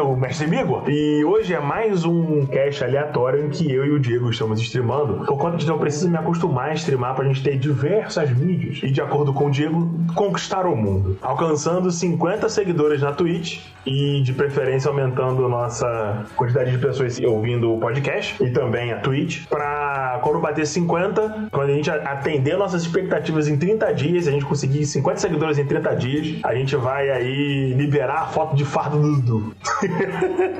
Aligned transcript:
É 0.00 0.02
o 0.02 0.16
Mestre 0.16 0.46
Migo 0.46 0.82
e 0.88 1.22
hoje 1.26 1.52
é 1.52 1.60
mais 1.60 2.06
um 2.06 2.46
cast 2.46 2.82
aleatório 2.82 3.44
em 3.44 3.50
que 3.50 3.70
eu 3.70 3.84
e 3.84 3.90
o 3.90 4.00
Diego 4.00 4.30
estamos 4.30 4.58
streamando. 4.62 5.26
Por 5.26 5.36
conta 5.36 5.58
de 5.58 5.68
eu 5.68 5.76
preciso 5.76 6.10
me 6.10 6.16
acostumar 6.16 6.70
a 6.70 6.72
streamar 6.72 7.14
pra 7.14 7.26
gente 7.26 7.42
ter 7.42 7.58
diversas 7.58 8.34
mídias 8.34 8.80
e, 8.82 8.90
de 8.90 9.02
acordo 9.02 9.30
com 9.34 9.48
o 9.48 9.50
Diego, 9.50 9.90
conquistar 10.14 10.64
o 10.64 10.74
mundo. 10.74 11.18
Alcançando 11.20 11.90
50 11.90 12.48
seguidores 12.48 13.02
na 13.02 13.12
Twitch 13.12 13.60
e, 13.84 14.22
de 14.22 14.32
preferência, 14.32 14.88
aumentando 14.88 15.46
nossa 15.46 16.24
quantidade 16.34 16.70
de 16.70 16.78
pessoas 16.78 17.20
ouvindo 17.20 17.70
o 17.70 17.78
podcast 17.78 18.42
e 18.42 18.48
também 18.48 18.94
a 18.94 19.00
Twitch. 19.00 19.46
Pra 19.48 19.99
quando 20.18 20.40
bater 20.40 20.66
50, 20.66 21.48
quando 21.50 21.70
a 21.70 21.74
gente 21.74 21.90
atender 21.90 22.56
nossas 22.56 22.82
expectativas 22.82 23.48
em 23.48 23.56
30 23.56 23.92
dias, 23.94 24.26
a 24.26 24.30
gente 24.30 24.44
conseguir 24.44 24.84
50 24.84 25.20
seguidores 25.20 25.58
em 25.58 25.66
30 25.66 25.96
dias, 25.96 26.44
a 26.44 26.54
gente 26.54 26.76
vai 26.76 27.10
aí 27.10 27.74
liberar 27.74 28.22
a 28.22 28.26
foto 28.26 28.54
de 28.56 28.64
fardo 28.64 29.00
do 29.00 29.20
Dudu. 29.20 29.54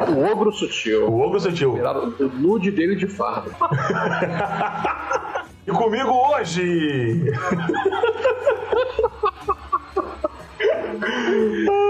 O 0.08 0.24
ogro 0.30 0.52
sutil. 0.52 1.08
O 1.08 1.20
ogro 1.20 1.40
sutil. 1.40 1.74
O 1.74 2.28
nude 2.28 2.70
dele 2.70 2.96
de 2.96 3.06
fardo. 3.06 3.50
E 5.66 5.70
comigo 5.70 6.10
hoje. 6.10 7.24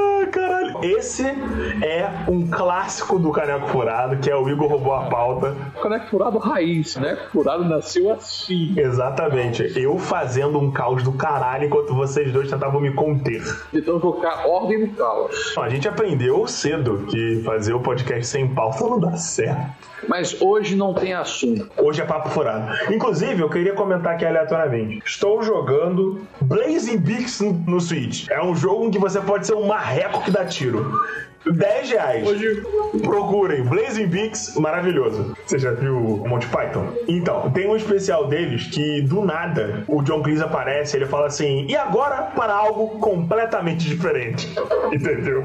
Esse 0.83 1.25
é 1.25 2.25
um 2.29 2.49
clássico 2.49 3.19
do 3.19 3.31
Caneco 3.31 3.69
Furado, 3.69 4.17
que 4.19 4.31
é 4.31 4.37
o 4.37 4.49
Igor 4.49 4.69
roubou 4.69 4.95
a 4.95 5.05
pauta. 5.05 5.55
Caneco 5.83 6.07
furado 6.09 6.39
raiz, 6.39 6.97
né? 6.97 7.19
Furado 7.33 7.65
nasceu 7.65 8.11
assim. 8.11 8.75
Exatamente. 8.77 9.73
Eu 9.77 9.99
fazendo 9.99 10.59
um 10.59 10.71
caos 10.71 11.03
do 11.03 11.13
caralho 11.13 11.67
enquanto 11.67 11.95
vocês 11.95 12.33
dois 12.33 12.51
tentavam 12.51 12.81
me 12.81 12.93
conter. 12.93 13.43
Então 13.73 14.01
colocar 14.01 14.47
ordem 14.47 14.87
no 14.87 14.89
caos. 14.95 15.55
A 15.59 15.69
gente 15.69 15.89
aprendeu 15.89 16.47
cedo 16.47 17.07
que 17.09 17.43
fazer 17.45 17.75
o 17.75 17.81
podcast 17.81 18.27
sem 18.27 18.49
pauta 18.49 18.85
não 18.85 18.99
dá 18.99 19.17
certo. 19.17 19.91
Mas 20.09 20.41
hoje 20.41 20.77
não 20.77 20.95
tem 20.95 21.13
assunto. 21.13 21.71
Hoje 21.77 22.01
é 22.01 22.05
papo 22.05 22.31
furado. 22.31 22.73
Inclusive, 22.93 23.43
eu 23.43 23.51
queria 23.51 23.75
comentar 23.75 24.15
aqui 24.15 24.25
aleatoriamente. 24.25 25.03
Estou 25.05 25.43
jogando 25.43 26.23
Blazing 26.43 26.99
Beaks 26.99 27.41
no, 27.41 27.53
no 27.53 27.81
Switch. 27.81 28.29
É 28.31 28.43
um 28.43 28.55
jogo 28.55 28.87
em 28.87 28.91
que 28.91 28.99
você 28.99 29.21
pode 29.21 29.47
ser 29.47 29.55
um 29.55 29.67
marreco 29.67 30.23
que 30.23 30.31
dá 30.31 30.45
tiro. 30.45 30.70
10 31.51 31.91
reais. 31.91 32.27
Hoje- 32.29 32.63
Procurem 33.03 33.63
Blazing 33.63 34.07
Beaks, 34.09 34.57
maravilhoso. 34.57 35.35
Você 35.47 35.59
já 35.59 35.71
viu 35.73 35.97
o 35.97 36.29
Monty 36.29 36.47
Python? 36.49 36.93
Então, 37.09 37.51
tem 37.51 37.69
um 37.69 37.77
especial 37.77 38.27
deles 38.29 38.67
que 38.67 39.01
do 39.03 39.25
nada 39.25 39.85
o 39.89 40.03
John 40.03 40.23
Cleese 40.23 40.43
aparece 40.43 40.97
e 40.97 40.99
ele 41.01 41.07
fala 41.07 41.27
assim: 41.27 41.67
e 41.69 41.77
agora 41.77 42.23
para 42.35 42.53
algo 42.53 42.99
completamente 42.99 43.89
diferente. 43.89 44.49
Entendeu? 44.93 45.45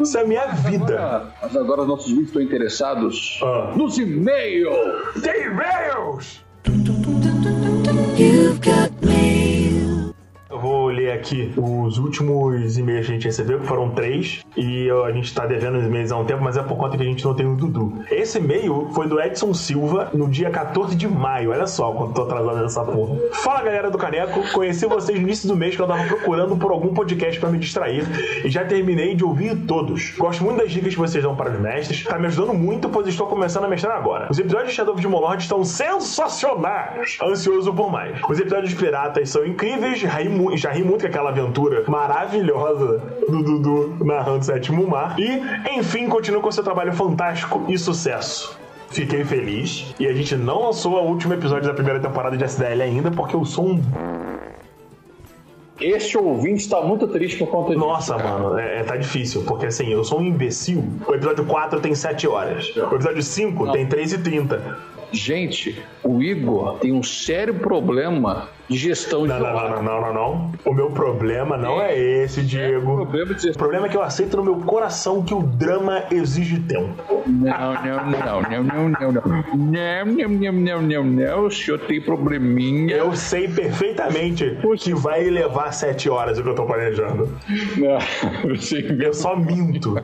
Isso 0.00 0.16
é 0.16 0.20
a 0.22 0.26
minha 0.26 0.46
vida. 0.48 0.98
Ah, 1.00 1.26
Mas 1.42 1.56
agora 1.56 1.84
nossos 1.84 2.08
vídeos 2.08 2.28
estão 2.28 2.42
interessados 2.42 3.40
Ah. 3.42 3.72
nos 3.74 3.98
e-mails. 3.98 4.76
Tem 5.22 5.46
e-mails! 5.46 6.44
You've 8.16 8.60
got 8.60 8.90
mail. 9.04 9.31
Vou 10.62 10.86
ler 10.86 11.10
aqui 11.10 11.52
os 11.56 11.98
últimos 11.98 12.78
e-mails 12.78 13.06
que 13.06 13.10
a 13.10 13.14
gente 13.16 13.24
recebeu, 13.24 13.58
que 13.58 13.66
foram 13.66 13.90
três, 13.90 14.44
e 14.56 14.88
a 15.04 15.10
gente 15.10 15.34
tá 15.34 15.44
devendo 15.44 15.78
os 15.78 15.84
e-mails 15.84 16.12
há 16.12 16.16
um 16.16 16.24
tempo, 16.24 16.40
mas 16.40 16.56
é 16.56 16.62
por 16.62 16.76
conta 16.76 16.96
que 16.96 17.02
a 17.02 17.06
gente 17.06 17.24
não 17.24 17.34
tem 17.34 17.44
o 17.44 17.56
Dudu. 17.56 18.04
Esse 18.08 18.38
e-mail 18.38 18.88
foi 18.94 19.08
do 19.08 19.20
Edson 19.20 19.52
Silva 19.54 20.10
no 20.14 20.28
dia 20.28 20.50
14 20.50 20.94
de 20.94 21.08
maio. 21.08 21.50
Olha 21.50 21.66
só 21.66 21.90
quanto 21.90 22.14
tô 22.14 22.22
atrasado 22.22 22.62
nessa 22.62 22.84
porra. 22.84 23.16
Fala 23.42 23.60
galera 23.62 23.90
do 23.90 23.98
Caneco, 23.98 24.40
conheci 24.52 24.86
vocês 24.86 25.18
no 25.18 25.26
início 25.26 25.48
do 25.48 25.56
mês 25.56 25.74
que 25.74 25.82
eu 25.82 25.86
tava 25.88 26.04
procurando 26.04 26.56
por 26.56 26.70
algum 26.70 26.94
podcast 26.94 27.40
pra 27.40 27.50
me 27.50 27.58
distrair 27.58 28.04
e 28.44 28.48
já 28.48 28.64
terminei 28.64 29.16
de 29.16 29.24
ouvir 29.24 29.56
todos. 29.66 30.14
Gosto 30.16 30.44
muito 30.44 30.58
das 30.58 30.70
dicas 30.70 30.94
que 30.94 31.00
vocês 31.00 31.24
dão 31.24 31.34
para 31.34 31.50
os 31.50 31.58
mestres, 31.58 32.04
tá 32.04 32.16
me 32.20 32.26
ajudando 32.28 32.54
muito, 32.54 32.88
pois 32.88 33.08
estou 33.08 33.26
começando 33.26 33.64
a 33.64 33.68
mestrar 33.68 33.96
agora. 33.96 34.28
Os 34.30 34.38
episódios 34.38 34.68
de 34.70 34.76
Shadow 34.76 34.94
of 34.94 35.04
Molord 35.08 35.42
estão 35.42 35.64
sensacionais! 35.64 37.18
Ansioso 37.20 37.74
por 37.74 37.90
mais. 37.90 38.16
Os 38.28 38.38
episódios 38.38 38.74
piratas 38.74 39.28
são 39.28 39.44
incríveis, 39.44 39.98
já 39.98 40.22
já 40.56 40.70
ri 40.70 40.82
muito 40.82 41.02
com 41.02 41.06
aquela 41.06 41.30
aventura 41.30 41.84
maravilhosa 41.88 43.02
do 43.28 43.42
Dudu 43.42 44.04
narrando 44.04 44.40
o 44.40 44.42
Sétimo 44.42 44.86
Mar. 44.86 45.16
E, 45.18 45.78
enfim, 45.78 46.08
continua 46.08 46.40
com 46.40 46.50
seu 46.50 46.64
trabalho 46.64 46.92
fantástico 46.92 47.64
e 47.68 47.78
sucesso. 47.78 48.58
Fiquei 48.88 49.24
feliz. 49.24 49.94
E 49.98 50.06
a 50.06 50.12
gente 50.12 50.36
não 50.36 50.66
lançou 50.66 50.92
o 50.94 51.08
último 51.08 51.32
episódio 51.34 51.66
da 51.66 51.74
primeira 51.74 51.98
temporada 51.98 52.36
de 52.36 52.44
SDL 52.44 52.82
ainda, 52.82 53.10
porque 53.10 53.34
eu 53.34 53.44
sou 53.44 53.66
um. 53.66 53.82
Este 55.80 56.16
ouvinte 56.16 56.62
está 56.62 56.80
muito 56.80 57.08
triste 57.08 57.38
por 57.38 57.48
conta 57.48 57.72
disso. 57.72 57.80
Nossa, 57.80 58.14
cara. 58.16 58.38
mano, 58.38 58.58
é, 58.58 58.80
é- 58.80 58.84
tá 58.84 58.96
difícil, 58.96 59.42
porque 59.44 59.66
assim, 59.66 59.88
eu 59.88 60.04
sou 60.04 60.20
um 60.20 60.24
imbecil. 60.24 60.84
O 61.08 61.14
episódio 61.14 61.44
4 61.44 61.80
tem 61.80 61.94
7 61.94 62.28
horas. 62.28 62.76
O 62.76 62.94
episódio 62.94 63.22
5 63.22 63.72
tem 63.72 63.86
3 63.86 64.12
e 64.12 64.18
30. 64.18 64.78
Gente, 65.10 65.82
o 66.04 66.22
Igor 66.22 66.78
tem 66.78 66.92
um 66.92 67.02
sério 67.02 67.54
problema 67.54 68.48
de 68.72 68.78
gestão 68.78 69.22
de 69.22 69.28
Não, 69.28 69.38
não, 69.40 69.52
não, 69.52 69.70
não, 69.70 69.82
não, 69.82 70.00
não, 70.00 70.14
não. 70.14 70.52
O 70.64 70.72
meu 70.74 70.90
problema 70.90 71.56
não 71.56 71.80
é 71.80 71.96
esse, 71.98 72.42
Diego. 72.42 72.96
Problema 72.96 73.34
de 73.34 73.50
O 73.50 73.54
problema 73.58 73.86
é 73.86 73.88
que 73.88 73.96
eu 73.96 74.02
aceito 74.02 74.36
no 74.36 74.44
meu 74.44 74.56
coração 74.56 75.22
que 75.22 75.34
o 75.34 75.42
drama 75.42 76.04
exige 76.10 76.58
tempo. 76.60 77.02
Não, 77.26 77.74
não, 77.74 78.10
não, 78.10 78.42
não, 78.42 78.62
não, 78.64 78.88
não, 78.88 79.12
não. 79.12 79.22
Não, 79.54 80.04
não, 80.06 80.28
não, 80.28 80.52
não, 80.52 80.82
não, 80.82 81.04
não. 81.04 81.46
O 81.46 81.50
senhor 81.50 81.78
tem 81.80 82.00
probleminha. 82.00 82.94
Eu 82.96 83.14
sei 83.14 83.48
perfeitamente 83.48 84.58
que 84.78 84.94
vai 84.94 85.24
levar 85.24 85.72
7 85.72 86.08
horas 86.08 86.38
o 86.38 86.42
que 86.42 86.48
eu 86.48 86.54
tô 86.54 86.64
planejando. 86.66 87.28
Não, 87.76 87.98
eu. 88.48 89.02
Eu 89.02 89.14
só 89.14 89.36
minto. 89.36 89.94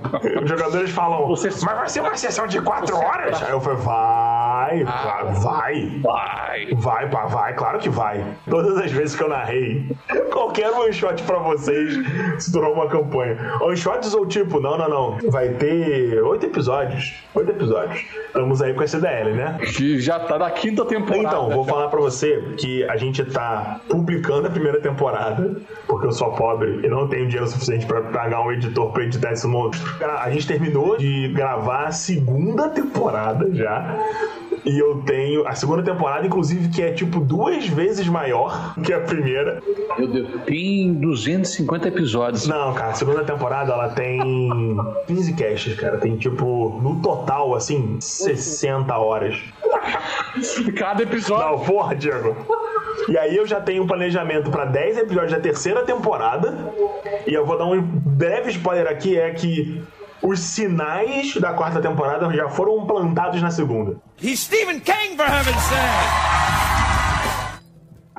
Os 0.42 0.48
jogadores 0.48 0.90
falam, 0.90 1.26
Você- 1.28 1.48
mas 1.64 1.76
vai 1.76 1.88
ser 1.88 2.00
uma 2.00 2.16
sessão 2.16 2.46
de 2.46 2.60
4 2.60 2.96
horas? 2.96 3.42
Aí 3.42 3.50
eu 3.50 3.60
falei, 3.60 3.78
vai, 3.78 4.37
vai, 4.84 5.24
vai. 5.34 6.00
Vai. 6.02 6.68
Vai, 6.74 7.10
pá, 7.10 7.26
vai, 7.26 7.54
claro 7.54 7.78
que 7.78 7.88
vai. 7.88 8.24
Todas 8.48 8.76
as 8.78 8.90
vezes 8.90 9.16
que 9.16 9.22
eu 9.22 9.28
narrei, 9.28 9.96
qualquer 10.32 10.70
one 10.70 10.92
shot 10.92 11.22
pra 11.22 11.38
vocês 11.38 11.94
se 12.38 12.52
tornou 12.52 12.74
uma 12.74 12.88
campanha. 12.88 13.36
One 13.60 13.76
shots 13.76 14.14
ou 14.14 14.26
tipo, 14.26 14.60
não, 14.60 14.76
não, 14.76 14.88
não. 14.88 15.30
Vai 15.30 15.48
ter 15.50 16.22
oito 16.22 16.46
episódios. 16.46 17.14
Oito 17.34 17.50
episódios. 17.50 18.04
Estamos 18.26 18.62
aí 18.62 18.74
com 18.74 18.82
esse 18.82 19.00
DL, 19.00 19.32
né? 19.32 19.58
Que 19.76 20.00
já 20.00 20.18
tá 20.20 20.38
na 20.38 20.50
quinta 20.50 20.84
temporada. 20.84 21.18
Então, 21.18 21.50
vou 21.50 21.64
falar 21.64 21.88
pra 21.88 22.00
você 22.00 22.42
que 22.58 22.84
a 22.84 22.96
gente 22.96 23.24
tá 23.24 23.80
publicando 23.88 24.46
a 24.46 24.50
primeira 24.50 24.80
temporada, 24.80 25.56
porque 25.86 26.06
eu 26.06 26.12
sou 26.12 26.32
pobre 26.32 26.80
e 26.84 26.88
não 26.88 27.08
tenho 27.08 27.26
dinheiro 27.26 27.48
suficiente 27.48 27.86
pra 27.86 28.02
pagar 28.02 28.42
um 28.42 28.52
editor 28.52 28.92
pra 28.92 29.04
editar 29.04 29.32
esse 29.32 29.46
monstro. 29.46 29.88
A 30.18 30.30
gente 30.30 30.46
terminou 30.46 30.96
de 30.96 31.28
gravar 31.28 31.84
a 31.86 31.92
segunda 31.92 32.68
temporada 32.68 33.48
já. 33.54 33.98
E 34.68 34.78
eu 34.78 35.00
tenho 35.06 35.48
a 35.48 35.54
segunda 35.54 35.82
temporada, 35.82 36.26
inclusive, 36.26 36.68
que 36.68 36.82
é 36.82 36.92
tipo 36.92 37.20
duas 37.20 37.66
vezes 37.66 38.06
maior 38.06 38.74
que 38.84 38.92
a 38.92 39.00
primeira. 39.00 39.62
Meu 39.96 40.06
Deus, 40.06 40.28
tem 40.44 40.92
250 40.92 41.88
episódios. 41.88 42.46
Não, 42.46 42.74
cara, 42.74 42.90
a 42.90 42.94
segunda 42.94 43.24
temporada 43.24 43.72
ela 43.72 43.88
tem 43.88 44.76
15 45.06 45.32
casts, 45.32 45.74
cara. 45.74 45.96
Tem 45.96 46.18
tipo, 46.18 46.78
no 46.82 47.00
total, 47.00 47.54
assim, 47.54 47.96
60 47.98 48.94
horas. 48.94 49.40
Cada 50.76 51.02
episódio. 51.02 51.46
Não, 51.46 51.64
porra, 51.64 51.96
Diego. 51.96 52.36
E 53.08 53.16
aí 53.16 53.34
eu 53.34 53.46
já 53.46 53.62
tenho 53.62 53.84
um 53.84 53.86
planejamento 53.86 54.50
pra 54.50 54.66
10 54.66 54.98
episódios 54.98 55.32
da 55.32 55.40
terceira 55.40 55.82
temporada. 55.82 56.54
E 57.26 57.32
eu 57.32 57.46
vou 57.46 57.56
dar 57.56 57.64
um 57.64 57.80
breve 57.80 58.50
spoiler 58.50 58.86
aqui, 58.86 59.18
é 59.18 59.30
que 59.30 59.82
os 60.22 60.40
sinais 60.40 61.34
da 61.36 61.52
quarta 61.52 61.80
temporada 61.80 62.30
já 62.32 62.48
foram 62.48 62.84
plantados 62.86 63.40
na 63.42 63.50
segunda. 63.50 63.96
He's 64.22 64.40
Stephen 64.40 64.80
King, 64.80 65.16
for 65.16 65.26
heaven's 65.26 65.62
sake! 65.62 66.38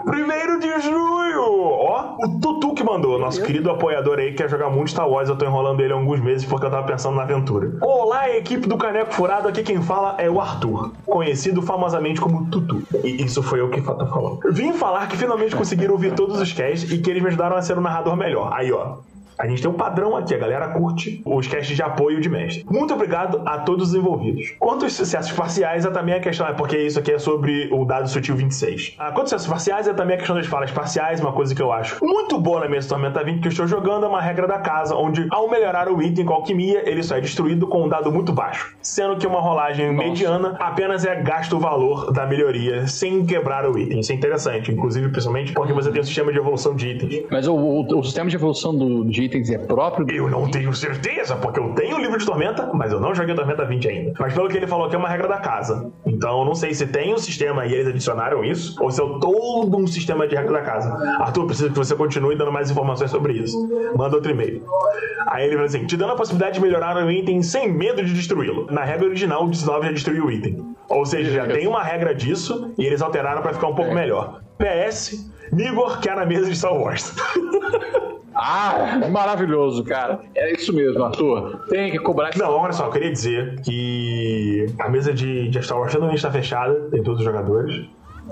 Primeiro 0.05 0.59
de 0.59 0.79
junho! 0.79 1.41
Ó, 1.41 1.89
Ó, 1.89 2.25
o 2.25 2.39
Tutu 2.39 2.73
que 2.73 2.83
mandou, 2.83 3.19
nosso 3.19 3.41
querido 3.43 3.69
apoiador 3.69 4.19
aí 4.19 4.29
que 4.31 4.37
quer 4.37 4.49
jogar 4.49 4.69
muito 4.69 4.91
Star 4.91 5.09
Wars. 5.09 5.27
Eu 5.27 5.35
tô 5.35 5.45
enrolando 5.45 5.81
ele 5.81 5.91
há 5.91 5.95
alguns 5.95 6.19
meses 6.21 6.45
porque 6.45 6.65
eu 6.65 6.71
tava 6.71 6.85
pensando 6.85 7.15
na 7.15 7.23
aventura. 7.23 7.77
Olá, 7.81 8.29
equipe 8.29 8.67
do 8.67 8.77
Caneco 8.77 9.13
Furado. 9.13 9.47
Aqui 9.47 9.63
quem 9.63 9.81
fala 9.81 10.15
é 10.17 10.29
o 10.29 10.39
Arthur, 10.39 10.91
conhecido 11.05 11.61
famosamente 11.61 12.21
como 12.21 12.49
Tutu. 12.49 12.83
E 13.03 13.23
isso 13.23 13.41
foi 13.43 13.59
eu 13.59 13.69
que 13.69 13.81
tô 13.81 14.05
falando. 14.05 14.39
Vim 14.51 14.73
falar 14.73 15.07
que 15.07 15.17
finalmente 15.17 15.55
conseguiram 15.55 15.93
ouvir 15.93 16.13
todos 16.13 16.39
os 16.39 16.53
casts 16.53 16.91
e 16.91 16.99
que 16.99 17.09
eles 17.09 17.21
me 17.21 17.29
ajudaram 17.29 17.55
a 17.57 17.61
ser 17.61 17.77
um 17.77 17.81
narrador 17.81 18.15
melhor. 18.15 18.51
Aí, 18.53 18.71
ó. 18.71 18.97
A 19.39 19.47
gente 19.47 19.61
tem 19.61 19.71
um 19.71 19.75
padrão 19.75 20.17
aqui, 20.17 20.35
a 20.35 20.37
galera 20.37 20.67
curte 20.67 21.21
os 21.25 21.47
casts 21.47 21.73
de 21.73 21.81
apoio 21.81 22.19
de 22.19 22.27
mestre. 22.27 22.65
Muito 22.69 22.93
obrigado 22.93 23.41
a 23.45 23.59
todos 23.59 23.89
os 23.89 23.95
envolvidos. 23.95 24.53
Quanto 24.59 24.83
aos 24.83 24.91
sucessos 24.91 25.31
parciais, 25.31 25.85
é 25.85 25.89
também 25.89 26.13
a 26.13 26.19
questão, 26.19 26.45
é 26.45 26.51
porque 26.51 26.77
isso 26.77 26.99
aqui 26.99 27.13
é 27.13 27.17
sobre 27.17 27.69
o 27.71 27.85
dado 27.85 28.09
sutil 28.09 28.35
26. 28.35 28.95
Ah, 28.99 29.05
quanto 29.13 29.21
aos 29.21 29.29
sucessos 29.29 29.47
parciais, 29.47 29.87
é 29.87 29.93
também 29.93 30.15
a 30.15 30.17
questão 30.17 30.35
das 30.35 30.45
falas 30.45 30.71
parciais, 30.71 31.21
uma 31.21 31.31
coisa 31.31 31.55
que 31.55 31.61
eu 31.61 31.71
acho 31.71 32.03
muito 32.03 32.37
boa 32.37 32.59
na 32.59 32.67
mesa 32.67 32.89
Tormenta 32.89 33.23
20 33.23 33.39
que 33.39 33.47
eu 33.47 33.51
estou 33.51 33.65
jogando 33.65 34.05
é 34.05 34.09
uma 34.09 34.21
regra 34.21 34.45
da 34.45 34.59
casa, 34.59 34.93
onde 34.93 35.25
ao 35.31 35.49
melhorar 35.49 35.89
o 35.89 36.01
item 36.01 36.25
com 36.25 36.33
alquimia, 36.33 36.83
ele 36.85 37.01
só 37.01 37.15
é 37.15 37.21
destruído 37.21 37.65
com 37.65 37.85
um 37.85 37.87
dado 37.87 38.11
muito 38.11 38.33
baixo. 38.33 38.75
Sendo 38.81 39.15
que 39.15 39.25
uma 39.25 39.39
rolagem 39.39 39.93
Nossa. 39.93 40.07
mediana 40.09 40.57
apenas 40.59 41.05
é 41.05 41.15
gasto 41.21 41.55
o 41.55 41.59
valor 41.59 42.11
da 42.11 42.25
melhoria 42.25 42.87
sem 42.87 43.25
quebrar 43.25 43.69
o 43.69 43.79
item. 43.79 43.99
Isso 44.01 44.11
é 44.11 44.15
interessante, 44.15 44.69
inclusive, 44.69 45.07
principalmente 45.09 45.53
porque 45.53 45.71
você 45.71 45.89
tem 45.91 46.01
um 46.01 46.03
sistema 46.03 46.31
de 46.33 46.39
evolução 46.39 46.75
de 46.75 46.89
itens. 46.89 47.25
Mas 47.31 47.47
o, 47.47 47.55
o, 47.55 47.99
o 47.99 48.03
sistema 48.03 48.29
de 48.29 48.35
evolução 48.35 48.75
do, 48.75 49.05
de 49.05 49.28
itens 49.29 49.51
é 49.51 49.57
próprio? 49.57 50.09
Eu 50.11 50.29
não 50.29 50.49
tenho 50.49 50.73
certeza, 50.73 51.35
porque 51.35 51.59
eu 51.59 51.73
tenho 51.73 51.97
o 51.97 51.99
livro 51.99 52.17
de 52.17 52.25
Tormenta, 52.25 52.69
mas 52.73 52.91
eu 52.91 52.99
não 52.99 53.13
joguei 53.13 53.35
Tormenta 53.35 53.63
20 53.65 53.87
ainda. 53.87 54.13
Mas 54.19 54.33
pelo 54.33 54.49
que 54.49 54.57
ele 54.57 54.67
falou 54.67 54.89
que 54.89 54.95
é 54.95 54.99
uma 54.99 55.07
regra 55.07 55.27
da 55.27 55.37
casa. 55.37 55.91
Então 56.05 56.39
eu 56.39 56.45
não 56.45 56.55
sei 56.55 56.73
se 56.73 56.87
tem 56.87 57.13
um 57.13 57.17
sistema 57.17 57.65
e 57.65 57.73
eles 57.73 57.87
adicionaram 57.87 58.43
isso, 58.43 58.75
ou 58.81 58.91
se 58.91 59.01
é 59.01 59.05
todo 59.05 59.77
um 59.77 59.87
sistema 59.87 60.27
de 60.27 60.35
regra 60.35 60.53
da 60.53 60.61
casa. 60.61 60.91
Arthur, 61.19 61.45
preciso 61.45 61.69
que 61.69 61.77
você 61.77 61.95
continue 61.95 62.35
dando 62.35 62.51
mais 62.51 62.71
informações 62.71 63.11
sobre 63.11 63.33
isso. 63.33 63.57
Manda 63.95 64.15
outro 64.15 64.31
e-mail. 64.31 64.63
Aí 65.27 65.45
ele 65.45 65.53
falou 65.53 65.65
assim: 65.65 65.85
te 65.85 65.95
dando 65.95 66.13
a 66.13 66.15
possibilidade 66.15 66.55
de 66.55 66.61
melhorar 66.61 66.97
o 66.97 67.11
item 67.11 67.43
sem 67.43 67.71
medo 67.71 68.03
de 68.03 68.13
destruí-lo. 68.13 68.67
Na 68.71 68.83
regra 68.83 69.05
original, 69.05 69.45
o 69.45 69.49
19 69.49 69.87
já 69.87 69.91
destruiu 69.91 70.25
o 70.25 70.31
item. 70.31 70.65
Ou 70.89 71.05
seja, 71.05 71.31
já 71.31 71.47
tem 71.47 71.67
uma 71.67 71.83
regra 71.83 72.15
disso 72.15 72.73
e 72.77 72.85
eles 72.85 73.01
alteraram 73.01 73.41
para 73.41 73.53
ficar 73.53 73.67
um 73.67 73.75
pouco 73.75 73.91
é. 73.91 73.95
melhor. 73.95 74.41
PS, 74.59 75.31
Nigor 75.51 75.99
quer 75.99 76.15
na 76.15 76.25
mesa 76.25 76.49
de 76.49 76.55
Star 76.55 76.75
Wars. 76.75 77.15
Ah, 78.41 79.01
maravilhoso, 79.11 79.83
cara. 79.83 80.21
É 80.33 80.53
isso 80.53 80.73
mesmo, 80.73 81.03
Arthur. 81.03 81.59
Tem 81.67 81.91
que 81.91 81.99
cobrar. 81.99 82.31
Não, 82.37 82.49
olha 82.51 82.71
só, 82.71 82.85
eu 82.85 82.91
queria 82.91 83.11
dizer 83.11 83.59
que 83.61 84.65
a 84.79 84.87
mesa 84.87 85.13
de, 85.13 85.49
de 85.49 85.61
Star 85.61 85.77
Wars 85.77 85.91
finalmente 85.91 86.17
está 86.17 86.31
fechada, 86.31 86.73
tem 86.89 87.03
todos 87.03 87.19
os 87.19 87.25
jogadores. 87.25 87.85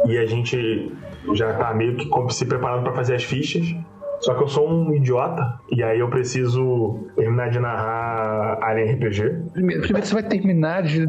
E 0.06 0.18
a 0.18 0.26
gente 0.26 0.94
já 1.34 1.54
tá 1.56 1.74
meio 1.74 1.98
que 1.98 2.34
se 2.34 2.46
preparando 2.46 2.84
para 2.84 2.94
fazer 2.94 3.16
as 3.16 3.24
fichas. 3.24 3.76
Só 4.20 4.34
que 4.34 4.44
eu 4.44 4.48
sou 4.48 4.70
um 4.70 4.94
idiota 4.94 5.60
e 5.72 5.84
aí 5.84 6.00
eu 6.00 6.10
preciso 6.10 7.08
terminar 7.16 7.50
de 7.50 7.60
narrar 7.60 8.60
Alien 8.62 8.94
RPG. 8.94 9.36
Primeiro, 9.54 9.82
primeiro 9.82 10.08
você 10.08 10.14
vai 10.14 10.24
terminar 10.24 10.84
de, 10.84 11.06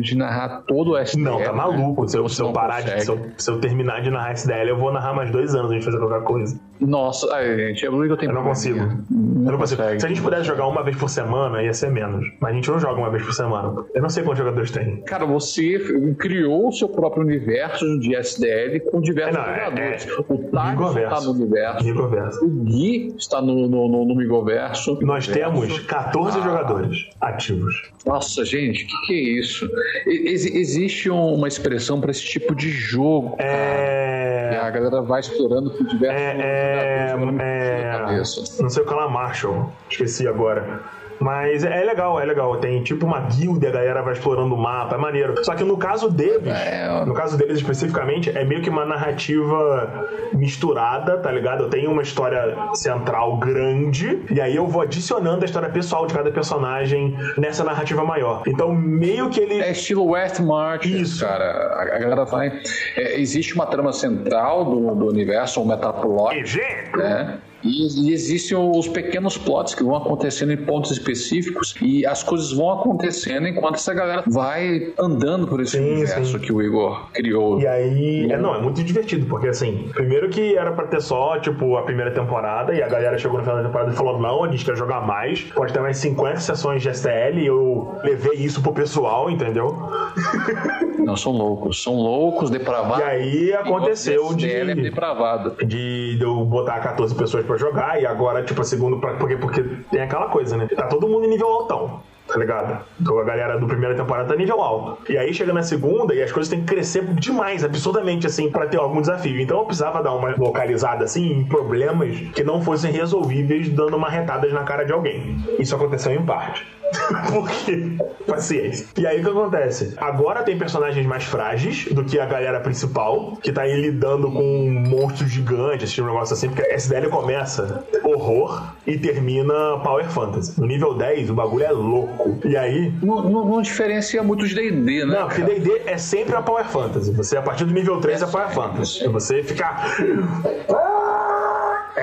de 0.00 0.16
narrar 0.16 0.62
todo 0.66 0.92
o 0.92 0.98
SDL. 0.98 1.24
Não, 1.24 1.42
tá 1.42 1.52
maluco. 1.52 2.02
Né? 2.02 2.08
Se, 2.08 2.18
eu, 2.18 2.28
se 2.28 2.42
eu 2.42 2.52
parar 2.52 2.82
de. 2.82 3.04
Se 3.04 3.10
eu, 3.10 3.18
se 3.36 3.50
eu, 3.50 3.60
terminar 3.60 4.02
de 4.02 4.10
narrar 4.10 4.32
SDL, 4.32 4.68
eu 4.68 4.78
vou 4.78 4.92
narrar 4.92 5.14
mais 5.14 5.30
dois 5.30 5.54
anos 5.54 5.70
antes 5.70 5.84
de 5.84 5.92
fazer 5.92 5.98
qualquer 5.98 6.24
coisa. 6.24 6.60
Nossa, 6.80 7.32
ai, 7.34 7.56
gente, 7.56 7.84
eu, 7.84 8.04
eu, 8.04 8.16
eu 8.16 8.32
não 8.32 8.42
consigo. 8.42 8.78
Não 9.10 9.44
eu 9.46 9.52
não 9.52 9.58
consigo. 9.58 9.82
Se 9.82 10.06
a 10.06 10.08
gente 10.08 10.22
pudesse 10.22 10.44
jogar 10.44 10.66
uma 10.66 10.82
vez 10.82 10.96
por 10.96 11.08
semana, 11.08 11.62
ia 11.62 11.72
ser 11.72 11.90
menos. 11.90 12.26
Mas 12.40 12.52
a 12.52 12.54
gente 12.54 12.70
não 12.70 12.78
joga 12.78 12.98
uma 12.98 13.10
vez 13.10 13.22
por 13.22 13.34
semana. 13.34 13.84
Eu 13.94 14.02
não 14.02 14.08
sei 14.08 14.22
quantos 14.22 14.38
jogadores 14.38 14.70
tem. 14.70 15.02
Cara, 15.02 15.26
você 15.26 15.78
criou 16.18 16.68
o 16.68 16.72
seu 16.72 16.88
próprio 16.88 17.22
universo 17.22 17.98
de 18.00 18.14
SDL 18.14 18.80
com 18.90 19.00
diversos 19.00 19.36
é, 19.36 19.38
não, 19.38 19.54
jogadores. 19.54 20.06
É, 20.06 20.10
é, 20.10 20.24
o 20.28 20.38
Tarso 20.50 20.98
está 20.98 21.20
no 21.20 21.30
universo. 21.32 22.49
O 22.50 22.64
Gui 22.64 23.14
está 23.16 23.40
no, 23.40 23.68
no, 23.68 23.88
no, 23.88 24.04
no 24.04 24.14
Migoverso. 24.16 24.98
Nós 25.02 25.26
temos 25.26 25.78
14 25.80 26.38
ah. 26.38 26.42
jogadores 26.42 27.08
ativos. 27.20 27.90
Nossa, 28.04 28.44
gente, 28.44 28.84
o 28.84 28.86
que, 28.86 29.06
que, 29.06 29.12
é 29.12 29.40
isso? 29.40 29.70
Ex 30.06 30.46
existe 30.46 31.08
uma 31.10 31.46
expressão 31.46 32.00
para 32.00 32.10
esse 32.10 32.24
tipo 32.24 32.54
de 32.54 32.70
jogo. 32.70 33.36
É. 33.38 34.58
a 34.60 34.70
galera 34.70 35.02
vai 35.02 35.20
explorando 35.20 35.70
com 35.70 35.84
diversos 35.84 36.20
é, 36.20 36.36
é, 36.40 37.12
é... 37.12 38.62
Não 38.62 38.68
sei 38.68 38.82
o 38.82 38.86
que 38.86 38.94
é 38.94 39.08
Marshall. 39.08 39.72
Esqueci 39.88 40.26
agora. 40.26 40.82
Mas 41.20 41.64
é 41.64 41.84
legal, 41.84 42.18
é 42.18 42.24
legal. 42.24 42.56
Tem 42.56 42.82
tipo 42.82 43.06
uma 43.06 43.20
guilda, 43.20 43.68
a 43.68 43.72
galera 43.72 44.02
vai 44.02 44.14
explorando 44.14 44.54
o 44.54 44.58
mapa, 44.58 44.94
é 44.94 44.98
maneiro. 44.98 45.44
Só 45.44 45.54
que 45.54 45.62
no 45.62 45.76
caso 45.76 46.10
deles, 46.10 46.46
é, 46.46 47.04
no 47.04 47.14
caso 47.14 47.36
deles 47.36 47.58
especificamente, 47.58 48.30
é 48.30 48.44
meio 48.44 48.62
que 48.62 48.70
uma 48.70 48.86
narrativa 48.86 50.08
misturada, 50.32 51.18
tá 51.18 51.30
ligado? 51.30 51.64
Eu 51.64 51.70
tenho 51.70 51.90
uma 51.90 52.02
história 52.02 52.56
central 52.74 53.36
grande, 53.36 54.22
e 54.30 54.40
aí 54.40 54.56
eu 54.56 54.66
vou 54.66 54.82
adicionando 54.82 55.42
a 55.42 55.44
história 55.44 55.68
pessoal 55.68 56.06
de 56.06 56.14
cada 56.14 56.30
personagem 56.30 57.16
nessa 57.36 57.62
narrativa 57.62 58.02
maior. 58.02 58.42
Então, 58.46 58.72
meio 58.72 59.28
que 59.28 59.40
ele. 59.40 59.60
É 59.60 59.72
estilo 59.72 60.06
West 60.06 60.40
March, 60.40 60.86
Isso. 60.86 61.24
cara. 61.24 61.82
A 61.94 61.98
galera 61.98 62.24
vai. 62.24 62.60
É, 62.96 63.20
existe 63.20 63.54
uma 63.54 63.66
trama 63.66 63.92
central 63.92 64.64
do, 64.64 64.94
do 64.94 65.06
universo, 65.06 65.60
um 65.60 65.66
metaplot. 65.66 66.34
Exemplo. 66.36 66.98
Né? 67.00 67.38
E, 67.62 68.08
e, 68.08 68.12
existem 68.12 68.56
os 68.56 68.88
pequenos 68.88 69.36
plots 69.36 69.74
que 69.74 69.82
vão 69.82 69.96
acontecendo 69.96 70.52
em 70.52 70.56
pontos 70.56 70.90
específicos 70.90 71.74
e 71.80 72.06
as 72.06 72.22
coisas 72.22 72.52
vão 72.52 72.70
acontecendo 72.70 73.46
enquanto 73.46 73.74
essa 73.76 73.92
galera 73.92 74.24
vai 74.26 74.92
andando 74.98 75.46
por 75.46 75.60
esse 75.60 75.76
sim, 75.78 75.92
universo 75.92 76.38
sim. 76.38 76.38
que 76.38 76.52
o 76.52 76.62
Igor 76.62 77.10
criou. 77.12 77.60
E 77.60 77.66
aí, 77.66 78.30
é, 78.30 78.36
não, 78.36 78.54
é 78.54 78.60
muito 78.60 78.82
divertido, 78.82 79.26
porque 79.26 79.48
assim, 79.48 79.90
primeiro 79.92 80.28
que 80.28 80.56
era 80.56 80.72
pra 80.72 80.86
ter 80.86 81.00
só, 81.00 81.38
tipo, 81.38 81.76
a 81.76 81.82
primeira 81.82 82.10
temporada 82.10 82.74
e 82.74 82.82
a 82.82 82.88
galera 82.88 83.18
chegou 83.18 83.38
no 83.38 83.44
final 83.44 83.58
da 83.58 83.64
temporada 83.64 83.92
e 83.92 83.94
falou: 83.94 84.18
não, 84.18 84.44
a 84.44 84.50
gente 84.50 84.64
quer 84.64 84.76
jogar 84.76 85.06
mais, 85.06 85.42
pode 85.42 85.72
ter 85.72 85.80
mais 85.80 85.98
50 85.98 86.40
sessões 86.40 86.82
de 86.82 86.94
STL 86.94 87.38
e 87.38 87.46
eu 87.46 87.94
levei 88.02 88.34
isso 88.34 88.62
pro 88.62 88.72
pessoal, 88.72 89.30
entendeu? 89.30 89.76
Não, 91.04 91.16
são 91.16 91.32
loucos, 91.32 91.82
são 91.82 91.94
loucos, 91.94 92.50
depravados. 92.50 93.00
E 93.00 93.02
aí 93.02 93.52
aconteceu 93.52 94.34
de, 94.34 94.50
é 94.50 94.74
depravado. 94.74 95.56
de 95.64 96.18
eu 96.20 96.44
botar 96.44 96.80
14 96.80 97.14
pessoas 97.14 97.44
pra 97.44 97.56
jogar 97.56 98.00
e 98.00 98.06
agora, 98.06 98.42
tipo, 98.42 98.60
a 98.60 98.64
segunda. 98.64 98.96
Pra, 98.98 99.14
porque, 99.14 99.36
porque 99.36 99.62
tem 99.90 100.00
aquela 100.00 100.28
coisa, 100.28 100.56
né? 100.56 100.68
Tá 100.68 100.86
todo 100.86 101.08
mundo 101.08 101.24
em 101.26 101.30
nível 101.30 101.48
altão 101.48 102.02
tá 102.30 102.38
ligado? 102.38 102.84
Então 103.00 103.18
a 103.18 103.24
galera 103.24 103.58
do 103.58 103.66
primeira 103.66 103.94
temporada 103.94 104.28
tá 104.28 104.36
nível 104.36 104.60
alto. 104.60 105.12
E 105.12 105.18
aí 105.18 105.34
chega 105.34 105.52
na 105.52 105.62
segunda 105.62 106.14
e 106.14 106.22
as 106.22 106.30
coisas 106.30 106.48
têm 106.48 106.60
que 106.60 106.66
crescer 106.66 107.04
demais, 107.14 107.64
absurdamente, 107.64 108.26
assim, 108.26 108.50
para 108.50 108.66
ter 108.66 108.78
algum 108.78 109.00
desafio. 109.00 109.40
Então 109.40 109.58
eu 109.58 109.64
precisava 109.64 110.02
dar 110.02 110.14
uma 110.14 110.34
localizada, 110.36 111.04
assim, 111.04 111.32
em 111.32 111.44
problemas 111.44 112.16
que 112.32 112.44
não 112.44 112.62
fossem 112.62 112.92
resolvíveis 112.92 113.68
dando 113.68 113.96
uma 113.96 114.08
retadas 114.08 114.52
na 114.52 114.62
cara 114.62 114.84
de 114.84 114.92
alguém. 114.92 115.36
Isso 115.58 115.74
aconteceu 115.74 116.12
em 116.12 116.24
parte. 116.24 116.66
Porque, 117.32 117.96
paciência. 118.26 118.86
E 118.98 119.06
aí 119.06 119.20
o 119.20 119.24
que 119.24 119.30
acontece? 119.30 119.94
Agora 119.96 120.42
tem 120.42 120.58
personagens 120.58 121.06
mais 121.06 121.24
frágeis 121.24 121.86
do 121.86 122.04
que 122.04 122.18
a 122.18 122.26
galera 122.26 122.60
principal, 122.60 123.36
que 123.42 123.52
tá 123.52 123.62
aí 123.62 123.80
lidando 123.80 124.30
com 124.30 124.70
monstros 124.88 125.30
gigantes, 125.30 125.84
esse 125.84 125.94
tipo 125.94 126.06
negócio 126.06 126.34
assim, 126.34 126.48
porque 126.48 126.62
a 126.62 126.74
SDL 126.74 127.08
começa 127.08 127.84
horror 128.04 128.74
e 128.86 128.98
termina 128.98 129.78
Power 129.82 130.08
Fantasy. 130.10 130.60
No 130.60 130.66
nível 130.66 130.94
10, 130.94 131.30
o 131.30 131.34
bagulho 131.34 131.64
é 131.64 131.72
louco. 131.72 132.38
E 132.44 132.56
aí. 132.56 132.92
Não, 133.02 133.22
não, 133.22 133.44
não 133.44 133.62
diferencia 133.62 134.22
muito 134.22 134.46
de 134.46 134.54
DD, 134.54 135.04
né? 135.04 135.20
Não, 135.20 135.28
porque 135.28 135.42
DD 135.42 135.82
é 135.86 135.98
sempre 135.98 136.34
a 136.34 136.42
Power 136.42 136.66
Fantasy. 136.66 137.12
Você, 137.12 137.36
a 137.36 137.42
partir 137.42 137.64
do 137.64 137.72
nível 137.72 138.00
3, 138.00 138.22
é, 138.22 138.24
é 138.24 138.28
Power 138.28 138.50
Fantasy. 138.50 139.04
É 139.04 139.08
você 139.08 139.42
ficar. 139.42 139.96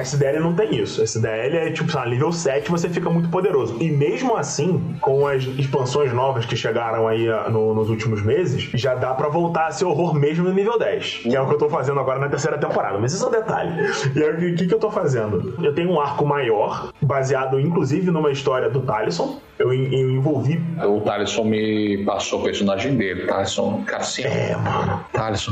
SDL 0.02 0.40
não 0.40 0.54
tem 0.54 0.76
isso. 0.76 1.02
SDL 1.02 1.58
é 1.58 1.72
tipo, 1.72 1.92
sabe, 1.92 2.12
nível 2.12 2.32
7 2.32 2.70
você 2.70 2.90
fica 2.90 3.10
muito 3.10 3.30
poderoso. 3.30 3.78
E 3.80 3.92
mesmo 3.92 4.36
assim, 4.36 4.96
com 5.02 5.28
as 5.28 5.44
expansões 5.44 6.14
novas 6.14 6.46
que 6.46 6.56
chegaram 6.56 7.08
aí 7.08 7.30
ah, 7.30 7.50
no, 7.50 7.74
nos 7.74 7.90
últimos 7.90 8.22
meses, 8.22 8.70
já 8.74 8.96
dá 8.96 9.14
para 9.14 9.28
voltar 9.28 9.68
a 9.68 9.72
ser 9.72 9.86
horror 9.86 10.14
mesmo 10.14 10.44
no 10.44 10.54
nível 10.54 10.78
10. 10.78 11.20
Que 11.24 11.36
é 11.36 11.42
o 11.42 11.48
que 11.48 11.54
eu 11.54 11.58
tô 11.58 11.70
fazendo 11.70 12.00
agora 12.00 12.20
na 12.20 12.30
terceira 12.30 12.58
temporada. 12.58 12.98
Mas 12.98 13.14
isso 13.14 13.26
é 13.26 13.28
um 13.28 13.32
detalhe. 13.32 13.72
E 14.16 14.24
aí, 14.24 14.52
o 14.52 14.56
que, 14.56 14.68
que 14.68 14.74
eu 14.74 14.80
tô 14.80 14.92
fazendo? 14.92 15.56
Eu 15.64 15.74
tenho 15.74 15.92
um 15.92 16.00
arco 16.00 16.26
maior, 16.26 16.92
baseado 17.02 17.60
inclusive 17.60 18.12
numa 18.12 18.32
história 18.32 18.70
do 18.70 18.82
Talisson. 18.82 19.40
Eu, 19.60 19.74
eu 19.74 20.12
envolvi. 20.12 20.62
O 20.84 21.02
Talisson 21.02 21.44
me 21.44 22.04
passou 22.06 22.40
o 22.42 22.44
personagem 22.44 22.96
dele. 22.96 23.26
Talisson, 23.26 23.84
cara, 23.86 24.04
É, 24.24 24.56
mano. 24.56 25.06
Talisson. 25.12 25.52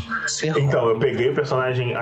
Então, 0.57 0.89
eu 0.89 0.99
peguei 0.99 1.29
o 1.29 1.33
personagem. 1.33 1.95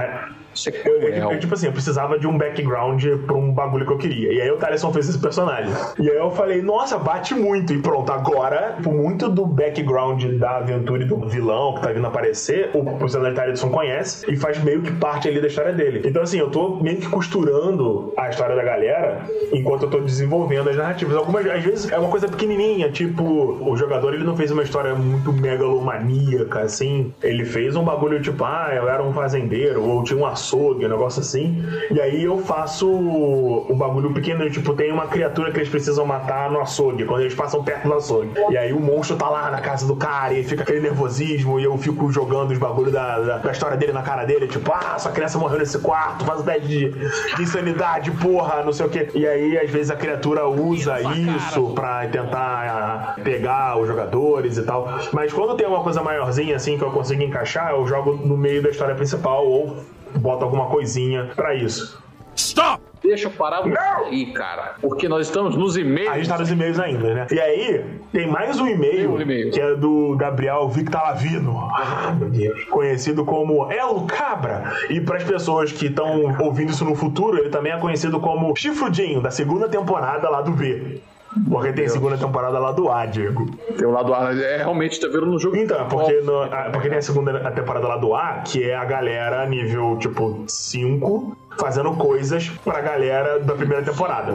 Eu, 0.86 1.02
eu, 1.02 1.32
eu, 1.32 1.40
tipo 1.40 1.56
assim, 1.56 1.66
eu 1.66 1.72
precisava 1.72 2.20
de 2.20 2.28
um 2.28 2.38
background 2.38 3.04
pra 3.26 3.36
um 3.36 3.52
bagulho 3.52 3.88
que 3.88 3.94
eu 3.94 3.98
queria. 3.98 4.32
E 4.34 4.40
aí 4.40 4.52
o 4.52 4.58
Talisson 4.58 4.94
fez 4.94 5.10
esse 5.10 5.18
personagem. 5.18 5.74
E 5.98 6.08
aí 6.08 6.16
eu 6.16 6.30
falei, 6.30 6.62
nossa, 6.62 6.98
bate 7.00 7.34
muito. 7.34 7.74
E 7.74 7.80
pronto, 7.82 8.12
agora, 8.12 8.78
por 8.84 8.94
muito 8.94 9.30
do 9.30 9.48
background 9.48 10.24
da 10.38 10.58
aventura 10.58 11.02
e 11.02 11.06
do 11.08 11.18
vilão 11.28 11.74
que 11.74 11.82
tá 11.82 11.92
vindo 11.92 12.06
aparecer, 12.06 12.70
o 12.76 12.84
personagem 12.98 13.34
Talisson 13.36 13.70
conhece 13.70 14.32
e 14.32 14.36
faz 14.36 14.64
meio 14.64 14.84
que 14.84 14.92
parte 14.92 15.28
ali 15.28 15.42
da 15.42 15.48
história 15.48 15.74
dele. 15.74 16.04
Então, 16.06 16.22
assim, 16.22 16.38
eu 16.38 16.52
tô 16.52 16.76
meio 16.76 16.98
que 16.98 17.08
costurando 17.10 18.14
a 18.16 18.30
história 18.30 18.56
da 18.56 18.64
galera 18.64 19.22
enquanto 19.52 19.84
eu 19.84 19.90
tô 19.90 20.02
desenvolvendo 20.02 20.70
as 20.70 20.76
narrativas. 20.76 21.16
Algumas, 21.18 21.48
às 21.48 21.64
vezes, 21.64 21.92
é 21.94 22.00
uma 22.00 22.10
coisa 22.10 22.28
pequenininha, 22.28 22.92
tipo, 22.92 23.24
o 23.24 23.78
jogador 23.78 24.16
ele 24.16 24.24
não 24.24 24.36
fez 24.36 24.50
uma 24.50 24.64
história 24.64 24.96
muito 24.96 25.32
megalomaníaca, 25.32 26.62
assim. 26.62 27.14
Ele 27.22 27.46
fez 27.46 27.76
um 27.76 27.84
bagulho 27.84 28.20
tipo, 28.20 28.44
ah, 28.44 28.72
eu 28.74 28.90
era 28.90 29.04
um 29.04 29.14
fazendeiro, 29.14 29.84
ou 29.84 30.04
tinha 30.04 30.20
um 30.20 30.26
açougue, 30.26 30.86
um 30.86 30.90
negócio 30.90 31.22
assim. 31.22 31.64
E 31.92 32.02
aí 32.02 32.24
eu 32.24 32.40
faço 32.40 32.90
um 32.90 33.78
bagulho 33.78 34.12
pequeno, 34.12 34.50
tipo, 34.50 34.74
tem 34.74 34.92
uma 34.92 35.06
criatura 35.06 35.52
que 35.52 35.60
eles 35.60 35.70
precisam 35.70 36.04
matar 36.04 36.50
no 36.50 36.60
açougue, 36.60 37.06
quando 37.06 37.22
eles 37.22 37.36
passam 37.36 37.64
perto 37.64 37.88
do 37.88 37.94
açougue. 37.94 38.32
E 38.50 38.58
aí 38.58 38.74
o 38.74 38.80
monstro 38.80 39.16
tá 39.16 39.30
lá 39.30 39.52
na 39.52 39.62
casa 39.62 39.86
do 39.86 39.96
cara 39.96 40.34
e 40.34 40.44
fica 40.44 40.64
aquele 40.64 40.80
nervosismo 40.80 41.60
e 41.60 41.64
eu 41.64 41.78
fico 41.78 42.12
jogando 42.12 42.52
os 42.52 42.58
bagulhos 42.58 42.92
da, 42.92 43.20
da, 43.20 43.38
da, 43.38 43.52
história 43.52 43.78
dele 43.78 43.92
na 43.92 44.02
cara 44.02 44.26
dele, 44.26 44.48
tipo, 44.48 44.72
ah, 44.74 44.94
essa 44.96 45.12
criança 45.12 45.38
morreu 45.38 45.60
nesse 45.60 45.78
quarto, 45.78 46.26
faz 46.26 46.40
o 46.40 46.44
teste 46.44 46.68
de, 46.68 46.90
de 47.36 47.44
insanidade, 47.44 48.10
porra, 48.12 48.64
não 48.64 48.74
sei 48.74 48.88
o 48.88 48.90
que. 48.90 49.12
E 49.14 49.28
aí, 49.28 49.60
às 49.60 49.70
vezes, 49.70 49.92
a 49.92 49.96
criatura 49.96 50.48
usa 50.48 51.00
isso 51.02 51.72
pra 51.74 51.83
tentar 52.12 53.16
pegar 53.24 53.78
os 53.80 53.88
jogadores 53.88 54.58
e 54.58 54.64
tal. 54.64 54.88
Mas 55.12 55.34
quando 55.34 55.56
tem 55.56 55.68
uma 55.68 55.84
coisa 55.84 56.02
maiorzinha 56.02 56.56
assim 56.56 56.78
que 56.78 56.84
eu 56.84 56.92
consigo 56.92 57.22
encaixar, 57.22 57.72
eu 57.72 57.86
jogo 57.88 58.14
no 58.14 58.38
meio 58.38 58.62
da 58.62 58.70
história 58.70 58.96
principal 58.96 59.46
ou 59.46 59.78
boto 60.16 60.44
alguma 60.44 60.68
coisinha 60.68 61.32
para 61.36 61.56
isso. 61.56 62.02
Stop! 62.36 62.82
Deixa 63.04 63.28
eu 63.28 63.32
parar 63.32 63.62
você 63.62 63.78
aí, 63.78 64.28
cara. 64.28 64.76
Porque 64.80 65.10
nós 65.10 65.28
estamos 65.28 65.58
nos 65.58 65.76
e-mails. 65.76 66.10
A 66.10 66.18
gente 66.18 66.30
tá 66.30 66.38
nos 66.38 66.50
e-mails 66.50 66.80
ainda, 66.80 67.14
né? 67.14 67.28
E 67.30 67.40
aí, 67.40 67.84
tem 68.14 68.28
mais 68.28 68.60
um 68.62 68.66
e-mail, 68.66 69.16
um 69.16 69.18
que 69.52 69.60
é 69.60 69.76
do 69.76 70.16
Gabriel 70.16 70.70
Victalavino. 70.70 71.68
Ah, 71.74 72.16
meu 72.18 72.30
Deus. 72.30 72.64
Conhecido 72.66 73.26
como 73.26 73.70
Elo 73.70 74.08
Cabra. 74.08 74.74
E 74.90 75.02
para 75.02 75.18
as 75.18 75.24
pessoas 75.24 75.74
que 75.74 75.88
estão 75.88 76.34
ouvindo 76.40 76.72
isso 76.72 76.86
no 76.86 76.96
futuro, 76.96 77.38
ele 77.38 77.50
também 77.50 77.74
é 77.74 77.78
conhecido 77.78 78.22
como 78.22 78.56
Chifrudinho, 78.56 79.20
da 79.20 79.32
segunda 79.32 79.68
temporada 79.68 80.30
lá 80.30 80.42
do 80.42 80.52
B. 80.52 81.02
Porque 81.50 81.74
tem 81.74 81.88
segunda 81.90 82.18
temporada 82.18 82.60
lá 82.60 82.72
do 82.72 82.90
A, 82.90 83.06
Diego. 83.06 83.50
Tem 83.78 83.88
o 83.88 83.92
lado 83.92 84.14
A, 84.14 84.34
é 84.34 84.58
realmente 84.58 85.00
tá 85.00 85.08
vendo 85.08 85.26
no 85.26 85.40
jogo. 85.40 85.56
Então, 85.56 85.88
porque, 85.88 86.22
no, 86.22 86.48
porque 86.72 86.90
tem 86.90 86.98
a 86.98 87.02
segunda 87.02 87.52
temporada 87.52 87.88
lá 87.88 87.98
do 87.98 88.16
A, 88.16 88.42
que 88.46 88.64
é 88.64 88.76
a 88.76 88.86
galera 88.86 89.46
nível 89.46 89.98
tipo 90.00 90.44
5 90.48 91.38
fazendo 91.58 91.94
coisas 91.96 92.50
pra 92.64 92.82
galera 92.82 93.40
da 93.40 93.54
primeira 93.54 93.84
temporada. 93.84 94.32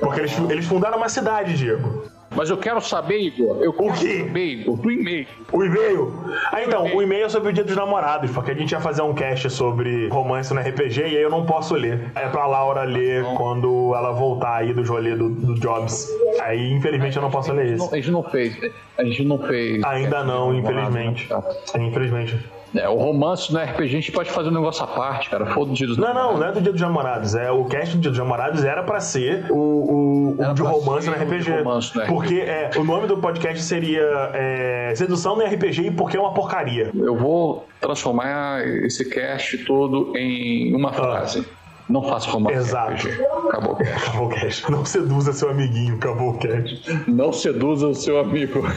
Porque 0.00 0.20
eles, 0.20 0.38
eles 0.50 0.66
fundaram 0.66 0.96
uma 0.96 1.08
cidade, 1.08 1.56
Diego. 1.56 2.04
Mas 2.34 2.48
eu 2.48 2.56
quero 2.56 2.80
saber, 2.80 3.18
Igor. 3.18 3.58
Eu 3.60 3.72
quero 3.72 3.88
o 3.88 3.92
quê? 3.92 4.24
saber, 4.24 4.44
Igor, 4.44 4.76
do 4.76 4.90
e-mail. 4.90 5.26
O 5.52 5.64
e-mail? 5.64 6.14
Ah, 6.52 6.62
então, 6.62 6.94
o 6.94 7.02
e-mail 7.02 7.26
é 7.26 7.28
sobre 7.28 7.50
o 7.50 7.52
dia 7.52 7.64
dos 7.64 7.74
namorados, 7.74 8.30
porque 8.30 8.52
a 8.52 8.54
gente 8.54 8.70
ia 8.70 8.80
fazer 8.80 9.02
um 9.02 9.12
cast 9.12 9.50
sobre 9.50 10.08
romance 10.08 10.54
no 10.54 10.60
RPG 10.60 11.00
e 11.00 11.16
aí 11.16 11.22
eu 11.22 11.30
não 11.30 11.44
posso 11.44 11.74
ler. 11.74 12.10
É 12.14 12.28
pra 12.28 12.46
Laura 12.46 12.84
ler 12.84 13.22
não. 13.22 13.34
quando 13.34 13.92
ela 13.94 14.12
voltar 14.12 14.56
aí 14.58 14.72
do 14.72 14.84
rolê 14.84 15.16
do, 15.16 15.28
do 15.28 15.54
Jobs. 15.56 16.08
Aí, 16.40 16.72
infelizmente, 16.72 17.16
eu 17.16 17.22
não 17.22 17.30
posso 17.30 17.52
ler 17.52 17.74
isso. 17.74 17.92
A 17.92 17.96
gente 17.96 18.10
não 18.10 18.22
fez. 18.22 18.56
A 18.96 19.04
gente 19.04 19.24
não 19.24 19.38
fez. 19.38 19.82
Ainda 19.82 20.22
não, 20.22 20.54
infelizmente. 20.54 21.28
Tá. 21.28 21.42
Infelizmente. 21.78 22.38
É, 22.74 22.88
o 22.88 22.96
romance 22.96 23.52
no 23.52 23.58
RPG 23.58 23.82
a 23.82 23.86
gente 23.86 24.12
pode 24.12 24.30
fazer 24.30 24.48
um 24.48 24.52
negócio 24.52 24.84
à 24.84 24.86
parte, 24.86 25.28
cara. 25.28 25.46
Foda 25.46 25.72
o 25.72 25.74
dia 25.74 25.86
dos 25.86 25.96
Não, 25.96 26.14
não, 26.14 26.38
não 26.38 26.46
é 26.46 26.52
do 26.52 26.60
dia 26.60 26.72
dos 26.72 26.80
namorados. 26.80 27.34
É, 27.34 27.50
o 27.50 27.64
cast 27.64 27.96
do 27.96 28.00
dia 28.00 28.10
dos 28.10 28.18
namorados 28.18 28.64
era 28.64 28.82
pra 28.82 29.00
ser 29.00 29.50
o, 29.50 29.56
o, 29.56 30.36
o 30.38 30.54
de 30.54 30.62
romance 30.62 31.08
no 31.08 31.14
RPG. 31.14 31.50
Romance 31.50 31.96
no 31.96 32.06
porque 32.06 32.40
é, 32.40 32.70
o 32.76 32.84
nome 32.84 33.06
do 33.06 33.18
podcast 33.18 33.62
seria 33.62 34.30
é, 34.34 34.92
Sedução 34.94 35.36
no 35.36 35.44
RPG 35.44 35.86
e 35.86 35.90
Porque 35.90 36.16
é 36.16 36.20
uma 36.20 36.32
porcaria. 36.32 36.90
Eu 36.94 37.16
vou 37.16 37.66
transformar 37.80 38.66
esse 38.66 39.08
cast 39.08 39.58
todo 39.64 40.16
em 40.16 40.74
uma 40.74 40.90
ah. 40.90 40.92
frase. 40.92 41.46
Ah. 41.48 41.60
Não 41.88 42.04
faça 42.04 42.30
romance. 42.30 42.56
Exato. 42.56 43.08
Acabou 43.48 43.72
o 43.72 43.76
cast. 43.76 44.08
Acabou 44.08 44.26
o 44.26 44.28
cast. 44.28 44.70
Não 44.70 44.84
seduza 44.84 45.32
seu 45.32 45.50
amiguinho. 45.50 45.96
Acabou 45.96 46.30
o 46.30 46.38
cast. 46.38 47.10
Não 47.10 47.32
seduza 47.32 47.88
o 47.88 47.94
seu 47.94 48.20
amigo. 48.20 48.62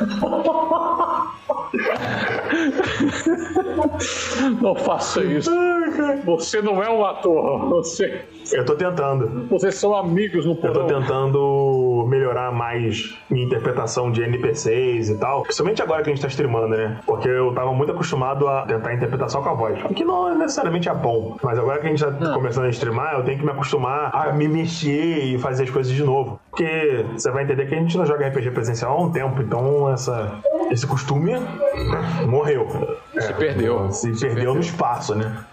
Não 4.62 4.76
faça 4.76 5.24
isso. 5.24 5.52
Você 6.26 6.62
não 6.62 6.82
é 6.82 6.90
um 6.90 7.06
ator. 7.06 7.70
Você. 7.70 8.22
Eu 8.52 8.66
tô 8.66 8.76
tentando. 8.76 9.48
Vocês 9.50 9.76
são 9.76 9.96
amigos 9.96 10.46
no 10.46 10.56
porão. 10.56 10.74
Eu 10.74 10.82
tô 10.82 10.88
tentando 10.88 12.06
melhorar 12.08 12.52
mais 12.52 13.16
minha 13.30 13.46
interpretação 13.46 14.12
de 14.12 14.22
NPCs 14.24 15.10
e 15.10 15.18
tal. 15.18 15.44
Principalmente 15.44 15.82
agora 15.82 16.04
que 16.04 16.10
a 16.10 16.14
gente 16.14 16.22
tá 16.22 16.28
streamando, 16.28 16.70
né? 16.70 17.00
Porque 17.06 17.30
eu 17.30 17.54
tava 17.54 17.74
muito 17.74 17.92
acostumado 17.92 18.48
a 18.48 18.66
tentar 18.66 18.94
interpretar 18.94 19.30
só 19.30 19.42
com 19.42 19.50
a 19.50 19.54
voz. 19.54 19.80
O 19.86 19.94
que 19.94 20.04
não 20.04 20.36
necessariamente 20.38 20.90
é 20.90 20.94
bom. 20.94 21.38
Mas 21.44 21.58
agora 21.60 21.80
que 21.80 21.88
a 21.88 21.90
gente 21.90 22.04
tá 22.04 22.12
não. 22.12 22.34
começando 22.34 22.66
a 22.66 22.70
streamar, 22.70 23.14
eu 23.16 23.24
tenho 23.24 23.40
que 23.40 23.46
me 23.46 23.52
acostumar 23.52 24.12
a 24.14 24.34
me 24.34 24.48
mexer 24.48 25.24
e 25.26 25.38
fazer 25.38 25.64
as 25.64 25.70
coisas 25.70 25.94
de 25.94 26.04
novo. 26.04 26.40
Porque 26.50 27.06
você 27.14 27.32
vai 27.32 27.44
entender 27.44 27.66
que 27.68 27.76
a 27.76 27.80
gente 27.80 27.98
não 27.98 28.06
joga 28.06 28.28
RPG 28.28 28.52
presencial 28.52 28.98
há 28.98 29.02
um 29.02 29.12
tempo. 29.12 29.42
Então 29.42 29.92
essa, 29.92 30.40
esse 30.74 30.88
costume 30.88 31.34
morreu. 32.28 32.68
Se 33.20 33.34
perdeu. 33.34 33.92
Se, 33.92 34.14
se 34.16 34.22
perdeu, 34.22 34.36
perdeu 34.36 34.54
no 34.56 34.60
espaço, 34.60 35.14
né? 35.14 35.46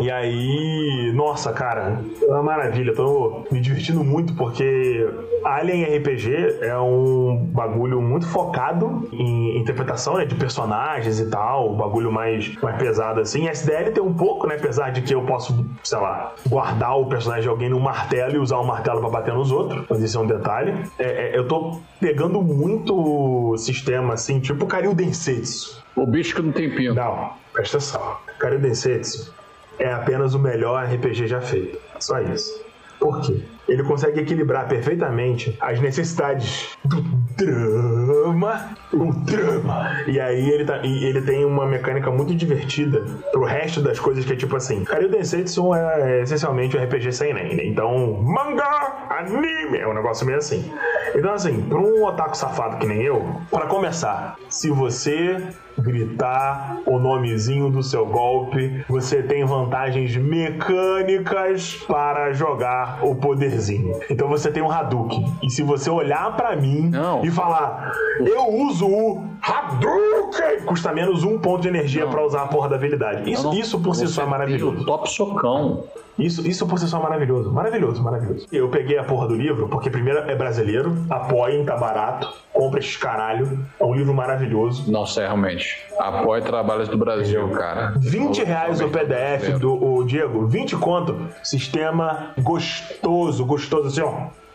E 0.00 0.10
aí, 0.10 1.12
nossa, 1.12 1.52
cara, 1.52 2.00
é 2.22 2.26
uma 2.26 2.42
maravilha. 2.42 2.94
Tô 2.94 3.44
me 3.50 3.60
divertindo 3.60 4.04
muito 4.04 4.32
porque 4.34 5.08
Alien 5.44 5.98
RPG 5.98 6.58
é 6.60 6.78
um 6.78 7.36
bagulho 7.52 8.00
muito 8.00 8.26
focado 8.26 9.08
em 9.12 9.58
interpretação 9.58 10.14
né, 10.14 10.24
de 10.24 10.36
personagens 10.36 11.18
e 11.18 11.28
tal, 11.28 11.72
um 11.72 11.76
bagulho 11.76 12.12
mais, 12.12 12.54
mais 12.62 12.76
pesado 12.76 13.20
assim. 13.20 13.48
SDL 13.48 13.90
tem 13.92 14.02
um 14.02 14.14
pouco, 14.14 14.46
né? 14.46 14.54
Apesar 14.54 14.90
de 14.90 15.02
que 15.02 15.12
eu 15.12 15.22
posso, 15.22 15.66
sei 15.82 15.98
lá, 15.98 16.32
guardar 16.48 16.96
o 16.96 17.06
personagem 17.06 17.42
de 17.42 17.48
alguém 17.48 17.68
no 17.68 17.80
martelo 17.80 18.36
e 18.36 18.38
usar 18.38 18.58
o 18.58 18.64
martelo 18.64 19.00
para 19.00 19.10
bater 19.10 19.34
nos 19.34 19.50
outros, 19.50 19.84
mas 19.90 20.00
isso 20.00 20.16
é 20.16 20.20
um 20.20 20.26
detalhe. 20.26 20.74
É, 20.96 21.04
é, 21.04 21.36
eu 21.36 21.48
tô 21.48 21.80
pegando 22.00 22.40
muito 22.40 23.56
sistema 23.58 24.14
assim, 24.14 24.38
tipo 24.38 24.64
Karyu 24.66 24.94
Densetsu. 24.94 25.82
O 25.96 26.06
bicho 26.06 26.36
que 26.36 26.42
não 26.42 26.52
tem 26.52 26.70
pino. 26.70 26.94
Não, 26.94 27.30
presta 27.52 27.78
atenção. 27.78 28.16
Karyu 28.38 28.60
Densetsu 28.60 29.37
é 29.78 29.92
apenas 29.92 30.34
o 30.34 30.38
melhor 30.38 30.84
RPG 30.84 31.26
já 31.26 31.40
feito. 31.40 31.78
Só 31.98 32.20
isso. 32.20 32.68
Por 32.98 33.20
quê? 33.20 33.40
Ele 33.68 33.82
consegue 33.84 34.20
equilibrar 34.20 34.66
perfeitamente 34.66 35.56
as 35.60 35.80
necessidades 35.80 36.76
do 36.84 37.00
drama, 37.36 38.76
o 38.92 39.12
drama. 39.12 40.02
E 40.06 40.18
aí 40.18 40.50
ele, 40.50 40.64
tá, 40.64 40.80
e 40.82 41.04
ele 41.04 41.22
tem 41.22 41.44
uma 41.44 41.66
mecânica 41.66 42.10
muito 42.10 42.34
divertida 42.34 43.04
pro 43.30 43.44
resto 43.44 43.80
das 43.80 44.00
coisas 44.00 44.24
que 44.24 44.32
é 44.32 44.36
tipo 44.36 44.56
assim. 44.56 44.84
Karyu 44.84 45.08
Densetsu 45.08 45.74
é 45.74 46.22
essencialmente 46.22 46.76
um 46.76 46.82
RPG 46.82 47.12
sem 47.12 47.32
nem, 47.32 47.54
né? 47.54 47.64
Então, 47.66 48.20
mangá, 48.22 49.06
anime, 49.10 49.78
é 49.78 49.86
um 49.86 49.94
negócio 49.94 50.26
meio 50.26 50.38
assim. 50.38 50.72
Então 51.14 51.32
assim, 51.32 51.62
pra 51.62 51.78
um 51.78 52.04
otaku 52.04 52.36
safado 52.36 52.76
que 52.78 52.86
nem 52.86 53.02
eu, 53.02 53.36
para 53.50 53.66
começar, 53.66 54.36
se 54.48 54.70
você 54.70 55.48
gritar 55.78 56.78
o 56.86 56.98
nomezinho 56.98 57.70
do 57.70 57.82
seu 57.82 58.04
golpe, 58.06 58.84
você 58.88 59.22
tem 59.22 59.44
vantagens 59.44 60.16
mecânicas 60.16 61.74
para 61.86 62.32
jogar 62.32 62.98
o 63.02 63.14
poderzinho. 63.14 63.98
Então 64.10 64.28
você 64.28 64.50
tem 64.50 64.62
um 64.62 64.70
Hadouken. 64.70 65.32
E 65.42 65.50
se 65.50 65.62
você 65.62 65.88
olhar 65.88 66.36
para 66.36 66.56
mim 66.56 66.90
Não. 66.90 67.24
e 67.24 67.30
falar, 67.30 67.92
eu 68.20 68.48
uso 68.48 68.86
o 68.86 69.24
Hadouken, 69.40 70.62
custa 70.66 70.92
menos 70.92 71.22
um 71.22 71.38
ponto 71.38 71.62
de 71.62 71.68
energia 71.68 72.06
para 72.06 72.24
usar 72.24 72.42
a 72.42 72.46
porra 72.48 72.68
da 72.68 72.76
habilidade. 72.76 73.30
Isso, 73.30 73.52
isso 73.54 73.80
por 73.80 73.94
si 73.94 74.06
só 74.08 74.22
é 74.22 74.26
maravilhoso. 74.26 74.84
Top 74.84 75.08
socão. 75.08 75.84
Isso, 76.18 76.46
isso 76.46 76.66
por 76.66 76.78
si 76.78 76.88
só 76.88 76.98
é 76.98 77.02
maravilhoso. 77.02 77.52
Maravilhoso, 77.52 78.02
maravilhoso. 78.02 78.46
Eu 78.50 78.68
peguei 78.68 78.98
a 78.98 79.04
porra 79.04 79.28
do 79.28 79.34
livro, 79.34 79.68
porque 79.68 79.88
primeiro 79.88 80.18
é 80.18 80.34
brasileiro, 80.34 80.96
apoiem, 81.08 81.64
tá 81.64 81.76
barato, 81.76 82.32
compra 82.52 82.80
esses 82.80 82.96
caralho. 82.96 83.64
É 83.78 83.84
um 83.84 83.94
livro 83.94 84.12
maravilhoso. 84.12 84.90
Nossa, 84.90 85.22
é 85.22 85.26
realmente. 85.26 85.78
Apoie 85.98 86.42
trabalhos 86.42 86.88
do 86.88 86.98
Brasil, 86.98 87.48
cara. 87.50 87.94
20 87.98 88.42
reais 88.42 88.80
o 88.80 88.88
PDF 88.88 89.58
do 89.60 89.72
o 89.72 90.04
Diego, 90.04 90.46
20 90.46 90.76
conto. 90.76 91.28
Sistema 91.42 92.30
gostoso, 92.38 93.44
gostoso 93.44 93.88
assim, 93.88 94.00
ó 94.00 94.47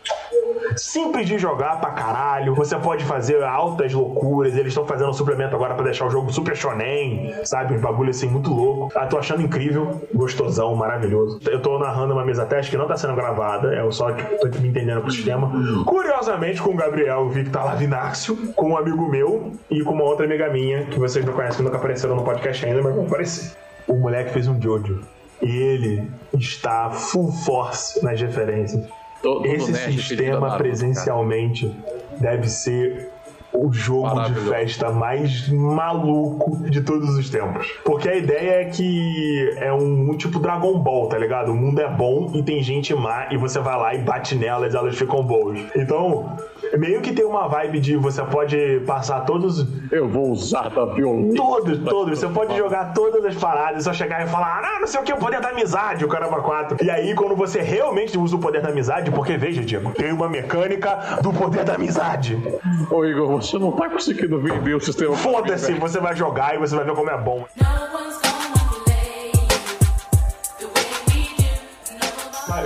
simples 0.75 1.27
de 1.27 1.37
jogar 1.37 1.79
pra 1.79 1.91
caralho. 1.91 2.55
Você 2.55 2.75
pode 2.77 3.03
fazer 3.05 3.43
altas 3.43 3.93
loucuras. 3.93 4.55
Eles 4.55 4.69
estão 4.69 4.85
fazendo 4.85 5.09
um 5.09 5.13
suplemento 5.13 5.55
agora 5.55 5.73
para 5.75 5.85
deixar 5.85 6.05
o 6.05 6.09
jogo 6.09 6.31
super 6.31 6.55
shonen, 6.55 7.33
sabe? 7.43 7.75
Um 7.75 7.81
bagulho 7.81 8.09
assim 8.09 8.27
muito 8.27 8.53
louco. 8.53 8.91
Ah, 8.95 9.05
tô 9.05 9.17
achando 9.17 9.41
incrível, 9.41 10.01
gostosão, 10.13 10.75
maravilhoso. 10.75 11.39
Eu 11.49 11.61
tô 11.61 11.77
narrando 11.79 12.13
uma 12.13 12.25
mesa 12.25 12.45
teste 12.45 12.71
que 12.71 12.77
não 12.77 12.87
tá 12.87 12.97
sendo 12.97 13.15
gravada, 13.15 13.73
é 13.73 13.91
só 13.91 14.11
tô 14.11 14.59
me 14.59 14.69
entendendo 14.69 15.01
com 15.01 15.07
o 15.07 15.11
sistema. 15.11 15.51
Curiosamente, 15.85 16.61
com 16.61 16.71
o 16.71 16.75
Gabriel 16.75 17.29
Victor 17.29 17.65
Lavinácio, 17.65 18.35
com 18.53 18.71
um 18.71 18.77
amigo 18.77 19.07
meu 19.09 19.51
e 19.69 19.83
com 19.83 19.93
uma 19.93 20.03
outra 20.03 20.25
amiga 20.25 20.49
minha, 20.49 20.85
que 20.85 20.99
vocês 20.99 21.23
não 21.25 21.33
conhecem, 21.33 21.57
que 21.57 21.63
nunca 21.63 21.77
apareceram 21.77 22.15
no 22.15 22.23
podcast 22.23 22.65
ainda, 22.65 22.81
mas 22.81 22.95
vão 22.95 23.05
aparecer. 23.05 23.55
O 23.87 23.95
moleque 23.95 24.31
fez 24.31 24.47
um 24.47 24.59
Jojo. 24.61 25.01
Ele 25.41 26.09
está 26.33 26.89
full 26.89 27.31
force 27.31 28.03
nas 28.03 28.19
referências. 28.19 28.87
Todo, 29.23 29.45
Esse 29.47 29.73
sistema 29.93 30.57
presencialmente 30.57 31.69
cara. 31.69 32.03
deve 32.19 32.49
ser 32.49 33.09
o 33.53 33.71
jogo 33.71 34.23
de 34.23 34.33
festa 34.49 34.91
mais 34.91 35.47
maluco 35.49 36.69
de 36.69 36.81
todos 36.81 37.09
os 37.17 37.29
tempos. 37.29 37.67
Porque 37.83 38.09
a 38.09 38.15
ideia 38.15 38.61
é 38.61 38.65
que 38.65 39.53
é 39.57 39.71
um, 39.71 40.11
um, 40.11 40.17
tipo 40.17 40.39
Dragon 40.39 40.79
Ball, 40.79 41.07
tá 41.07 41.17
ligado? 41.17 41.51
O 41.51 41.55
mundo 41.55 41.79
é 41.79 41.89
bom 41.89 42.31
e 42.33 42.41
tem 42.41 42.61
gente 42.63 42.93
má 42.93 43.27
e 43.31 43.37
você 43.37 43.59
vai 43.59 43.77
lá 43.77 43.93
e 43.93 43.99
bate 43.99 44.35
nelas 44.35 44.73
e 44.73 44.77
elas 44.77 44.97
ficam 44.97 45.23
boas. 45.23 45.59
Então, 45.75 46.35
meio 46.77 47.01
que 47.01 47.13
tem 47.13 47.25
uma 47.25 47.47
vibe 47.47 47.79
de 47.79 47.95
você 47.95 48.23
pode 48.23 48.81
passar 48.87 49.21
todos. 49.21 49.65
Eu 49.91 50.09
vou 50.09 50.31
usar 50.31 50.69
da 50.69 50.85
violência. 50.85 51.35
Todos, 51.35 51.79
todos. 51.79 52.19
Você 52.19 52.27
pode 52.27 52.57
jogar 52.57 52.93
todas 52.93 53.23
as 53.23 53.35
paradas, 53.35 53.83
só 53.83 53.93
chegar 53.93 54.25
e 54.25 54.27
falar, 54.27 54.61
ah, 54.63 54.79
não 54.79 54.87
sei 54.87 54.99
o 54.99 55.03
que, 55.03 55.13
o 55.13 55.17
poder 55.17 55.39
da 55.39 55.49
amizade, 55.49 56.03
o 56.03 56.07
caramba 56.07 56.41
4. 56.41 56.83
E 56.83 56.89
aí, 56.89 57.13
quando 57.13 57.35
você 57.35 57.61
realmente 57.61 58.17
usa 58.17 58.35
o 58.35 58.39
poder 58.39 58.61
da 58.61 58.69
amizade, 58.69 59.11
porque 59.11 59.37
veja, 59.37 59.61
Diego, 59.61 59.91
tem 59.91 60.11
uma 60.11 60.27
mecânica 60.27 61.19
do 61.21 61.31
poder 61.31 61.63
da 61.63 61.75
amizade. 61.75 62.41
Ô, 62.89 63.05
Igor, 63.05 63.42
você 63.43 63.59
não 63.59 63.71
tá 63.71 63.89
conseguindo 63.89 64.39
vender 64.39 64.73
o 64.73 64.79
sistema. 64.79 65.15
Foda-se, 65.17 65.73
você 65.73 65.99
vai 65.99 66.15
jogar 66.15 66.55
e 66.55 66.57
você 66.57 66.75
vai 66.75 66.85
ver 66.85 66.95
como 66.95 67.09
é 67.09 67.17
bom. 67.17 67.45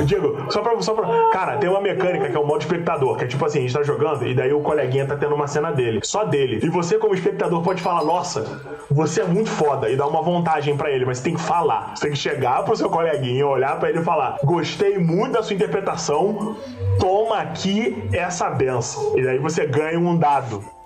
Diego, 0.06 0.51
só 0.51 0.62
pra, 0.62 0.82
só 0.82 0.94
pra. 0.94 1.29
Cara, 1.32 1.58
tem 1.58 1.70
uma 1.70 1.82
mecânica 1.82 2.29
que 2.29 2.36
é 2.36 2.39
o 2.39 2.46
modo 2.46 2.62
espectador, 2.62 3.17
que 3.17 3.24
é 3.24 3.27
tipo 3.27 3.46
assim, 3.46 3.60
a 3.60 3.62
gente 3.62 3.74
tá 3.74 3.84
jogando 3.84 4.25
e 4.25 4.34
daí 4.34 4.53
o 4.53 4.62
coleguinha 4.62 5.06
tá 5.06 5.15
tendo 5.15 5.36
uma 5.36 5.48
cena 5.48 5.72
dele, 5.72 6.00
só 6.03 6.25
dele. 6.25 6.60
E 6.63 6.70
você, 6.70 6.98
como 6.98 7.13
espectador, 7.13 7.62
pode 7.62 7.82
falar, 7.82 8.03
nossa, 8.03 8.62
você 8.89 9.22
é 9.22 9.25
muito 9.25 9.50
foda, 9.50 9.89
e 9.89 9.96
dar 9.96 10.08
uma 10.08 10.22
vantagem 10.22 10.75
para 10.75 10.91
ele, 10.91 11.06
mas 11.06 11.17
você 11.17 11.25
tem 11.25 11.36
que 11.36 11.41
falar. 11.41 11.96
Você 11.96 12.03
tem 12.03 12.12
que 12.12 12.17
chegar 12.17 12.63
pro 12.63 12.75
seu 12.75 12.89
coleguinha, 12.89 13.46
olhar 13.46 13.79
para 13.79 13.89
ele 13.89 14.00
e 14.00 14.03
falar: 14.03 14.38
gostei 14.44 14.98
muito 14.98 15.34
da 15.34 15.44
sua 15.44 15.56
interpretação, 15.56 16.58
toma 17.00 17.39
aqui 17.39 18.08
essa 18.13 18.50
benção. 18.50 19.17
E 19.17 19.24
daí 19.24 19.38
você 19.38 19.65
ganha 19.65 20.00
um 20.00 20.17
dado. 20.17 20.76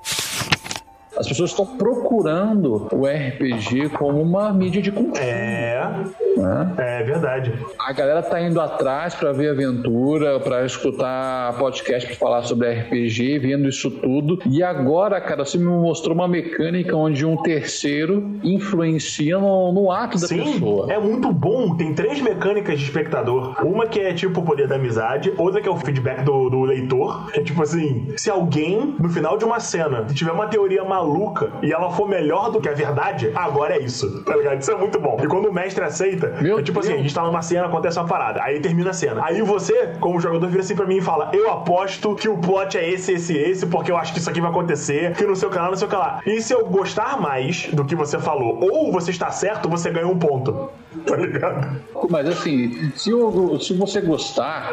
As 1.21 1.27
pessoas 1.27 1.51
estão 1.51 1.67
procurando 1.67 2.87
o 2.91 3.05
RPG 3.05 3.89
como 3.89 4.19
uma 4.19 4.51
mídia 4.51 4.81
de 4.81 4.91
consumo. 4.91 5.17
É. 5.17 5.87
Né? 6.35 6.73
É 6.79 7.03
verdade. 7.03 7.53
A 7.79 7.93
galera 7.93 8.23
tá 8.23 8.41
indo 8.41 8.59
atrás 8.59 9.13
para 9.13 9.31
ver 9.31 9.51
aventura, 9.51 10.39
para 10.39 10.65
escutar 10.65 11.55
podcast 11.59 12.07
para 12.07 12.17
falar 12.17 12.41
sobre 12.41 12.73
RPG, 12.73 13.37
vendo 13.37 13.69
isso 13.69 13.91
tudo. 13.91 14.39
E 14.49 14.63
agora, 14.63 15.21
cara, 15.21 15.45
você 15.45 15.59
me 15.59 15.65
mostrou 15.65 16.15
uma 16.15 16.27
mecânica 16.27 16.95
onde 16.95 17.23
um 17.23 17.37
terceiro 17.37 18.39
influencia 18.43 19.37
no, 19.37 19.71
no 19.71 19.91
ato 19.91 20.19
da 20.19 20.27
Sim, 20.27 20.53
pessoa. 20.53 20.91
É 20.91 20.97
muito 20.97 21.31
bom. 21.31 21.75
Tem 21.77 21.93
três 21.93 22.19
mecânicas 22.19 22.79
de 22.79 22.85
espectador. 22.85 23.63
Uma 23.63 23.85
que 23.85 23.99
é 23.99 24.11
tipo 24.11 24.39
o 24.39 24.43
poder 24.43 24.67
da 24.67 24.75
amizade, 24.75 25.31
outra 25.37 25.61
que 25.61 25.69
é 25.69 25.71
o 25.71 25.77
feedback 25.77 26.23
do, 26.23 26.49
do 26.49 26.61
leitor. 26.61 27.31
Que 27.31 27.41
é 27.41 27.43
tipo 27.43 27.61
assim: 27.61 28.11
se 28.17 28.31
alguém, 28.31 28.95
no 28.99 29.09
final 29.09 29.37
de 29.37 29.45
uma 29.45 29.59
cena, 29.59 30.05
tiver 30.11 30.31
uma 30.31 30.47
teoria 30.47 30.83
maluca 30.83 31.10
maluca 31.11 31.51
e 31.61 31.71
ela 31.71 31.91
for 31.91 32.07
melhor 32.07 32.51
do 32.51 32.61
que 32.61 32.69
a 32.69 32.73
verdade, 32.73 33.31
agora 33.35 33.75
é 33.75 33.81
isso, 33.81 34.23
tá 34.23 34.35
ligado? 34.35 34.61
Isso 34.61 34.71
é 34.71 34.75
muito 34.75 34.99
bom. 34.99 35.17
E 35.21 35.27
quando 35.27 35.47
o 35.49 35.53
mestre 35.53 35.83
aceita, 35.83 36.37
Meu 36.41 36.59
é 36.59 36.63
tipo 36.63 36.79
Deus. 36.79 36.85
assim, 36.87 36.99
a 36.99 37.01
gente 37.01 37.13
tá 37.13 37.23
numa 37.23 37.41
cena, 37.41 37.65
acontece 37.65 37.99
uma 37.99 38.07
parada, 38.07 38.41
aí 38.41 38.59
termina 38.59 38.91
a 38.91 38.93
cena. 38.93 39.23
Aí 39.23 39.41
você, 39.41 39.93
como 39.99 40.19
jogador, 40.19 40.47
vira 40.47 40.61
assim 40.61 40.75
pra 40.75 40.85
mim 40.85 40.97
e 40.97 41.01
fala: 41.01 41.29
Eu 41.33 41.51
aposto 41.51 42.15
que 42.15 42.29
o 42.29 42.37
plot 42.37 42.77
é 42.77 42.89
esse, 42.89 43.13
esse, 43.13 43.37
esse, 43.37 43.65
porque 43.65 43.91
eu 43.91 43.97
acho 43.97 44.13
que 44.13 44.19
isso 44.19 44.29
aqui 44.29 44.39
vai 44.41 44.49
acontecer, 44.49 45.13
que 45.15 45.25
no 45.25 45.35
seu 45.35 45.49
canal, 45.49 45.71
no 45.71 45.77
seu 45.77 45.87
canal. 45.87 46.19
E 46.25 46.41
se 46.41 46.53
eu 46.53 46.65
gostar 46.67 47.19
mais 47.19 47.67
do 47.73 47.83
que 47.85 47.95
você 47.95 48.17
falou, 48.19 48.59
ou 48.61 48.91
você 48.91 49.11
está 49.11 49.29
certo, 49.31 49.69
você 49.69 49.89
ganha 49.89 50.07
um 50.07 50.17
ponto. 50.17 50.69
Tá 51.05 51.15
ligado? 51.15 51.81
Mas 52.09 52.27
assim, 52.27 52.91
se, 52.95 53.09
eu, 53.09 53.57
se 53.59 53.73
você 53.73 54.01
gostar, 54.01 54.71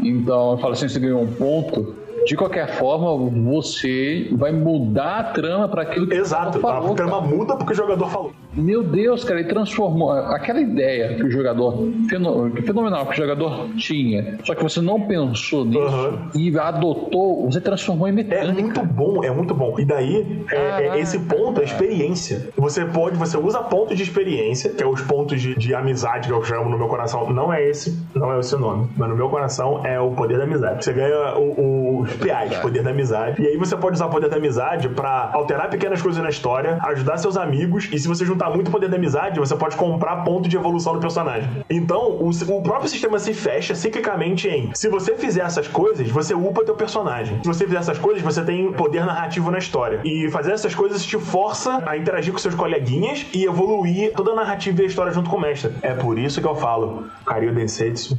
então 0.00 0.52
eu 0.52 0.58
falo 0.58 0.72
assim, 0.72 0.88
você 0.88 0.98
ganhou 0.98 1.22
um 1.22 1.26
ponto 1.32 1.94
de 2.26 2.36
qualquer 2.36 2.68
forma, 2.74 3.30
você 3.50 4.28
vai 4.32 4.52
mudar 4.52 5.18
a 5.18 5.24
trama 5.24 5.68
para 5.68 5.82
aquilo 5.82 6.06
que 6.06 6.16
Exato, 6.16 6.58
o 6.58 6.60
falou, 6.60 6.92
a 6.92 6.94
trama 6.94 7.20
cara. 7.22 7.34
muda 7.34 7.56
porque 7.56 7.72
o 7.72 7.76
jogador 7.76 8.08
falou. 8.08 8.32
Meu 8.54 8.82
Deus, 8.82 9.24
cara, 9.24 9.40
ele 9.40 9.48
transformou 9.48 10.10
aquela 10.10 10.60
ideia 10.60 11.14
que 11.14 11.22
o 11.22 11.30
jogador 11.30 11.78
fenomenal 12.08 13.06
que 13.06 13.12
o 13.12 13.16
jogador 13.16 13.68
tinha, 13.76 14.38
só 14.44 14.54
que 14.54 14.62
você 14.62 14.80
não 14.80 15.02
pensou 15.02 15.64
nisso 15.64 15.80
uhum. 15.80 16.30
e 16.34 16.58
adotou, 16.58 17.44
você 17.44 17.60
transformou 17.60 18.08
em 18.08 18.12
mecânica. 18.12 18.58
É 18.58 18.62
muito 18.62 18.84
bom, 18.84 19.24
é 19.24 19.30
muito 19.30 19.54
bom. 19.54 19.78
E 19.78 19.84
daí, 19.84 20.44
é, 20.50 20.88
é 20.88 20.98
esse 20.98 21.18
ponto 21.20 21.60
é 21.60 21.64
experiência. 21.64 22.48
Você 22.56 22.84
pode, 22.84 23.16
você 23.16 23.36
usa 23.36 23.60
pontos 23.60 23.96
de 23.96 24.02
experiência, 24.02 24.70
que 24.70 24.82
é 24.82 24.86
os 24.86 25.00
pontos 25.02 25.40
de, 25.40 25.54
de 25.54 25.74
amizade 25.74 26.28
que 26.28 26.34
eu 26.34 26.42
chamo 26.42 26.68
no 26.68 26.78
meu 26.78 26.88
coração. 26.88 27.30
Não 27.32 27.52
é 27.52 27.64
esse, 27.64 27.98
não 28.14 28.32
é 28.32 28.40
esse 28.40 28.54
o 28.54 28.58
nome, 28.58 28.88
mas 28.96 29.08
no 29.08 29.16
meu 29.16 29.28
coração 29.28 29.84
é 29.86 30.00
o 30.00 30.10
poder 30.12 30.38
da 30.38 30.44
amizade. 30.44 30.84
Você 30.84 30.92
ganha 30.92 31.36
o, 31.36 32.06
os 32.08 32.16
PAs, 32.16 32.56
poder 32.60 32.82
da 32.82 32.90
amizade. 32.90 33.40
E 33.42 33.46
aí 33.46 33.56
você 33.56 33.76
pode 33.76 33.94
usar 33.94 34.06
o 34.06 34.10
poder 34.10 34.28
da 34.28 34.36
amizade 34.36 34.88
para 34.88 35.30
alterar 35.32 35.70
pequenas 35.70 36.00
coisas 36.02 36.22
na 36.22 36.28
história, 36.28 36.78
ajudar 36.82 37.18
seus 37.18 37.36
amigos, 37.36 37.88
e 37.92 37.98
se 37.98 38.08
você 38.08 38.24
juntar 38.24 38.50
muito 38.50 38.70
poder 38.70 38.88
da 38.88 38.96
amizade, 38.96 39.38
você 39.38 39.56
pode 39.56 39.76
comprar 39.76 40.24
ponto 40.24 40.48
de 40.48 40.56
evolução 40.56 40.94
do 40.94 41.00
personagem. 41.00 41.48
Então, 41.68 42.10
o, 42.10 42.30
o 42.30 42.62
próprio 42.62 42.88
sistema 42.88 43.18
se 43.18 43.34
fecha 43.34 43.74
ciclicamente 43.74 44.48
em 44.48 44.70
se 44.74 44.88
você 44.88 45.14
fizer 45.14 45.42
essas 45.42 45.68
coisas, 45.68 46.08
você 46.10 46.34
upa 46.34 46.64
teu 46.64 46.74
personagem. 46.74 47.38
Se 47.42 47.48
você 47.48 47.64
fizer 47.64 47.78
essas 47.78 47.98
coisas, 47.98 48.22
você 48.22 48.42
tem 48.42 48.72
poder 48.72 49.04
narrativo 49.04 49.50
na 49.50 49.58
história. 49.58 50.00
E 50.04 50.30
fazer 50.30 50.52
essas 50.52 50.74
coisas 50.74 51.04
te 51.04 51.18
força 51.18 51.82
a 51.86 51.96
interagir 51.96 52.32
com 52.32 52.38
seus 52.38 52.54
coleguinhas 52.54 53.26
e 53.32 53.44
evoluir 53.44 54.12
toda 54.14 54.32
a 54.32 54.34
narrativa 54.34 54.82
e 54.82 54.84
a 54.84 54.86
história 54.86 55.12
junto 55.12 55.28
com 55.30 55.36
o 55.36 55.40
mestre. 55.40 55.72
É 55.82 55.94
por 55.94 56.18
isso 56.18 56.40
que 56.40 56.46
eu 56.46 56.56
falo, 56.56 57.04
Karyo 57.26 57.52
Densetsu 57.52 58.16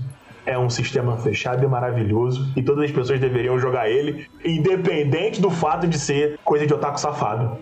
é 0.49 0.57
um 0.57 0.69
sistema 0.69 1.15
fechado 1.17 1.63
e 1.63 1.67
maravilhoso 1.67 2.51
e 2.55 2.63
todas 2.63 2.85
as 2.85 2.91
pessoas 2.91 3.19
deveriam 3.19 3.59
jogar 3.59 3.87
ele, 3.87 4.27
independente 4.43 5.39
do 5.39 5.51
fato 5.51 5.87
de 5.87 5.99
ser 5.99 6.39
coisa 6.43 6.65
de 6.65 6.73
otaku 6.73 6.99
safado. 6.99 7.59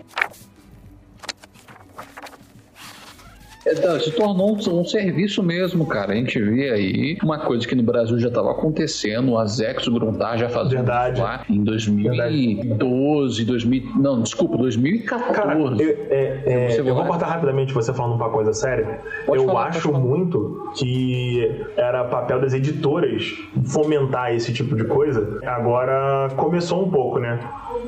É, 2.86 3.57
se 4.00 4.10
tornou 4.12 4.56
um, 4.56 4.80
um, 4.80 4.84
serviço 4.84 5.42
mesmo, 5.42 5.86
cara. 5.86 6.12
A 6.12 6.16
gente 6.16 6.40
vê 6.40 6.70
aí 6.70 7.18
uma 7.22 7.38
coisa 7.38 7.66
que 7.66 7.74
no 7.74 7.82
Brasil 7.82 8.18
já 8.18 8.28
estava 8.28 8.50
acontecendo, 8.50 9.32
o 9.32 9.38
Azex 9.38 9.86
Gruntar 9.88 10.38
já 10.38 10.48
fazia 10.48 10.78
Verdade. 10.78 11.20
lá 11.20 11.44
em 11.48 11.62
2012, 11.62 13.44
2000, 13.44 13.82
não, 13.96 14.22
desculpa, 14.22 14.56
2014. 14.56 15.32
Cara, 15.32 15.58
eu, 15.58 16.06
é, 16.10 16.42
é, 16.46 16.80
eu 16.80 16.94
vou 16.94 17.04
cortar 17.04 17.26
rapidamente 17.26 17.72
você 17.72 17.92
falando 17.92 18.14
uma 18.14 18.30
coisa 18.30 18.52
séria. 18.52 19.00
Pode 19.26 19.42
eu 19.42 19.46
falar, 19.46 19.66
acho 19.68 19.92
muito 19.92 20.70
que 20.76 21.66
era 21.76 22.04
papel 22.04 22.40
das 22.40 22.54
editoras 22.54 23.34
fomentar 23.64 24.34
esse 24.34 24.52
tipo 24.52 24.76
de 24.76 24.84
coisa. 24.84 25.40
Agora 25.44 26.28
começou 26.36 26.84
um 26.84 26.90
pouco, 26.90 27.18
né? 27.18 27.38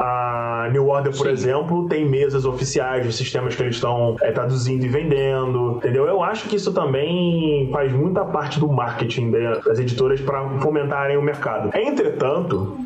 A 0.03 0.69
New 0.73 0.89
Order, 0.89 1.15
por 1.15 1.27
Sim. 1.27 1.33
exemplo, 1.33 1.87
tem 1.87 2.09
mesas 2.09 2.47
oficiais 2.47 3.05
de 3.05 3.13
sistemas 3.13 3.55
que 3.55 3.63
eles 3.63 3.75
estão 3.75 4.17
é, 4.23 4.33
traduzindo 4.33 4.83
e 4.83 4.89
vendendo, 4.89 5.77
entendeu? 5.77 6.07
Eu 6.07 6.23
acho 6.23 6.49
que 6.49 6.57
isso 6.57 6.73
também 6.73 7.69
faz 7.71 7.93
muita 7.93 8.25
parte 8.25 8.59
do 8.59 8.67
marketing 8.67 9.31
das 9.31 9.79
editoras 9.79 10.19
para 10.21 10.49
fomentarem 10.61 11.19
o 11.19 11.23
mercado. 11.23 11.71
Entretanto, 11.77 12.79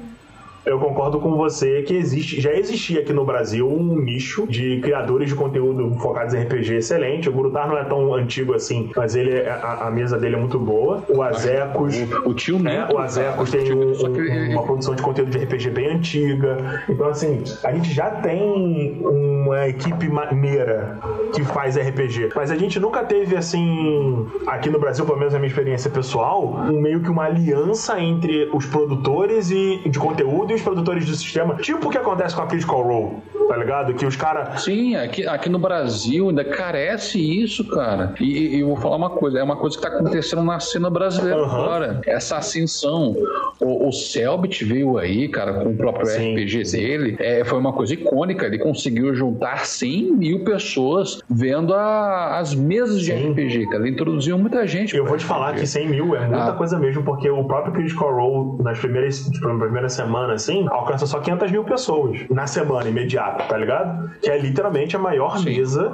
eu 0.67 0.79
concordo 0.79 1.21
com 1.21 1.37
você 1.37 1.83
que 1.83 1.95
existe, 1.95 2.41
já 2.41 2.53
existia 2.53 3.01
aqui 3.01 3.13
no 3.13 3.25
Brasil 3.25 3.69
um 3.69 4.01
nicho 4.01 4.47
de 4.47 4.81
criadores 4.81 5.29
de 5.29 5.35
conteúdo 5.35 5.95
focados 5.99 6.35
em 6.35 6.43
RPG 6.43 6.77
excelente. 6.77 7.29
O 7.29 7.33
Gurutar 7.33 7.69
não 7.69 7.77
é 7.77 7.85
tão 7.85 8.15
antigo 8.15 8.55
assim, 8.55 8.91
mas 8.97 9.15
ele 9.15 9.33
é, 9.33 9.51
a, 9.51 9.87
a 9.87 9.91
mesa 9.91 10.19
dele 10.19 10.37
é 10.37 10.39
muito 10.39 10.59
boa. 10.59 11.05
O 11.09 11.23
Azecos. 11.23 11.95
O, 12.25 12.31
o 12.31 12.35
tio 12.35 12.59
né? 12.59 12.89
O 12.93 12.99
Azecos 12.99 13.51
tem 13.51 13.73
um, 13.73 13.93
um, 13.93 14.53
uma 14.53 14.63
produção 14.63 14.95
de 14.95 15.03
conteúdo 15.03 15.31
de 15.31 15.39
RPG 15.39 15.71
bem 15.71 15.89
antiga. 15.89 16.83
Então, 16.89 17.09
assim, 17.09 17.43
a 17.63 17.73
gente 17.73 17.93
já 17.93 18.11
tem 18.11 19.03
uma 19.05 19.69
equipe 19.69 20.09
maneira 20.09 20.99
que 21.35 21.45
faz 21.45 21.77
RPG. 21.77 22.31
Mas 22.35 22.51
a 22.51 22.57
gente 22.57 22.81
nunca 22.81 23.05
teve, 23.05 23.37
assim, 23.37 24.27
aqui 24.47 24.71
no 24.71 24.79
Brasil, 24.79 25.05
pelo 25.05 25.19
menos 25.19 25.33
na 25.33 25.39
minha 25.39 25.49
experiência 25.49 25.91
pessoal, 25.91 26.55
um, 26.69 26.81
meio 26.81 27.01
que 27.01 27.11
uma 27.11 27.25
aliança 27.25 28.01
entre 28.01 28.49
os 28.53 28.65
produtores 28.67 29.51
e, 29.51 29.83
de 29.89 29.99
conteúdo 29.99 30.54
os 30.55 30.63
produtores 30.63 31.07
do 31.07 31.15
sistema. 31.15 31.57
Tipo 31.57 31.89
o 31.89 31.91
que 31.91 31.99
acontece 31.99 32.35
com 32.35 32.43
a 32.43 32.47
Critical 32.47 32.83
Role, 32.83 33.17
tá 33.49 33.57
ligado? 33.57 33.95
Que 33.95 34.07
os 34.07 34.17
caras. 34.17 34.63
Sim, 34.63 34.97
aqui, 34.97 35.27
aqui 35.27 35.49
no 35.49 35.59
Brasil 35.59 36.29
ainda 36.29 36.45
carece 36.45 37.19
isso, 37.19 37.69
cara. 37.69 38.15
E, 38.21 38.57
e, 38.57 38.61
eu 38.61 38.69
vou 38.69 38.77
falar 38.77 38.97
uma 38.97 39.11
coisa: 39.11 39.39
é 39.39 39.43
uma 39.43 39.57
coisa 39.57 39.77
que 39.77 39.83
tá 39.83 39.89
acontecendo 39.89 40.43
na 40.43 40.61
cena 40.61 40.91
brasileira 40.91 41.43
uhum. 41.43 41.51
agora. 41.51 42.01
Essa 42.07 42.39
ascensão. 42.39 43.15
O, 43.61 43.89
o 43.89 43.93
Selbit 43.93 44.65
veio 44.65 44.99
aí, 44.99 45.29
cara, 45.29 45.55
com 45.55 45.71
o 45.71 45.77
próprio 45.77 46.07
sim, 46.07 46.35
RPG 46.35 46.65
dele. 46.73 47.17
É, 47.21 47.45
foi 47.45 47.59
uma 47.59 47.73
coisa 47.73 47.95
icônica. 47.95 48.47
Ele 48.47 48.59
conseguiu 48.59 49.15
juntar 49.15 49.65
100 49.65 50.13
mil 50.13 50.45
pessoas 50.45 51.21
vendo 51.31 51.73
a, 51.75 52.39
as 52.39 52.55
mesas 52.55 53.01
de 53.01 53.13
sim. 53.13 53.31
RPG, 53.31 53.67
cara. 53.67 53.83
Ele 53.83 53.91
introduziu 53.91 54.37
muita 54.39 54.67
gente. 54.67 54.97
Eu 54.97 55.05
vou 55.05 55.17
te 55.17 55.25
falar 55.25 55.55
que 55.55 55.67
100 55.67 55.89
mil 55.89 56.17
é 56.17 56.27
muita 56.27 56.51
ah. 56.51 56.53
coisa 56.53 56.79
mesmo, 56.79 57.03
porque 57.03 57.29
o 57.31 57.45
próprio 57.45 57.73
Critical 57.73 58.15
Role, 58.15 58.63
nas 58.63 58.79
primeiras, 58.79 59.29
nas 59.29 59.59
primeiras 59.59 59.93
semanas, 59.93 60.43
assim, 60.45 60.67
alcança 60.69 61.07
só 61.07 61.19
500 61.21 61.51
mil 61.51 61.65
pessoas 61.65 62.21
na 62.31 62.47
semana 62.47 62.89
imediata, 62.89 63.45
tá 63.45 63.57
ligado? 63.57 64.11
Que 64.21 64.31
é 64.31 64.39
literalmente 64.39 64.95
a 64.95 64.99
maior 64.99 65.39
Sim. 65.39 65.47
mesa 65.47 65.93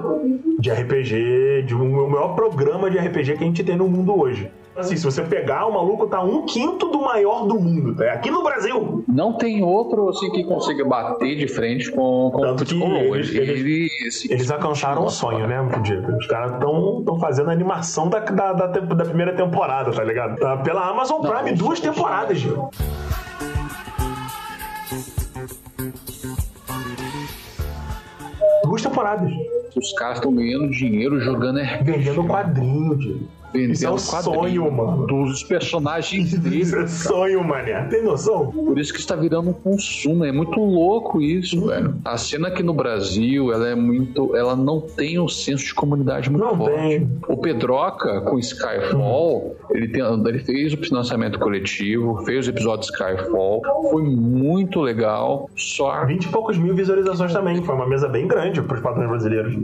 de 0.58 0.70
RPG, 0.70 1.64
de 1.66 1.74
um, 1.74 2.04
o 2.04 2.10
maior 2.10 2.34
programa 2.34 2.90
de 2.90 2.98
RPG 2.98 3.38
que 3.38 3.44
a 3.44 3.46
gente 3.46 3.64
tem 3.64 3.76
no 3.76 3.88
mundo 3.88 4.18
hoje. 4.18 4.50
Assim, 4.76 4.96
se 4.96 5.04
você 5.04 5.22
pegar, 5.22 5.66
o 5.66 5.74
maluco 5.74 6.06
tá 6.06 6.22
um 6.22 6.46
quinto 6.46 6.88
do 6.88 7.00
maior 7.02 7.46
do 7.46 7.58
mundo, 7.58 7.94
tá? 7.96 8.12
Aqui 8.12 8.30
no 8.30 8.42
Brasil. 8.42 9.04
Não 9.06 9.34
tem 9.34 9.62
outro, 9.62 10.08
assim, 10.08 10.30
que 10.30 10.44
consiga 10.44 10.84
bater 10.84 11.36
de 11.36 11.48
frente 11.48 11.90
com, 11.90 12.30
com 12.32 12.40
Tanto 12.40 12.62
o 12.62 12.66
que 12.66 12.74
eles, 12.74 13.34
eles, 13.34 13.60
eles, 13.60 14.30
eles 14.30 14.50
alcançaram 14.50 15.04
o 15.04 15.10
sonho, 15.10 15.46
né, 15.46 15.56
Diego? 15.82 16.16
Os 16.16 16.26
caras 16.26 16.52
estão 16.52 17.18
fazendo 17.20 17.50
a 17.50 17.52
animação 17.52 18.08
da, 18.08 18.20
da, 18.20 18.52
da, 18.52 18.66
da, 18.68 19.04
primeira 19.04 19.34
temporada, 19.34 19.90
tá 19.90 20.04
ligado? 20.04 20.38
Tá 20.38 20.56
pela 20.58 20.88
Amazon 20.88 21.20
Prime, 21.20 21.50
Não, 21.50 21.56
duas 21.56 21.80
temporadas, 21.80 22.40
Diego. 22.40 22.70
Duas 28.64 28.82
temporadas. 28.82 29.32
Os 29.76 29.92
caras 29.92 30.18
estão 30.18 30.34
ganhando 30.34 30.70
dinheiro 30.70 31.20
jogando 31.20 31.60
RPG. 31.60 31.84
Vendendo 31.84 32.24
quadrinho, 32.24 32.96
Diego. 32.96 33.39
Isso 33.54 33.86
é 33.86 33.90
um 33.90 33.98
sonho, 33.98 34.70
mano. 34.70 35.06
Dos 35.06 35.42
personagens 35.42 36.32
dele. 36.38 36.60
Isso 36.60 36.76
é 36.76 36.86
sonho, 36.86 37.42
mané. 37.42 37.82
Tem 37.84 38.02
noção? 38.02 38.50
Por 38.50 38.78
isso 38.78 38.92
que 38.92 39.00
está 39.00 39.16
virando 39.16 39.50
um 39.50 39.52
consumo. 39.52 40.24
É 40.24 40.32
muito 40.32 40.58
louco 40.60 41.20
isso, 41.20 41.66
velho. 41.66 41.96
A 42.04 42.16
cena 42.16 42.48
aqui 42.48 42.62
no 42.62 42.74
Brasil, 42.74 43.52
ela 43.52 43.68
é 43.68 43.74
muito. 43.74 44.36
Ela 44.36 44.54
não 44.54 44.80
tem 44.80 45.18
um 45.18 45.28
senso 45.28 45.64
de 45.64 45.74
comunidade 45.74 46.30
muito 46.30 46.44
não 46.44 46.56
forte. 46.56 46.76
Tem. 46.76 47.08
O 47.28 47.36
Pedroca, 47.36 48.20
com 48.22 48.38
Skyfall, 48.38 49.38
hum. 49.38 49.54
ele, 49.70 49.88
tem, 49.88 50.02
ele 50.02 50.38
fez 50.40 50.72
o 50.72 50.76
financiamento 50.76 51.38
coletivo, 51.38 52.24
fez 52.24 52.46
o 52.46 52.50
episódio 52.50 52.84
Skyfall. 52.84 53.62
Foi 53.90 54.02
muito 54.02 54.80
legal. 54.80 55.48
Só. 55.56 56.04
20 56.06 56.24
e 56.24 56.28
poucos 56.28 56.58
mil 56.58 56.74
visualizações 56.74 57.32
também. 57.32 57.62
Foi 57.62 57.74
uma 57.74 57.88
mesa 57.88 58.08
bem 58.08 58.26
grande 58.26 58.62
para 58.62 58.76
os 58.76 58.82
padrões 58.82 59.08
brasileiros. 59.08 59.54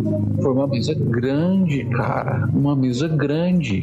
Foi 0.42 0.52
uma 0.52 0.66
mesa 0.66 0.94
grande, 0.94 1.84
cara. 1.86 2.48
Uma 2.52 2.74
mesa 2.74 3.08
grande. 3.08 3.75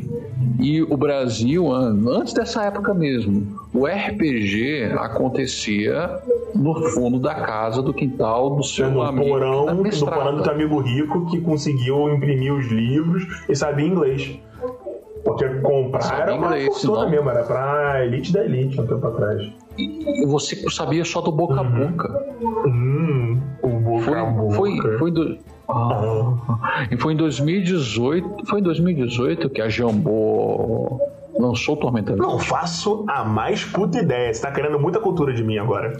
E 0.60 0.82
o 0.82 0.96
Brasil, 0.96 1.72
antes 1.72 2.34
dessa 2.34 2.64
época 2.64 2.94
mesmo, 2.94 3.60
o 3.74 3.86
RPG 3.86 4.94
acontecia 4.98 6.20
no 6.56 6.76
fundo 6.90 7.20
da 7.20 7.36
casa, 7.36 7.82
do 7.82 7.94
quintal 7.94 8.56
do 8.56 8.64
seu 8.64 8.90
no 8.90 9.02
amigo. 9.02 9.30
Porão, 9.30 9.66
no 9.74 9.84
porão 9.84 10.36
do 10.38 10.44
teu 10.44 10.52
amigo 10.54 10.80
rico 10.80 11.26
que 11.30 11.42
conseguiu 11.42 12.14
imprimir 12.14 12.54
os 12.54 12.68
livros 12.68 13.24
e 13.50 13.56
sabia 13.56 13.88
inglês. 13.88 14.40
Porque 15.24 15.48
comprar 15.62 16.22
era 16.22 16.36
uma 16.36 16.48
inglês, 16.48 16.82
fortuna 16.82 17.10
mesmo, 17.10 17.30
era 17.30 17.44
pra 17.44 18.06
elite 18.06 18.34
da 18.34 18.44
elite 18.44 18.80
um 18.80 18.86
tempo 18.86 19.08
atrás. 19.08 19.42
E 19.78 20.26
você 20.26 20.70
sabia 20.70 21.06
só 21.06 21.22
do 21.22 21.32
boca 21.32 21.56
a 21.56 21.62
uhum. 21.62 21.92
boca. 21.92 22.26
Hum, 22.68 23.42
o 23.62 23.70
boca 23.70 24.04
foi, 24.04 24.20
a 24.20 24.26
boca. 24.26 24.56
Foi, 24.56 24.98
foi, 24.98 25.12
do, 25.12 25.38
ah. 25.68 26.88
E 26.92 26.98
foi 26.98 27.14
em 27.14 27.18
2018, 27.18 28.46
foi 28.46 28.60
em 28.60 28.64
2018 28.64 29.50
que 29.50 29.62
a 29.62 29.70
Jambô 29.70 31.00
lançou 31.38 31.76
o 31.76 31.78
Tormenta 31.78 32.16
Não 32.16 32.38
faço 32.38 33.06
a 33.08 33.24
mais 33.24 33.64
puta 33.64 34.00
ideia. 34.00 34.34
Você 34.34 34.42
tá 34.42 34.52
querendo 34.52 34.80
muita 34.80 35.00
cultura 35.00 35.34
de 35.34 35.44
mim 35.44 35.58
agora. 35.58 35.94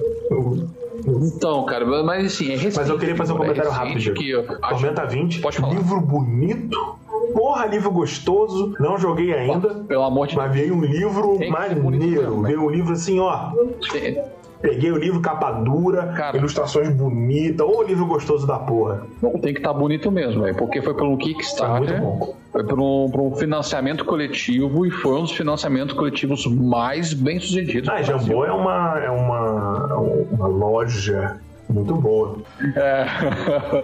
Então, 1.06 1.66
cara, 1.66 1.86
mas 2.04 2.26
assim, 2.26 2.52
é 2.52 2.56
recente, 2.56 2.76
Mas 2.76 2.90
eu 2.90 2.98
queria 2.98 3.16
fazer 3.16 3.34
um 3.34 3.38
comentário 3.38 3.70
é 3.70 3.74
rápido. 3.74 4.14
Que 4.14 4.34
Tormenta 4.70 5.06
20, 5.06 5.42
pode 5.42 5.58
falar. 5.58 5.74
livro 5.74 6.00
bonito. 6.02 6.98
Porra, 7.34 7.66
livro 7.66 7.90
gostoso. 7.90 8.76
Não 8.80 8.98
joguei 8.98 9.34
ainda. 9.34 9.70
Pelo 9.70 10.04
amor 10.04 10.28
de 10.28 10.36
Deus. 10.36 10.46
Mas 10.46 10.56
veio 10.56 10.76
um 10.76 10.82
livro 10.82 11.40
maneiro. 11.50 12.42
Veio 12.42 12.62
um 12.62 12.70
livro 12.70 12.94
assim, 12.94 13.20
ó. 13.20 13.52
Sim 13.92 14.18
Peguei 14.64 14.94
o 14.94 14.98
livro 14.98 15.20
capa 15.20 15.52
dura, 15.52 16.14
Cara, 16.14 16.38
ilustrações 16.38 16.90
bonitas, 16.90 17.68
ou 17.68 17.84
livro 17.84 18.06
gostoso 18.06 18.48
da 18.48 18.58
porra. 18.58 19.06
tem 19.42 19.54
que 19.54 19.60
estar 19.60 19.74
tá 19.74 19.78
bonito 19.78 20.10
mesmo, 20.10 20.42
véio, 20.42 20.56
porque 20.56 20.82
foi 20.82 20.94
por 20.94 21.04
um 21.04 21.18
Kickstarter, 21.18 22.02
foi 22.50 22.64
por 22.64 22.80
um, 22.80 23.10
por 23.12 23.22
um, 23.24 23.36
financiamento 23.36 24.06
coletivo 24.06 24.86
e 24.86 24.90
foi 24.90 25.18
um 25.18 25.24
dos 25.24 25.34
financiamentos 25.34 25.94
coletivos 25.94 26.46
mais 26.48 27.14
bem 27.14 27.42
sucedidos. 27.42 27.90
Ah, 27.90 28.02
Jambô 28.02 28.46
é 28.46 28.54
uma, 28.54 29.00
é 29.00 29.10
uma, 29.10 29.98
uma 30.32 30.48
loja 30.48 31.42
muito 31.74 31.96
boa. 31.96 32.38
É, 32.76 33.06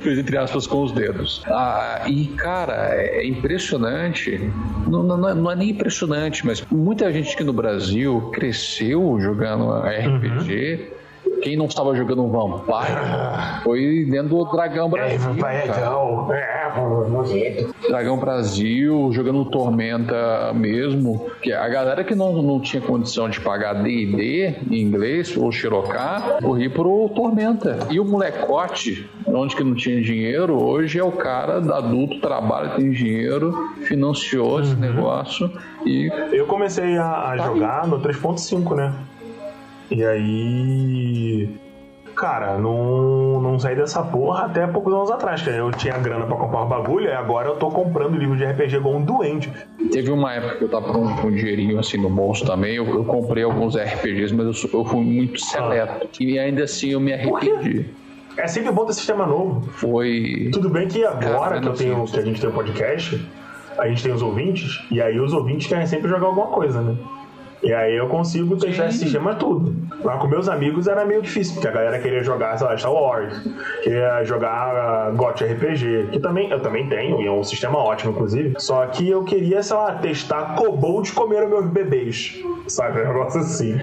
fez 0.01 0.19
entre 0.19 0.37
aspas 0.37 0.67
com 0.67 0.83
os 0.83 0.91
dedos. 0.91 1.43
Ah, 1.47 2.03
e, 2.07 2.27
cara, 2.27 2.95
é 2.95 3.25
impressionante. 3.25 4.51
Não, 4.87 5.03
não, 5.03 5.17
não, 5.17 5.51
é 5.51 5.55
nem 5.55 5.71
impressionante, 5.71 6.45
mas 6.45 6.63
muita 6.71 7.11
gente 7.11 7.33
aqui 7.33 7.43
no 7.43 7.53
Brasil 7.53 8.29
cresceu 8.33 9.19
jogando 9.19 9.71
RPG. 9.81 10.91
Uhum 10.93 10.99
quem 11.41 11.55
não 11.55 11.65
estava 11.65 11.95
jogando 11.95 12.27
Vampire 12.27 13.63
foi 13.63 14.05
dentro 14.09 14.29
do 14.29 14.45
Dragão 14.45 14.89
Brasil. 14.89 15.19
É, 15.45 15.67
é, 16.35 17.67
Dragão 17.87 18.17
Brasil, 18.17 19.09
jogando 19.11 19.45
Tormenta 19.45 20.53
mesmo. 20.53 21.29
Que 21.41 21.51
a 21.51 21.67
galera 21.67 22.03
que 22.03 22.15
não, 22.15 22.41
não 22.41 22.59
tinha 22.59 22.81
condição 22.81 23.29
de 23.29 23.39
pagar 23.39 23.73
DD 23.73 24.55
em 24.69 24.81
inglês, 24.81 25.35
ou 25.35 25.51
Xiroká, 25.51 26.37
corria 26.41 26.69
pro 26.69 27.09
Tormenta. 27.15 27.79
E 27.89 27.99
o 27.99 28.05
molecote, 28.05 29.09
onde 29.27 29.55
que 29.55 29.63
não 29.63 29.75
tinha 29.75 30.01
dinheiro, 30.01 30.61
hoje 30.61 30.99
é 30.99 31.03
o 31.03 31.11
cara 31.11 31.57
adulto, 31.75 32.19
trabalha, 32.19 32.69
tem 32.69 32.91
dinheiro, 32.91 33.53
financiou 33.83 34.55
uhum. 34.55 34.61
esse 34.61 34.75
negócio. 34.75 35.51
E 35.85 36.11
eu 36.31 36.45
comecei 36.45 36.97
a, 36.97 37.33
a 37.33 37.37
tá 37.37 37.45
jogar 37.45 37.83
aí. 37.83 37.89
no 37.89 37.99
3.5, 37.99 38.75
né? 38.75 38.93
E 39.91 40.03
aí. 40.03 41.49
Cara, 42.15 42.57
não, 42.57 43.39
não 43.39 43.57
saí 43.57 43.77
dessa 43.77 44.03
porra 44.03 44.45
até 44.45 44.67
poucos 44.67 44.93
anos 44.93 45.09
atrás, 45.09 45.41
que 45.41 45.49
eu 45.49 45.71
tinha 45.71 45.97
grana 45.97 46.25
pra 46.25 46.35
comprar 46.35 46.63
o 46.63 46.65
bagulho, 46.65 47.05
e 47.05 47.13
agora 47.13 47.47
eu 47.47 47.55
tô 47.55 47.69
comprando 47.69 48.17
livro 48.17 48.35
de 48.35 48.43
RPG 48.43 48.75
igual 48.75 48.95
um 48.95 49.01
doente. 49.01 49.49
Teve 49.89 50.11
uma 50.11 50.33
época 50.33 50.57
que 50.57 50.63
eu 50.65 50.69
tava 50.69 50.91
com, 50.91 51.15
com 51.15 51.27
um 51.27 51.31
dinheirinho 51.31 51.79
assim 51.79 51.97
no 51.97 52.09
bolso 52.09 52.45
também, 52.45 52.75
eu, 52.75 52.85
eu 52.85 53.05
comprei 53.05 53.45
alguns 53.45 53.77
RPGs, 53.77 54.35
mas 54.35 54.63
eu, 54.63 54.79
eu 54.79 54.85
fui 54.85 55.01
muito 55.01 55.39
seleto. 55.39 56.07
Ah. 56.07 56.07
E 56.19 56.37
ainda 56.37 56.65
assim 56.65 56.89
eu 56.89 56.99
me 56.99 57.13
arrependi. 57.13 57.85
É 58.35 58.47
sempre 58.47 58.71
bom 58.71 58.85
ter 58.85 58.93
sistema 58.93 59.25
novo. 59.25 59.61
Foi. 59.71 60.49
Tudo 60.51 60.69
bem 60.69 60.89
que 60.89 61.05
agora 61.05 61.61
que, 61.61 61.67
eu 61.67 61.73
tenho, 61.73 62.03
que 62.05 62.19
a 62.19 62.21
gente 62.21 62.41
tem 62.41 62.49
o 62.49 62.51
um 62.51 62.55
podcast, 62.55 63.25
a 63.77 63.87
gente 63.87 64.03
tem 64.03 64.11
os 64.11 64.21
ouvintes, 64.21 64.85
e 64.91 65.01
aí 65.01 65.17
os 65.17 65.31
ouvintes 65.31 65.67
querem 65.67 65.87
sempre 65.87 66.09
jogar 66.09 66.27
alguma 66.27 66.47
coisa, 66.47 66.81
né? 66.81 66.97
E 67.61 67.73
aí 67.73 67.95
eu 67.95 68.07
consigo 68.07 68.55
testar 68.57 68.87
esse 68.87 68.99
sistema 68.99 69.35
tudo. 69.35 69.75
Mas 70.03 70.21
com 70.21 70.27
meus 70.27 70.47
amigos 70.47 70.87
era 70.87 71.03
meio 71.05 71.21
difícil, 71.21 71.55
porque 71.55 71.67
a 71.67 71.71
galera 71.71 71.99
queria 71.99 72.23
jogar, 72.23 72.57
sei 72.57 72.67
lá, 72.67 72.77
Star 72.77 72.93
Wars, 72.93 73.33
queria 73.83 74.23
jogar 74.23 75.11
uh, 75.11 75.15
GOT 75.15 75.43
RPG, 75.43 76.09
que 76.11 76.19
também 76.19 76.49
eu 76.49 76.61
também 76.61 76.87
tenho, 76.87 77.21
e 77.21 77.27
é 77.27 77.31
um 77.31 77.43
sistema 77.43 77.77
ótimo, 77.77 78.11
inclusive. 78.11 78.55
Só 78.59 78.85
que 78.87 79.09
eu 79.09 79.23
queria, 79.23 79.61
sei 79.61 79.75
lá, 79.75 79.95
testar 79.95 80.55
Kobold 80.55 81.11
comer 81.11 81.47
meus 81.47 81.65
bebês. 81.67 82.41
Sabe? 82.67 83.01
Um 83.01 83.07
negócio 83.07 83.41
assim. 83.41 83.79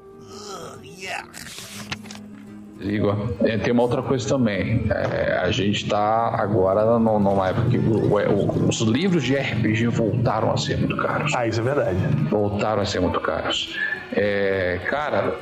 Igor, 2.90 3.16
é, 3.40 3.57
tem 3.59 3.72
uma 3.72 3.83
outra 3.83 4.03
coisa 4.03 4.29
também. 4.29 4.85
É, 4.90 5.38
a 5.42 5.51
gente 5.51 5.85
está 5.85 6.35
agora 6.38 6.99
numa 6.99 7.49
época 7.49 7.70
que 7.70 7.79
o, 7.79 8.14
o, 8.14 8.68
os 8.68 8.81
livros 8.81 9.22
de 9.22 9.35
RPG 9.35 9.88
voltaram 9.88 10.53
a 10.53 10.57
ser 10.57 10.79
muito 10.79 10.96
caros. 10.96 11.33
Ah, 11.35 11.46
isso 11.46 11.61
é 11.61 11.64
verdade. 11.64 11.99
Voltaram 12.31 12.83
a 12.83 12.85
ser 12.85 13.01
muito 13.01 13.20
caros. 13.20 13.77
É, 14.12 14.81
cara, 14.88 15.35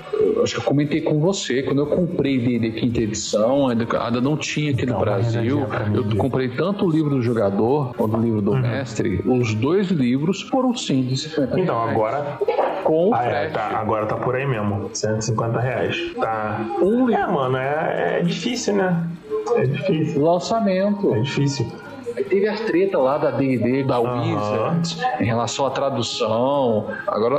acho 0.42 0.54
que 0.54 0.60
eu 0.60 0.64
comentei 0.64 1.00
com 1.02 1.20
você, 1.20 1.62
quando 1.62 1.80
eu 1.80 1.86
comprei 1.86 2.38
D&D 2.38 2.72
quinta 2.72 3.00
edição, 3.00 3.68
ainda, 3.68 3.86
ainda 4.00 4.20
não 4.20 4.36
tinha 4.36 4.72
aqui 4.72 4.86
no 4.86 4.94
não, 4.94 5.00
Brasil, 5.00 5.66
eu 5.94 6.16
comprei 6.16 6.48
tanto 6.48 6.86
o 6.86 6.90
livro 6.90 7.10
do 7.10 7.22
jogador 7.22 7.94
quanto 7.94 8.16
o 8.16 8.20
livro 8.20 8.40
do 8.40 8.52
uhum. 8.52 8.60
mestre, 8.60 9.22
os 9.26 9.54
dois 9.54 9.88
livros 9.88 10.42
foram 10.42 10.74
150 10.74 11.60
Então, 11.60 11.80
agora... 11.80 12.38
Com 12.84 13.14
ah, 13.14 13.24
é, 13.24 13.48
tá, 13.48 13.78
agora 13.78 14.04
tá 14.04 14.14
por 14.14 14.36
aí 14.36 14.46
mesmo, 14.46 14.90
150 14.92 15.58
reais. 15.58 15.96
Tá... 16.20 16.60
Um. 16.82 17.10
É, 17.10 17.26
mano, 17.26 17.56
é, 17.56 18.18
é 18.18 18.22
difícil, 18.22 18.74
né? 18.74 19.08
É 19.56 19.64
difícil. 19.64 20.22
Lançamento. 20.22 21.14
É 21.14 21.20
difícil. 21.20 21.66
Aí 22.16 22.24
teve 22.24 22.46
as 22.48 22.60
treta 22.60 22.98
lá 22.98 23.18
da 23.18 23.30
D&D, 23.30 23.84
da 23.84 23.98
Wizards, 23.98 24.98
em 25.20 25.24
relação 25.24 25.66
à 25.66 25.70
tradução. 25.70 26.86
Agora 27.06 27.36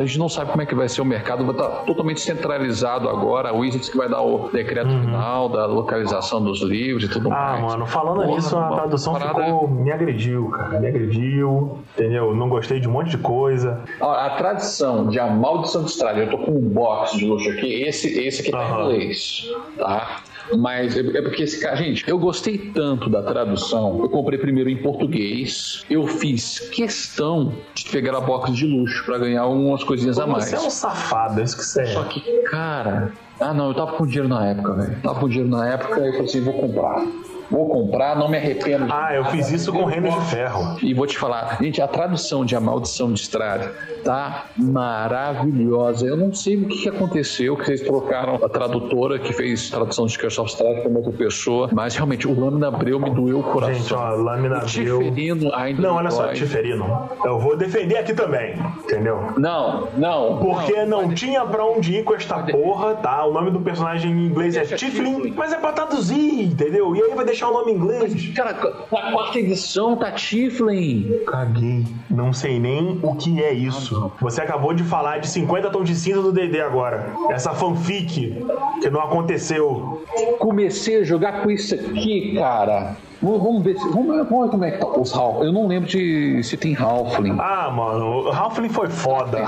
a 0.00 0.04
gente 0.04 0.18
não 0.18 0.28
sabe 0.28 0.50
como 0.50 0.62
é 0.62 0.66
que 0.66 0.74
vai 0.74 0.88
ser 0.88 1.00
o 1.00 1.04
mercado, 1.04 1.44
vai 1.44 1.54
estar 1.54 1.68
totalmente 1.84 2.20
centralizado 2.20 3.08
agora. 3.08 3.50
A 3.50 3.52
Wizards 3.52 3.88
que 3.88 3.96
vai 3.96 4.08
dar 4.08 4.20
o 4.22 4.50
decreto 4.50 4.90
uhum. 4.90 5.00
final 5.02 5.48
da 5.48 5.66
localização 5.66 6.42
dos 6.42 6.60
livros 6.62 7.04
e 7.04 7.08
tudo 7.08 7.28
ah, 7.28 7.30
mais. 7.30 7.64
Ah, 7.64 7.66
mano, 7.66 7.86
falando 7.86 8.22
Porra, 8.22 8.36
nisso, 8.36 8.56
a 8.56 8.68
tradução 8.68 9.12
parada... 9.14 9.44
ficou... 9.44 9.68
me 9.68 9.90
agrediu, 9.90 10.48
cara. 10.50 10.80
Me 10.80 10.88
agrediu, 10.88 11.78
entendeu? 11.94 12.34
Não 12.34 12.48
gostei 12.48 12.80
de 12.80 12.88
um 12.88 12.92
monte 12.92 13.10
de 13.10 13.18
coisa. 13.18 13.82
A, 14.00 14.26
a 14.26 14.30
tradição 14.30 15.06
de 15.06 15.18
A 15.18 15.26
Maldição 15.26 15.84
de 15.84 15.90
Estrada, 15.90 16.20
eu 16.20 16.30
tô 16.30 16.38
com 16.38 16.52
um 16.52 16.68
box 16.68 17.16
de 17.16 17.26
luxo 17.26 17.48
aqui, 17.50 17.82
esse, 17.82 18.08
esse 18.20 18.42
aqui 18.42 18.50
tá 18.50 18.58
uhum. 18.58 18.90
em 18.90 18.94
inglês, 18.94 19.50
tá? 19.78 20.22
Mas 20.56 20.96
é, 20.96 21.00
é 21.00 21.22
porque 21.22 21.42
esse 21.42 21.60
cara, 21.60 21.76
gente, 21.76 22.08
eu 22.08 22.18
gostei 22.18 22.58
tanto 22.58 23.08
da 23.08 23.22
tradução. 23.22 24.00
Eu 24.00 24.08
comprei 24.08 24.38
primeiro 24.38 24.70
em 24.70 24.76
português. 24.76 25.84
Eu 25.90 26.06
fiz 26.06 26.60
questão 26.70 27.52
de 27.74 27.84
pegar 27.86 28.16
a 28.16 28.20
box 28.20 28.52
de 28.52 28.66
luxo 28.66 29.04
para 29.04 29.18
ganhar 29.18 29.46
umas 29.46 29.82
coisinhas 29.82 30.18
a 30.18 30.26
mais. 30.26 30.44
Você 30.44 30.56
é 30.56 30.60
um 30.60 30.70
safado, 30.70 31.40
é 31.40 31.44
isso 31.44 31.56
que 31.56 31.64
você 31.64 31.82
é. 31.82 31.86
Só 31.86 32.04
que, 32.04 32.20
cara, 32.42 33.12
ah 33.40 33.52
não, 33.52 33.68
eu 33.68 33.74
tava 33.74 33.92
com 33.92 34.06
dinheiro 34.06 34.28
na 34.28 34.46
época, 34.46 34.72
velho. 34.74 35.00
Tava 35.02 35.20
com 35.20 35.28
dinheiro 35.28 35.50
na 35.50 35.68
época 35.68 36.00
e 36.00 36.06
eu 36.06 36.12
falei 36.12 36.26
assim, 36.26 36.40
vou 36.40 36.54
comprar. 36.54 37.06
Vou 37.50 37.68
comprar, 37.68 38.16
não 38.16 38.28
me 38.28 38.36
arrependo. 38.36 38.86
Ah, 38.90 39.14
eu 39.14 39.24
fiz 39.26 39.50
isso 39.50 39.72
com 39.72 39.84
Reinos 39.84 40.14
de 40.14 40.20
Ferro. 40.30 40.76
E 40.82 40.92
vou 40.94 41.06
te 41.06 41.16
falar, 41.18 41.58
gente, 41.60 41.80
a 41.80 41.88
tradução 41.88 42.44
de 42.44 42.56
A 42.56 42.60
Maldição 42.60 43.12
de 43.12 43.20
Estrade 43.20 43.68
tá 44.04 44.46
maravilhosa. 44.56 46.06
Eu 46.06 46.16
não 46.16 46.32
sei 46.32 46.56
o 46.56 46.66
que, 46.66 46.82
que 46.82 46.88
aconteceu, 46.88 47.56
que 47.56 47.66
vocês 47.66 47.80
trocaram 47.80 48.36
a 48.36 48.48
tradutora 48.48 49.18
que 49.18 49.32
fez 49.32 49.70
tradução 49.70 50.06
de 50.06 50.18
Curse 50.18 50.40
of 50.40 50.50
Strahd 50.50 50.82
para 50.82 50.90
outra 50.90 51.12
pessoa, 51.12 51.68
mas 51.72 51.94
realmente 51.94 52.26
o 52.26 52.38
Lâmina 52.38 52.68
Abreu 52.68 52.98
me 52.98 53.10
doeu 53.10 53.40
o 53.40 53.42
coração. 53.42 53.74
Gente, 53.74 53.94
ó, 53.94 54.10
Lâmina 54.10 54.56
Abreu... 54.56 54.98
Tiferino 55.02 55.54
ainda 55.54 55.82
Não, 55.82 55.94
olha 55.96 56.10
só, 56.10 56.32
Tiferino, 56.32 57.08
eu 57.24 57.38
vou 57.38 57.56
defender 57.56 57.98
aqui 57.98 58.14
também, 58.14 58.54
entendeu? 58.84 59.34
Não, 59.36 59.88
não. 59.96 60.38
Porque 60.38 60.84
não, 60.84 61.02
não 61.02 61.14
tinha 61.14 61.44
pra 61.44 61.64
onde 61.64 61.96
ir 61.96 62.04
com 62.04 62.14
esta 62.14 62.38
porra, 62.38 62.94
tá? 62.94 63.24
O 63.24 63.32
nome 63.32 63.50
do 63.50 63.60
personagem 63.60 64.10
em 64.10 64.26
inglês 64.26 64.56
é 64.56 64.64
Tiflin, 64.64 65.32
mas 65.36 65.52
é 65.52 65.56
pra 65.56 65.72
traduzir, 65.72 66.44
entendeu? 66.44 66.94
E 66.96 67.02
aí 67.02 67.14
vai 67.14 67.24
deixar 67.24 67.35
o 67.44 67.52
nome 67.52 67.72
em 67.72 67.74
inglês. 67.74 68.32
Cara, 68.34 68.52
na 68.52 69.12
quarta 69.12 69.38
edição 69.38 69.96
tá 69.96 70.10
Tiflin. 70.12 71.20
Caguei. 71.26 71.84
Não 72.10 72.32
sei 72.32 72.58
nem 72.58 72.98
o 73.02 73.14
que 73.14 73.42
é 73.42 73.52
isso. 73.52 74.10
Você 74.20 74.40
acabou 74.40 74.72
de 74.72 74.84
falar 74.84 75.18
de 75.18 75.28
50 75.28 75.70
tons 75.70 75.88
de 75.88 75.94
cinza 75.94 76.22
do 76.22 76.32
D&D 76.32 76.60
agora. 76.60 77.12
Essa 77.30 77.52
fanfic 77.52 78.42
que 78.80 78.90
não 78.90 79.00
aconteceu. 79.00 80.04
Comecei 80.38 81.00
a 81.00 81.04
jogar 81.04 81.42
com 81.42 81.50
isso 81.50 81.74
aqui, 81.74 82.34
cara. 82.36 82.96
Vamos 83.22 83.62
ver, 83.62 83.76
se, 83.78 83.88
vamos, 83.88 84.06
vamos 84.28 84.44
ver 84.44 84.50
como 84.50 84.64
é 84.64 84.70
que 84.72 84.78
tá 84.78 84.86
os 84.86 85.14
Half. 85.14 85.42
Eu 85.42 85.52
não 85.52 85.66
lembro 85.66 85.88
de 85.88 86.42
se 86.42 86.56
tem 86.56 86.76
Halfling. 86.76 87.36
Ah, 87.38 87.70
mano, 87.70 88.24
o 88.24 88.28
Halfling 88.28 88.68
foi 88.68 88.88
foda. 88.88 89.38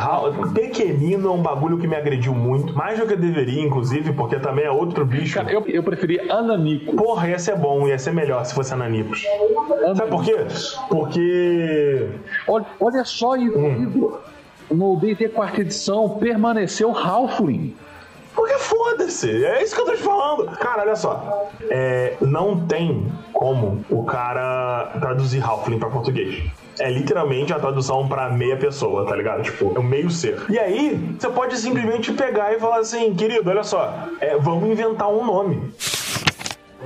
Pequenino 0.55 1.29
é 1.29 1.33
um 1.33 1.43
bagulho 1.43 1.79
que 1.79 1.87
me 1.87 1.95
agrediu 1.95 2.35
muito. 2.35 2.75
Mais 2.75 2.99
do 2.99 3.07
que 3.07 3.15
deveria, 3.15 3.63
inclusive, 3.63 4.13
porque 4.13 4.39
também 4.39 4.65
é 4.65 4.71
outro 4.71 5.05
bicho. 5.05 5.35
Cara, 5.35 5.53
eu, 5.53 5.63
eu 5.67 5.83
preferi 5.83 6.19
Ananico. 6.31 6.97
Porra, 6.97 7.29
ia 7.29 7.39
ser 7.39 7.57
bom, 7.57 7.87
ia 7.87 7.99
ser 7.99 8.13
melhor 8.13 8.45
se 8.45 8.55
fosse 8.55 8.73
Ananicos. 8.73 9.23
Sabe 9.97 10.11
por 10.11 10.25
quê? 10.25 10.37
Porque. 10.89 12.09
Olha, 12.47 12.67
olha 12.81 13.05
só. 13.05 13.35
Hum. 13.37 14.13
No 14.71 14.97
D&D 14.97 15.29
quarta 15.29 15.63
edição 15.63 16.11
permaneceu 16.11 16.95
Halfling. 16.97 17.75
Porque 18.39 18.57
foda-se, 18.57 19.45
é 19.45 19.65
isso 19.65 19.75
que 19.75 19.81
eu 19.81 19.85
tô 19.85 19.97
te 19.97 20.03
falando. 20.03 20.47
Cara, 20.59 20.83
olha 20.83 20.95
só. 20.95 21.51
É, 21.69 22.17
não 22.21 22.61
tem 22.69 23.13
como 23.33 23.85
o 23.91 24.05
cara 24.05 24.93
traduzir 25.01 25.43
Halfling 25.43 25.81
pra 25.81 25.91
português. 25.91 26.45
É 26.79 26.89
literalmente 26.89 27.53
a 27.53 27.59
tradução 27.59 28.07
para 28.07 28.31
meia 28.31 28.57
pessoa, 28.57 29.05
tá 29.09 29.17
ligado? 29.17 29.43
Tipo, 29.43 29.73
é 29.75 29.81
um 29.81 29.83
meio 29.83 30.09
ser. 30.09 30.41
E 30.49 30.57
aí, 30.57 31.17
você 31.19 31.29
pode 31.31 31.57
simplesmente 31.57 32.13
pegar 32.13 32.55
e 32.55 32.61
falar 32.61 32.79
assim, 32.79 33.13
querido, 33.13 33.51
olha 33.51 33.65
só, 33.65 33.93
é, 34.21 34.39
vamos 34.39 34.71
inventar 34.71 35.09
um 35.09 35.27
nome. 35.27 35.73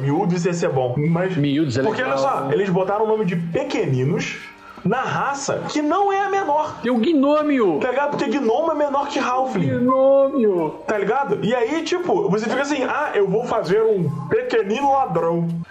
Miúdos 0.00 0.46
ia 0.46 0.54
ser 0.54 0.70
bom. 0.70 0.94
Mas. 0.96 1.36
Miúdos 1.36 1.76
é 1.76 1.82
Porque 1.82 2.02
legal. 2.02 2.18
olha 2.18 2.28
só, 2.46 2.50
eles 2.50 2.70
botaram 2.70 3.04
o 3.04 3.08
nome 3.08 3.26
de 3.26 3.36
pequeninos 3.36 4.38
na 4.84 5.02
raça 5.02 5.62
que 5.68 5.80
não 5.80 6.12
é 6.12 6.20
a 6.20 6.28
menor. 6.28 6.80
Tem 6.82 6.90
o 6.90 6.98
Gnômio. 6.98 7.78
Tá 7.80 7.90
ligado? 7.90 8.10
Porque 8.10 8.26
Gnomo 8.26 8.72
é 8.72 8.74
menor 8.74 9.08
que 9.08 9.18
Halfling. 9.18 9.78
Gnômio. 9.78 10.74
Tá 10.86 10.98
ligado? 10.98 11.38
E 11.42 11.54
aí, 11.54 11.82
tipo, 11.82 12.28
você 12.28 12.48
fica 12.48 12.62
assim, 12.62 12.82
ah, 12.84 13.12
eu 13.14 13.28
vou 13.28 13.44
fazer 13.44 13.82
um 13.82 14.10
pequenino 14.28 14.92
ladrão. 14.92 15.48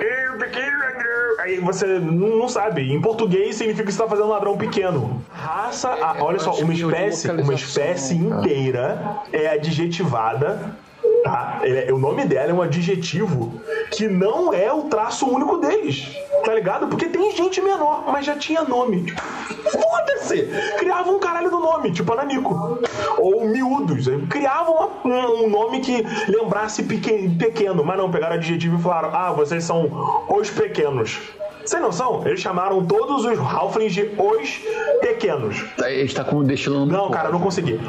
eu, 0.00 0.38
pequeno 0.38 0.78
ladrão. 0.78 1.12
Aí 1.40 1.58
você 1.58 1.86
não 1.98 2.48
sabe. 2.48 2.92
Em 2.92 3.00
português 3.00 3.56
significa 3.56 3.86
que 3.86 3.92
você 3.92 4.02
tá 4.02 4.08
fazendo 4.08 4.26
um 4.26 4.30
ladrão 4.30 4.56
pequeno. 4.56 5.22
Raça, 5.32 5.90
ah, 6.00 6.16
olha 6.20 6.38
só, 6.38 6.52
uma 6.54 6.72
espécie, 6.72 7.30
uma 7.30 7.54
espécie 7.54 8.14
inteira 8.14 9.16
é 9.32 9.48
adjetivada 9.48 10.76
Tá? 11.22 11.60
É, 11.62 11.92
o 11.92 11.98
nome 11.98 12.24
dela 12.24 12.50
é 12.50 12.54
um 12.54 12.62
adjetivo 12.62 13.60
que 13.90 14.08
não 14.08 14.52
é 14.52 14.72
o 14.72 14.82
traço 14.84 15.26
único 15.26 15.58
deles. 15.58 16.16
Tá 16.44 16.54
ligado? 16.54 16.88
Porque 16.88 17.06
tem 17.06 17.34
gente 17.36 17.60
menor, 17.60 18.04
mas 18.08 18.26
já 18.26 18.34
tinha 18.36 18.62
nome. 18.62 19.04
Tipo, 19.04 19.22
Foda-se! 19.70 20.48
Criavam 20.78 21.16
um 21.16 21.18
caralho 21.20 21.50
do 21.50 21.60
nome, 21.60 21.92
tipo 21.92 22.12
Ananico. 22.12 22.78
Ou 23.18 23.44
miúdos. 23.46 24.06
Criavam 24.28 24.90
um, 25.04 25.44
um 25.44 25.50
nome 25.50 25.80
que 25.80 26.04
lembrasse 26.28 26.82
pequeno, 26.82 27.84
mas 27.84 27.96
não, 27.96 28.10
pegaram 28.10 28.36
adjetivo 28.36 28.78
e 28.78 28.82
falaram: 28.82 29.10
ah, 29.12 29.32
vocês 29.32 29.62
são 29.62 30.26
os 30.28 30.50
pequenos. 30.50 31.20
Sem 31.64 31.80
noção, 31.80 32.22
eles 32.26 32.40
chamaram 32.40 32.84
todos 32.84 33.24
os 33.24 33.38
Halflings 33.38 33.94
de 33.94 34.10
os 34.18 34.60
pequenos. 35.00 35.64
Ele 35.78 36.02
está 36.02 36.24
como 36.24 36.42
destilando. 36.42 36.92
Não, 36.92 37.10
cara, 37.10 37.30
não 37.30 37.40
consegui. 37.40 37.80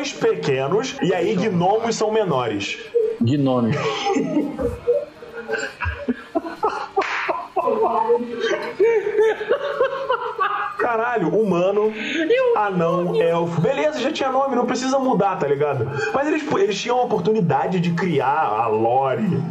Os 0.00 0.12
pequenos, 0.12 0.96
e 1.02 1.12
aí 1.12 1.34
gnomos 1.34 1.96
são 1.96 2.12
menores. 2.12 2.78
Gnomos. 3.20 3.76
Caralho, 10.78 11.28
humano, 11.28 11.92
anão, 12.54 13.20
elfo. 13.20 13.60
Beleza, 13.60 13.98
já 13.98 14.12
tinha 14.12 14.30
nome, 14.30 14.54
não 14.54 14.66
precisa 14.66 14.98
mudar, 14.98 15.36
tá 15.36 15.48
ligado? 15.48 15.90
Mas 16.14 16.28
eles, 16.28 16.44
eles 16.52 16.80
tinham 16.80 17.00
a 17.00 17.02
oportunidade 17.02 17.80
de 17.80 17.90
criar 17.90 18.46
a 18.46 18.68
lore 18.68 19.42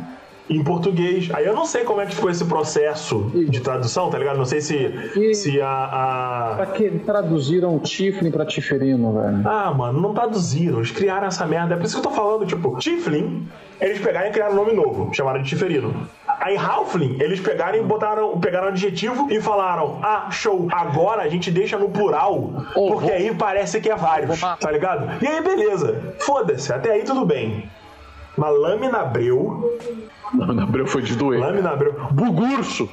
em 0.50 0.64
português. 0.64 1.30
Aí 1.34 1.46
eu 1.46 1.56
não 1.56 1.66
sei 1.66 1.84
como 1.84 2.02
é 2.02 2.06
que 2.06 2.16
foi 2.16 2.32
esse 2.32 2.46
processo 2.46 3.32
de 3.34 3.60
tradução, 3.62 4.10
tá 4.10 4.18
ligado? 4.20 4.38
Não 4.38 4.46
sei 4.46 4.62
se, 4.62 4.76
E- 5.16 5.34
se 5.34 5.60
a, 5.62 5.68
a- 5.70 6.54
Pra 6.58 6.66
que 6.68 6.90
traduziram 7.00 7.80
Tiflin 7.80 8.30
pra 8.32 8.46
Tiferino, 8.46 9.14
velho? 9.14 9.42
Ah, 9.48 9.74
mano, 9.74 10.00
não 10.00 10.14
traduziram. 10.14 10.78
Eles 10.78 10.92
criaram 10.92 11.28
essa 11.28 11.46
merda. 11.46 11.74
É 11.74 11.78
por 11.78 11.86
isso 11.86 12.00
que 12.00 12.06
eu 12.08 12.12
tô 12.12 12.16
falando, 12.16 12.46
tipo, 12.46 12.78
Tiflin, 12.78 13.48
eles 13.82 14.00
pegaram 14.00 14.28
e 14.28 14.32
criaram 14.32 14.54
um 14.54 14.58
nome 14.58 14.74
novo, 14.74 15.12
chamaram 15.14 15.42
de 15.42 15.50
Tiferino. 15.50 16.08
Aí 16.40 16.56
Halfling, 16.58 17.18
eles 17.20 17.40
pegaram 17.40 17.78
e 17.80 17.82
botaram, 17.82 18.38
pegaram 18.40 18.68
um 18.68 18.70
adjetivo 18.70 19.28
e 19.32 19.42
falaram: 19.42 20.00
Ah, 20.04 20.28
show, 20.30 20.68
agora 20.72 21.24
a 21.24 21.28
gente 21.30 21.50
deixa 21.50 21.78
no 21.80 21.90
plural, 21.90 22.52
Oh, 22.76 22.92
porque 22.92 23.10
aí 23.12 23.34
parece 23.34 23.80
que 23.82 23.90
é 23.90 23.96
vários, 23.96 24.40
Vou- 24.40 24.56
tá 24.58 24.70
ligado? 24.70 25.24
E 25.24 25.28
aí, 25.28 25.42
beleza. 25.42 26.14
Foda-se, 26.20 26.72
até 26.72 26.92
aí 26.92 27.04
tudo 27.04 27.26
bem. 27.26 27.68
Mas 28.38 28.60
Lâmina 28.60 29.00
Abreu, 29.00 29.78
Não, 30.34 30.64
Abreu 30.64 30.88
foi 30.88 31.02
de 31.02 31.16
doer. 31.16 31.40
Lâmina 31.40 31.72
Abreu, 31.72 31.94
Bugurso! 32.12 32.90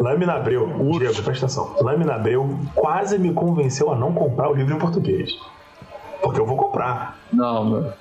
Lâmina 0.00 0.34
Abreu, 0.34 0.66
Diego, 0.98 1.22
presta 1.22 1.46
atenção. 1.46 1.76
Lâmina 1.80 2.14
Abreu 2.14 2.58
quase 2.74 3.18
me 3.18 3.32
convenceu 3.32 3.90
a 3.90 3.96
não 3.96 4.12
comprar 4.12 4.50
o 4.50 4.54
livro 4.54 4.74
em 4.74 4.78
português. 4.78 5.32
Porque 6.22 6.40
eu 6.40 6.46
vou 6.46 6.56
comprar. 6.56 7.18
Não, 7.32 7.64
meu. 7.64 7.92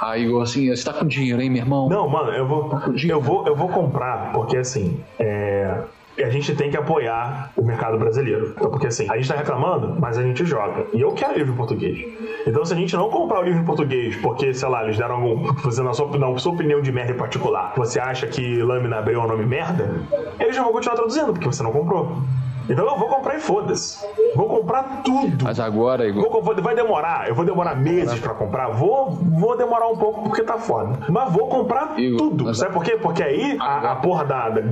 Aí, 0.00 0.26
assim, 0.42 0.74
você 0.74 0.84
tá 0.84 0.92
com 0.92 1.06
dinheiro, 1.06 1.40
hein, 1.40 1.48
meu 1.48 1.62
irmão? 1.62 1.88
Não, 1.88 2.08
mano, 2.08 2.30
eu 2.30 2.46
vou, 2.46 2.70
eu 3.08 3.20
vou, 3.20 3.46
eu 3.46 3.56
vou 3.56 3.68
comprar, 3.68 4.32
porque 4.32 4.56
assim, 4.56 5.00
é, 5.18 5.82
a 6.22 6.28
gente 6.30 6.54
tem 6.54 6.70
que 6.70 6.76
apoiar 6.76 7.50
o 7.56 7.64
mercado 7.64 7.98
brasileiro. 7.98 8.54
Então, 8.56 8.70
porque 8.70 8.86
assim, 8.86 9.06
a 9.10 9.16
gente 9.16 9.28
tá 9.28 9.34
reclamando, 9.34 9.96
mas 9.98 10.18
a 10.18 10.22
gente 10.22 10.44
joga. 10.44 10.86
E 10.92 11.00
eu 11.00 11.12
quero 11.12 11.36
livro 11.36 11.52
em 11.52 11.56
português. 11.56 12.06
Então, 12.46 12.64
se 12.64 12.72
a 12.72 12.76
gente 12.76 12.94
não 12.94 13.08
comprar 13.08 13.40
o 13.40 13.42
livro 13.42 13.60
em 13.60 13.64
português, 13.64 14.16
porque, 14.16 14.52
sei 14.52 14.68
lá, 14.68 14.84
eles 14.84 14.96
deram 14.96 15.16
algum. 15.16 15.52
Você, 15.64 15.82
na 15.82 15.92
sua, 15.92 16.16
na 16.18 16.38
sua 16.38 16.52
opinião 16.52 16.80
de 16.80 16.92
merda 16.92 17.12
em 17.12 17.16
particular, 17.16 17.72
você 17.76 17.98
acha 17.98 18.26
que 18.26 18.62
Lâmina 18.62 18.98
Abreu 18.98 19.20
é 19.20 19.24
um 19.24 19.28
nome 19.28 19.46
merda, 19.46 19.90
eles 20.38 20.54
já 20.54 20.62
vão 20.62 20.72
continuar 20.72 20.96
traduzindo, 20.96 21.32
porque 21.32 21.46
você 21.46 21.62
não 21.62 21.72
comprou. 21.72 22.22
Então 22.68 22.86
eu 22.88 22.96
vou 22.98 23.08
comprar 23.08 23.36
e 23.36 23.40
foda-se. 23.40 23.98
Vou 24.34 24.48
comprar 24.48 25.02
tudo. 25.02 25.44
Mas 25.44 25.60
agora, 25.60 26.06
Igor. 26.08 26.30
Vou- 26.30 26.42
vou- 26.42 26.62
vai 26.62 26.74
demorar, 26.74 27.28
eu 27.28 27.34
vou 27.34 27.44
demorar 27.44 27.74
meses 27.76 28.18
pra 28.20 28.32
comprar. 28.34 28.68
Vou, 28.70 29.10
vou 29.10 29.56
demorar 29.56 29.88
um 29.88 29.96
pouco 29.96 30.22
porque 30.24 30.42
tá 30.42 30.58
foda. 30.58 30.98
Mas 31.08 31.32
vou 31.32 31.48
comprar 31.48 31.98
Igor, 31.98 32.18
tudo. 32.18 32.54
Sabe 32.54 32.72
por 32.72 32.82
quê? 32.84 32.96
Porque 32.96 33.22
aí 33.22 33.56
a, 33.60 33.92
a 33.92 33.96
porra 33.96 34.24
da, 34.24 34.48
da. 34.50 34.62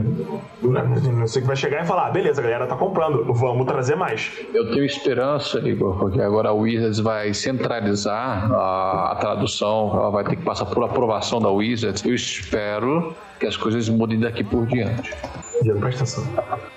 Não 0.62 1.26
sei 1.26 1.42
que 1.42 1.48
vai 1.48 1.56
chegar 1.56 1.82
e 1.82 1.86
falar: 1.86 2.06
"Ah, 2.06 2.10
beleza, 2.10 2.40
a 2.40 2.44
galera 2.44 2.66
tá 2.66 2.76
comprando, 2.76 3.32
vamos 3.32 3.66
trazer 3.66 3.94
mais. 3.96 4.30
Eu 4.54 4.70
tenho 4.70 4.84
esperança, 4.84 5.58
Igor, 5.58 5.98
porque 5.98 6.20
agora 6.20 6.48
a 6.50 6.52
Wizards 6.52 6.98
vai 6.98 7.32
centralizar 7.34 8.50
a, 8.52 9.12
a 9.12 9.16
tradução, 9.16 9.90
ela 9.94 10.10
vai 10.10 10.24
ter 10.24 10.36
que 10.36 10.42
passar 10.42 10.66
por 10.66 10.82
aprovação 10.84 11.40
da 11.40 11.50
Wizards. 11.50 12.04
Eu 12.04 12.14
espero 12.14 13.14
que 13.38 13.46
as 13.46 13.56
coisas 13.56 13.88
mudem 13.88 14.18
daqui 14.20 14.44
por 14.44 14.66
diante. 14.66 15.12
Diego, 15.62 15.80
presta 15.80 16.02
atenção. 16.02 16.24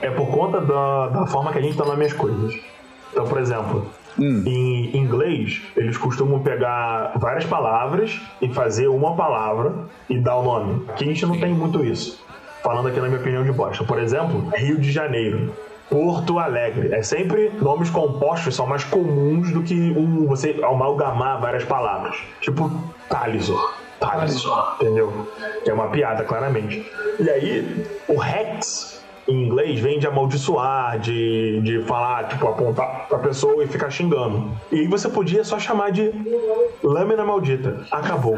É 0.02 0.10
por 0.10 0.28
conta 0.28 0.62
da, 0.62 1.08
da 1.08 1.26
forma 1.28 1.52
que 1.52 1.58
a 1.58 1.62
gente 1.62 1.78
nas 1.78 1.98
minhas 1.98 2.14
coisas. 2.14 2.60
Então, 3.12 3.26
por 3.26 3.40
exemplo, 3.40 3.86
em 4.20 4.96
inglês, 4.96 5.62
eles 5.76 5.98
costumam 5.98 6.40
pegar 6.40 7.14
várias 7.18 7.46
palavras 7.46 8.20
e 8.42 8.50
fazer 8.54 8.88
uma 8.88 9.16
palavra 9.16 9.74
e 10.10 10.20
dar 10.20 10.38
o 10.38 10.44
nome. 10.44 10.86
Aqui 10.90 11.04
a 11.04 11.08
gente 11.08 11.26
não 11.26 11.40
tem 11.40 11.54
muito 11.54 11.84
isso. 11.84 12.24
Falando 12.64 12.88
aqui 12.88 13.00
na 13.00 13.08
minha 13.08 13.20
opinião 13.20 13.44
de 13.44 13.52
bosta. 13.52 13.84
Por 13.84 14.00
exemplo, 14.00 14.50
Rio 14.56 14.78
de 14.80 14.92
Janeiro. 14.92 15.54
Porto 15.90 16.40
Alegre. 16.40 16.94
É 16.94 17.04
sempre 17.04 17.52
nomes 17.62 17.90
compostos 17.90 18.56
são 18.56 18.66
mais 18.66 18.84
comuns 18.84 19.52
do 19.52 19.62
que 19.62 19.76
um 19.96 20.26
você 20.26 20.60
amalgamar 20.64 21.40
várias 21.40 21.64
palavras. 21.64 22.18
Tipo 22.42 22.72
Talisor. 23.08 23.85
Talisor, 24.00 24.76
entendeu? 24.80 25.28
Que 25.64 25.70
é 25.70 25.74
uma 25.74 25.88
piada, 25.88 26.24
claramente. 26.24 26.90
E 27.20 27.30
aí, 27.30 27.86
o 28.08 28.18
Rex 28.18 28.96
em 29.28 29.46
inglês 29.46 29.80
vem 29.80 29.98
de 29.98 30.08
amaldiçoar, 30.08 31.00
de, 31.00 31.60
de 31.62 31.82
falar, 31.84 32.28
tipo, 32.28 32.48
apontar 32.48 33.08
pra 33.08 33.18
pessoa 33.20 33.64
e 33.64 33.68
ficar 33.68 33.90
xingando. 33.90 34.52
E 34.72 34.82
aí 34.82 34.88
você 34.88 35.10
podia 35.10 35.44
só 35.44 35.58
chamar 35.58 35.92
de 35.92 36.12
lâmina 36.84 37.24
maldita. 37.24 37.86
Acabou. 37.92 38.38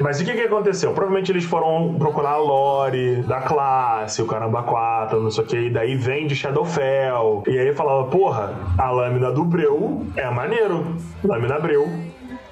Mas 0.00 0.20
o 0.20 0.24
que, 0.24 0.34
que 0.34 0.42
aconteceu? 0.42 0.92
Provavelmente 0.92 1.32
eles 1.32 1.44
foram 1.44 1.94
procurar 1.98 2.32
a 2.32 2.36
lore 2.36 3.22
da 3.22 3.40
classe, 3.40 4.20
o 4.20 4.26
caramba 4.26 4.62
4, 4.62 5.20
não 5.20 5.30
sei 5.30 5.44
o 5.44 5.46
que, 5.46 5.56
e 5.56 5.70
daí 5.70 5.96
vem 5.96 6.26
de 6.26 6.36
Shadowfell. 6.36 7.42
E 7.46 7.58
aí 7.58 7.72
falava, 7.72 8.04
porra, 8.04 8.54
a 8.78 8.90
lâmina 8.90 9.32
do 9.32 9.44
Breu 9.44 10.04
é 10.16 10.28
maneiro. 10.30 10.96
Lâmina 11.24 11.58
Breu. 11.58 11.88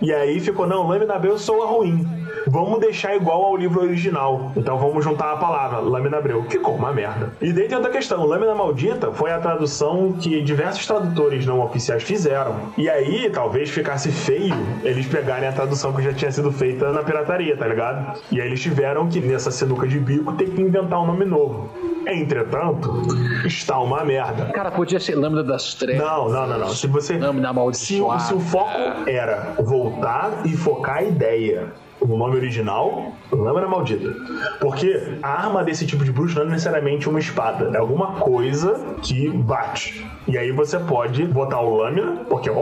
E 0.05 0.13
aí 0.13 0.39
ficou, 0.39 0.67
não, 0.67 0.87
lâmina 0.87 1.19
Breu 1.19 1.39
soa 1.39 1.67
ruim 1.67 2.07
vamos 2.47 2.81
deixar 2.81 3.15
igual 3.17 3.45
ao 3.45 3.57
livro 3.57 3.83
original. 3.83 4.53
Então 4.57 4.79
vamos 4.79 5.05
juntar 5.05 5.33
a 5.33 5.37
palavra, 5.37 5.79
Lâmina 5.79 6.19
Abreu. 6.19 6.45
Ficou 6.49 6.75
uma 6.75 6.93
merda. 6.93 7.33
E 7.41 7.53
daí 7.53 7.69
tem 7.69 7.77
outra 7.77 7.93
questão, 7.93 8.25
Lâmina 8.25 8.55
Maldita 8.55 9.13
foi 9.13 9.33
a 9.33 9.39
tradução 9.39 10.13
que 10.13 10.41
diversos 10.43 10.87
tradutores 10.87 11.47
não 11.47 11.61
oficiais 11.61 12.03
fizeram. 12.03 12.57
E 12.77 12.89
aí, 12.89 13.31
talvez 13.31 13.71
ficasse 13.71 14.11
feio 14.11 14.55
eles 14.83 15.07
pegarem 15.07 15.49
a 15.49 15.53
tradução 15.53 15.93
que 15.93 16.03
já 16.03 16.13
tinha 16.13 16.31
sido 16.31 16.51
feita 16.53 16.93
na 16.93 17.03
pirataria, 17.03 17.57
tá 17.57 17.67
ligado? 17.67 18.21
E 18.31 18.41
aí 18.41 18.47
eles 18.47 18.61
tiveram 18.61 19.09
que, 19.09 19.21
nessa 19.21 19.51
sinuca 19.51 19.87
de 19.87 19.99
bico, 19.99 20.33
ter 20.35 20.51
que 20.51 20.61
inventar 20.61 21.01
um 21.01 21.07
nome 21.07 21.25
novo. 21.25 21.71
Entretanto, 22.07 23.03
está 23.47 23.79
uma 23.79 24.05
merda. 24.05 24.47
Cara, 24.47 24.71
podia 24.71 25.01
ser 25.01 25.15
Lâmina 25.15 25.43
das 25.43 25.75
Trevas. 25.75 26.07
Não, 26.07 26.29
não, 26.29 26.47
não, 26.47 26.59
não. 26.59 26.69
Se 26.69 26.87
você. 26.87 27.17
Lâmina 27.17 27.51
Amaldiçoada. 27.51 28.21
Se, 28.21 28.29
se 28.29 28.35
o 28.35 28.41
foco 28.41 28.79
era 29.07 29.55
voltar 29.59 30.43
e 30.45 30.55
focar 30.55 30.99
a 30.99 31.03
ideia 31.03 31.73
o 32.13 32.17
nome 32.17 32.37
original, 32.37 33.13
Lâmina 33.33 33.67
Maldita. 33.67 34.15
Porque 34.61 35.19
a 35.23 35.45
arma 35.45 35.65
desse 35.65 35.87
tipo 35.87 36.05
de 36.05 36.13
bruxo 36.13 36.37
não 36.37 36.47
é 36.47 36.51
necessariamente 36.51 37.09
uma 37.09 37.19
espada, 37.19 37.71
é 37.75 37.79
alguma 37.79 38.13
coisa 38.15 38.97
que 39.03 39.31
bate. 39.31 40.07
E 40.29 40.37
aí 40.37 40.53
você 40.53 40.79
pode 40.79 41.25
botar 41.25 41.61
o 41.61 41.77
Lâmina, 41.77 42.25
porque, 42.29 42.51
ó, 42.51 42.55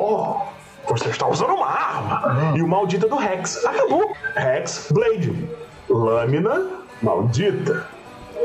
oh, 0.87 0.93
você 0.93 1.09
está 1.09 1.27
usando 1.29 1.55
uma 1.55 1.67
arma. 1.67 2.57
E 2.57 2.63
o 2.63 2.69
Maldita 2.69 3.09
do 3.09 3.17
Rex. 3.17 3.65
Acabou. 3.65 4.13
Rex 4.35 4.91
Blade. 4.93 5.49
Lâmina 5.89 6.67
Maldita. 7.03 7.87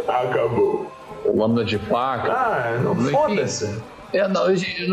Acabou. 0.07 0.91
Lâmina 1.25 1.65
de 1.65 1.77
faca. 1.77 2.31
Ah, 2.31 2.79
não 2.83 2.95
foda-se. 2.95 3.81
É, 4.13 4.27
não, 4.27 4.49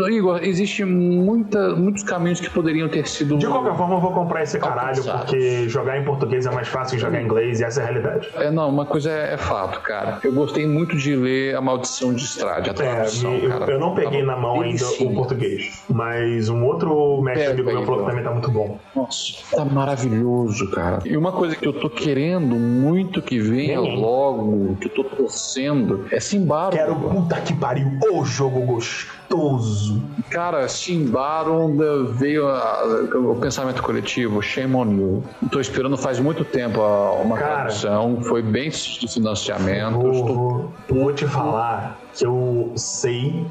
Igor, 0.09 0.39
existe 0.43 0.83
muita, 0.83 1.75
muitos 1.75 2.03
caminhos 2.03 2.39
que 2.39 2.49
poderiam 2.49 2.89
ter 2.89 3.07
sido. 3.07 3.37
De 3.37 3.47
qualquer 3.47 3.75
forma, 3.75 3.95
eu 3.95 4.01
vou 4.01 4.11
comprar 4.11 4.43
esse 4.43 4.59
caralho, 4.59 5.03
porque 5.03 5.69
jogar 5.69 5.97
em 5.97 6.03
português 6.03 6.45
é 6.45 6.51
mais 6.51 6.67
fácil 6.67 6.97
que 6.97 7.01
jogar 7.01 7.21
em 7.21 7.25
inglês, 7.25 7.59
e 7.59 7.63
essa 7.63 7.81
é 7.81 7.83
a 7.83 7.87
realidade. 7.87 8.29
É, 8.35 8.51
não, 8.51 8.69
uma 8.69 8.85
coisa 8.85 9.11
é, 9.11 9.33
é 9.33 9.37
fato, 9.37 9.79
cara. 9.81 10.19
Eu 10.23 10.33
gostei 10.33 10.67
muito 10.67 10.97
de 10.97 11.15
ler 11.15 11.55
A 11.55 11.61
Maldição 11.61 12.13
de 12.13 12.23
Estrade, 12.23 12.69
a 12.69 12.73
é, 12.73 12.75
tradução, 12.75 13.31
é, 13.31 13.45
eu, 13.45 13.51
eu, 13.51 13.79
não 13.79 13.95
peguei 13.95 14.23
na 14.23 14.35
mão 14.35 14.61
ainda 14.61 14.85
o 14.99 15.13
português, 15.13 15.83
mas 15.89 16.49
um 16.49 16.65
outro 16.65 17.21
mestre 17.21 17.51
amigo 17.51 17.71
meu 17.71 17.85
falou 17.85 18.03
que 18.03 18.09
também 18.09 18.23
tá 18.23 18.31
muito 18.31 18.51
bom. 18.51 18.79
Nossa, 18.95 19.33
tá 19.55 19.65
maravilhoso, 19.65 20.69
cara. 20.71 20.99
E 21.05 21.15
uma 21.15 21.31
coisa 21.31 21.55
que 21.55 21.67
eu 21.67 21.73
tô 21.73 21.89
querendo 21.89 22.55
muito 22.55 23.21
que 23.21 23.39
venha 23.39 23.79
logo, 23.79 24.75
que 24.75 24.87
eu 24.87 24.91
tô 24.91 25.03
torcendo, 25.03 26.05
é 26.11 26.19
Simbaro. 26.19 26.75
Quero, 26.75 26.95
puta 26.95 27.39
que 27.41 27.53
pariu, 27.53 27.87
o 28.11 28.25
jogo 28.25 28.61
gostoso 28.61 29.04
gostoso. 29.35 30.01
Cara, 30.29 30.67
Simbaron 30.67 31.77
veio 32.13 32.47
a, 32.47 32.83
o 33.15 33.35
pensamento 33.35 33.81
coletivo, 33.81 34.41
shame 34.41 34.75
on 34.75 34.91
you. 34.91 35.23
Tô 35.51 35.59
esperando 35.59 35.97
faz 35.97 36.19
muito 36.19 36.43
tempo 36.43 36.81
uma 36.81 37.37
Cara, 37.37 37.55
tradução, 37.55 38.21
foi 38.21 38.41
bem 38.41 38.69
de 38.69 39.07
financiamento. 39.07 39.99
Vou, 39.99 40.11
estou... 40.11 40.73
vou 40.89 41.13
te 41.13 41.25
falar 41.25 41.99
que 42.13 42.25
eu 42.25 42.71
sei 42.75 43.45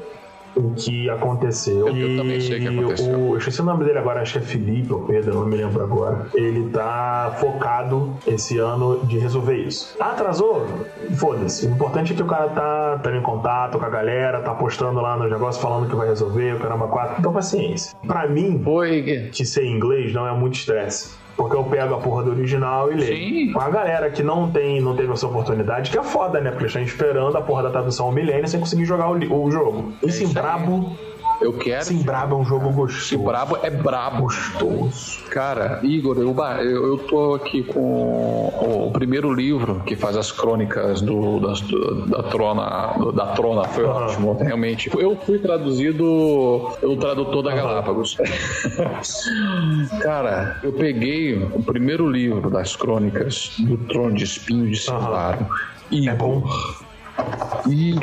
o 0.55 0.73
que 0.73 1.09
aconteceu. 1.09 1.87
Eu, 1.87 1.97
eu 1.97 2.17
também 2.17 2.39
sei 2.41 2.57
o 2.57 2.61
que 2.61 2.67
aconteceu. 2.67 3.13
O, 3.13 3.33
eu 3.33 3.37
esqueci 3.37 3.61
o 3.61 3.65
nome 3.65 3.83
dele 3.85 3.99
agora, 3.99 4.21
acho 4.21 4.33
que 4.33 4.39
é 4.39 4.41
Felipe 4.41 4.93
ou 4.93 5.01
Pedro, 5.01 5.35
não 5.35 5.45
me 5.45 5.57
lembro 5.57 5.83
agora. 5.83 6.27
Ele 6.33 6.69
tá 6.69 7.35
focado 7.39 8.13
esse 8.25 8.57
ano 8.57 9.05
de 9.05 9.17
resolver 9.17 9.57
isso. 9.57 9.95
Atrasou? 9.99 10.65
Foda-se. 11.15 11.67
O 11.67 11.71
importante 11.71 12.13
é 12.13 12.15
que 12.15 12.21
o 12.21 12.27
cara 12.27 12.49
tá, 12.49 12.99
tá 12.99 13.15
em 13.15 13.21
contato 13.21 13.77
com 13.77 13.85
a 13.85 13.89
galera, 13.89 14.41
tá 14.41 14.53
postando 14.53 15.01
lá 15.01 15.17
nos 15.17 15.29
negócios 15.29 15.61
falando 15.61 15.89
que 15.89 15.95
vai 15.95 16.07
resolver, 16.07 16.55
o 16.55 16.59
caramba, 16.59 16.87
quatro. 16.87 17.15
Então, 17.19 17.33
paciência. 17.33 17.95
Pra 18.07 18.27
mim, 18.27 18.61
Oi. 18.65 19.29
que 19.31 19.45
ser 19.45 19.65
inglês 19.65 20.13
não 20.13 20.27
é 20.27 20.33
muito 20.33 20.55
estresse. 20.55 21.24
Porque 21.35 21.55
eu 21.55 21.63
pego 21.63 21.95
a 21.95 21.97
porra 21.97 22.23
do 22.23 22.31
original 22.31 22.91
e 22.91 22.95
leio. 22.95 23.51
Sim. 23.51 23.59
A 23.59 23.69
galera 23.69 24.09
que 24.09 24.23
não 24.23 24.49
tem, 24.49 24.79
não 24.79 24.95
teve 24.95 25.11
essa 25.11 25.27
oportunidade, 25.27 25.91
que 25.91 25.97
é 25.97 26.03
foda, 26.03 26.39
né? 26.39 26.49
Porque 26.49 26.65
estão 26.65 26.81
esperando 26.81 27.37
a 27.37 27.41
porra 27.41 27.63
da 27.63 27.69
tradução 27.69 28.07
ao 28.07 28.11
milênio 28.11 28.47
sem 28.47 28.59
conseguir 28.59 28.85
jogar 28.85 29.09
o, 29.09 29.43
o 29.43 29.51
jogo. 29.51 29.93
Esse 30.01 30.23
em 30.23 30.31
brabo 30.31 30.95
eu 31.41 31.53
quero. 31.53 31.85
Sim, 31.85 32.03
Brabo 32.03 32.35
é 32.35 32.39
um 32.39 32.45
jogo 32.45 32.69
gostoso. 32.71 33.05
Sim, 33.05 33.17
Brabo 33.23 33.57
é 33.61 33.69
brabo. 33.69 34.23
Gostoso. 34.23 35.23
Cara, 35.29 35.79
Igor, 35.83 36.17
eu, 36.17 36.35
eu, 36.63 36.87
eu 36.87 36.97
tô 36.97 37.35
aqui 37.35 37.63
com 37.63 38.47
o, 38.47 38.91
primeiro 38.91 39.33
livro 39.33 39.81
que 39.85 39.95
faz 39.95 40.15
as 40.17 40.31
crônicas 40.31 41.01
do, 41.01 41.39
da, 41.39 41.53
da 42.17 42.23
Trona. 42.23 42.93
Do, 42.97 43.11
da 43.11 43.27
Trona, 43.27 43.63
foi 43.65 43.83
uhum. 43.83 43.91
ótimo, 43.91 44.33
realmente. 44.33 44.89
Eu 44.97 45.15
fui 45.17 45.39
traduzido 45.39 46.71
pelo 46.79 46.97
tradutor 46.97 47.43
da 47.43 47.55
Galápagos. 47.55 48.17
Cara, 50.01 50.59
eu 50.63 50.73
peguei 50.73 51.35
o 51.35 51.61
primeiro 51.63 52.09
livro 52.09 52.49
das 52.49 52.75
crônicas 52.75 53.55
do 53.59 53.77
Trono 53.77 54.15
de 54.15 54.23
Espinho 54.23 54.69
de 54.69 54.77
Silvaro. 54.77 55.39
Uhum. 55.41 55.47
E 55.91 56.09
é 56.09 56.15
bom. 56.15 56.43
E, 57.69 57.95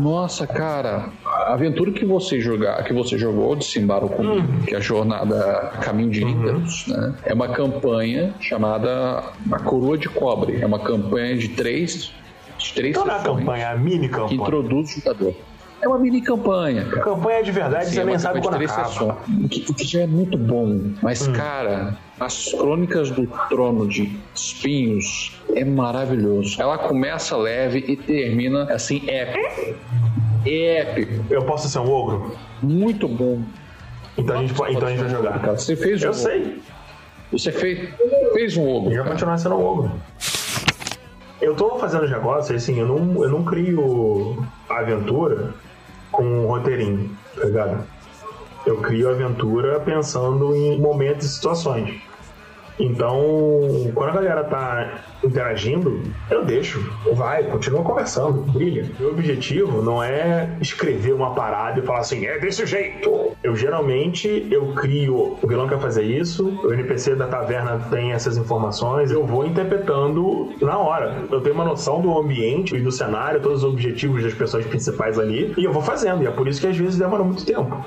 nossa, 0.00 0.46
cara, 0.46 1.10
a 1.26 1.52
aventura 1.52 1.92
que 1.92 2.04
você 2.04 2.40
jogar, 2.40 2.82
que 2.84 2.92
você 2.92 3.18
jogou 3.18 3.54
de 3.54 3.64
Simbaro 3.64 4.08
comigo, 4.08 4.46
uhum. 4.46 4.60
que 4.62 4.74
é 4.74 4.78
a 4.78 4.80
jornada 4.80 5.72
Caminho 5.82 6.10
de 6.10 6.22
Ícaros, 6.22 6.86
uhum. 6.86 6.96
né? 6.96 7.14
É 7.24 7.34
uma 7.34 7.48
campanha 7.48 8.34
chamada 8.40 9.24
A 9.50 9.58
Coroa 9.58 9.98
de 9.98 10.08
Cobre. 10.08 10.60
É 10.60 10.66
uma 10.66 10.78
campanha 10.78 11.36
de 11.36 11.48
três, 11.48 12.12
de 12.58 12.72
três 12.72 12.96
então, 12.96 13.04
sessões. 13.04 13.24
Não 13.24 13.34
é 13.34 13.38
campanha, 13.38 13.64
é 13.64 13.72
a 13.72 13.76
mini 13.76 14.08
campanha. 14.08 14.28
Que 14.28 14.34
introduz 14.36 14.96
o 14.96 15.00
jogador. 15.00 15.34
É 15.82 15.88
uma 15.88 15.98
mini 15.98 16.20
campanha. 16.20 16.84
Cara. 16.84 17.02
Campanha 17.02 17.42
de 17.42 17.52
verdade, 17.52 17.86
Sim, 17.86 17.94
você 17.94 18.00
é 18.00 18.04
nem 18.04 18.18
sabe 18.18 18.42
quando 18.42 18.62
acaba. 18.62 19.18
O 19.42 19.48
que, 19.48 19.70
o 19.70 19.74
que 19.74 19.84
já 19.86 20.02
é 20.02 20.06
muito 20.06 20.36
bom. 20.36 20.92
Mas, 21.02 21.26
hum. 21.26 21.32
cara, 21.32 21.96
as 22.18 22.52
Crônicas 22.52 23.10
do 23.10 23.26
Trono 23.48 23.88
de 23.88 24.14
Espinhos 24.34 25.40
é 25.54 25.64
maravilhoso. 25.64 26.60
Ela 26.60 26.76
começa 26.76 27.34
leve 27.36 27.82
e 27.88 27.96
termina 27.96 28.64
assim 28.64 29.08
épico. 29.08 29.74
Épico. 30.44 31.24
Eu 31.30 31.42
posso 31.44 31.68
ser 31.68 31.78
um 31.78 31.90
ogro? 31.90 32.36
Muito 32.62 33.08
bom. 33.08 33.42
Então 34.18 34.36
a 34.36 34.40
gente, 34.40 34.52
então 34.52 34.86
a 34.86 34.90
gente 34.90 35.00
vai 35.00 35.08
jogar. 35.08 35.40
Cara. 35.40 35.56
Você 35.56 35.74
fez 35.74 36.02
Eu 36.02 36.12
sei. 36.12 36.60
Você 37.32 37.52
fez, 37.52 37.88
fez 38.34 38.56
um 38.56 38.68
ogro. 38.68 38.92
Eu 38.92 39.02
vou 39.02 39.12
continuar 39.12 39.38
sendo 39.38 39.54
um 39.54 39.64
ogro. 39.64 39.92
Eu 41.40 41.54
tô 41.54 41.78
fazendo 41.78 42.04
os 42.04 42.10
negócios, 42.10 42.54
assim, 42.54 42.78
eu 42.78 42.86
não, 42.86 43.24
eu 43.24 43.30
não 43.30 43.44
crio 43.44 44.46
aventura 44.68 45.54
com 46.10 46.22
um 46.22 46.46
roteirinho, 46.46 47.16
tá 47.34 47.44
ligado? 47.44 47.84
Eu 48.66 48.78
crio 48.78 49.10
aventura 49.10 49.80
pensando 49.80 50.54
em 50.54 50.78
momentos 50.78 51.26
e 51.26 51.28
situações. 51.30 52.09
Então, 52.80 53.90
quando 53.94 54.08
a 54.08 54.12
galera 54.12 54.44
tá 54.44 55.02
interagindo, 55.22 56.00
eu 56.30 56.44
deixo, 56.44 56.80
vai, 57.12 57.44
continua 57.44 57.82
conversando, 57.82 58.40
brilha. 58.52 58.86
Meu 58.98 59.10
objetivo 59.10 59.82
não 59.82 60.02
é 60.02 60.48
escrever 60.60 61.12
uma 61.12 61.34
parada 61.34 61.78
e 61.78 61.82
falar 61.82 62.00
assim, 62.00 62.24
é 62.24 62.38
desse 62.38 62.64
jeito. 62.64 63.32
Eu 63.42 63.54
geralmente 63.54 64.48
eu 64.50 64.72
crio, 64.72 65.36
o 65.42 65.46
vilão 65.46 65.68
quer 65.68 65.78
fazer 65.78 66.04
isso, 66.04 66.48
o 66.64 66.72
NPC 66.72 67.14
da 67.14 67.26
taverna 67.26 67.78
tem 67.90 68.12
essas 68.12 68.38
informações, 68.38 69.10
eu 69.10 69.26
vou 69.26 69.46
interpretando 69.46 70.50
na 70.60 70.78
hora. 70.78 71.24
Eu 71.30 71.40
tenho 71.42 71.54
uma 71.54 71.64
noção 71.64 72.00
do 72.00 72.18
ambiente 72.18 72.74
e 72.74 72.80
do 72.80 72.90
cenário, 72.90 73.40
todos 73.40 73.62
os 73.62 73.70
objetivos 73.70 74.22
das 74.22 74.32
pessoas 74.32 74.64
principais 74.64 75.18
ali, 75.18 75.52
e 75.58 75.64
eu 75.64 75.72
vou 75.72 75.82
fazendo. 75.82 76.22
E 76.22 76.26
é 76.26 76.30
por 76.30 76.48
isso 76.48 76.60
que 76.60 76.66
às 76.66 76.76
vezes 76.76 76.98
demora 76.98 77.22
muito 77.22 77.44
tempo. 77.44 77.84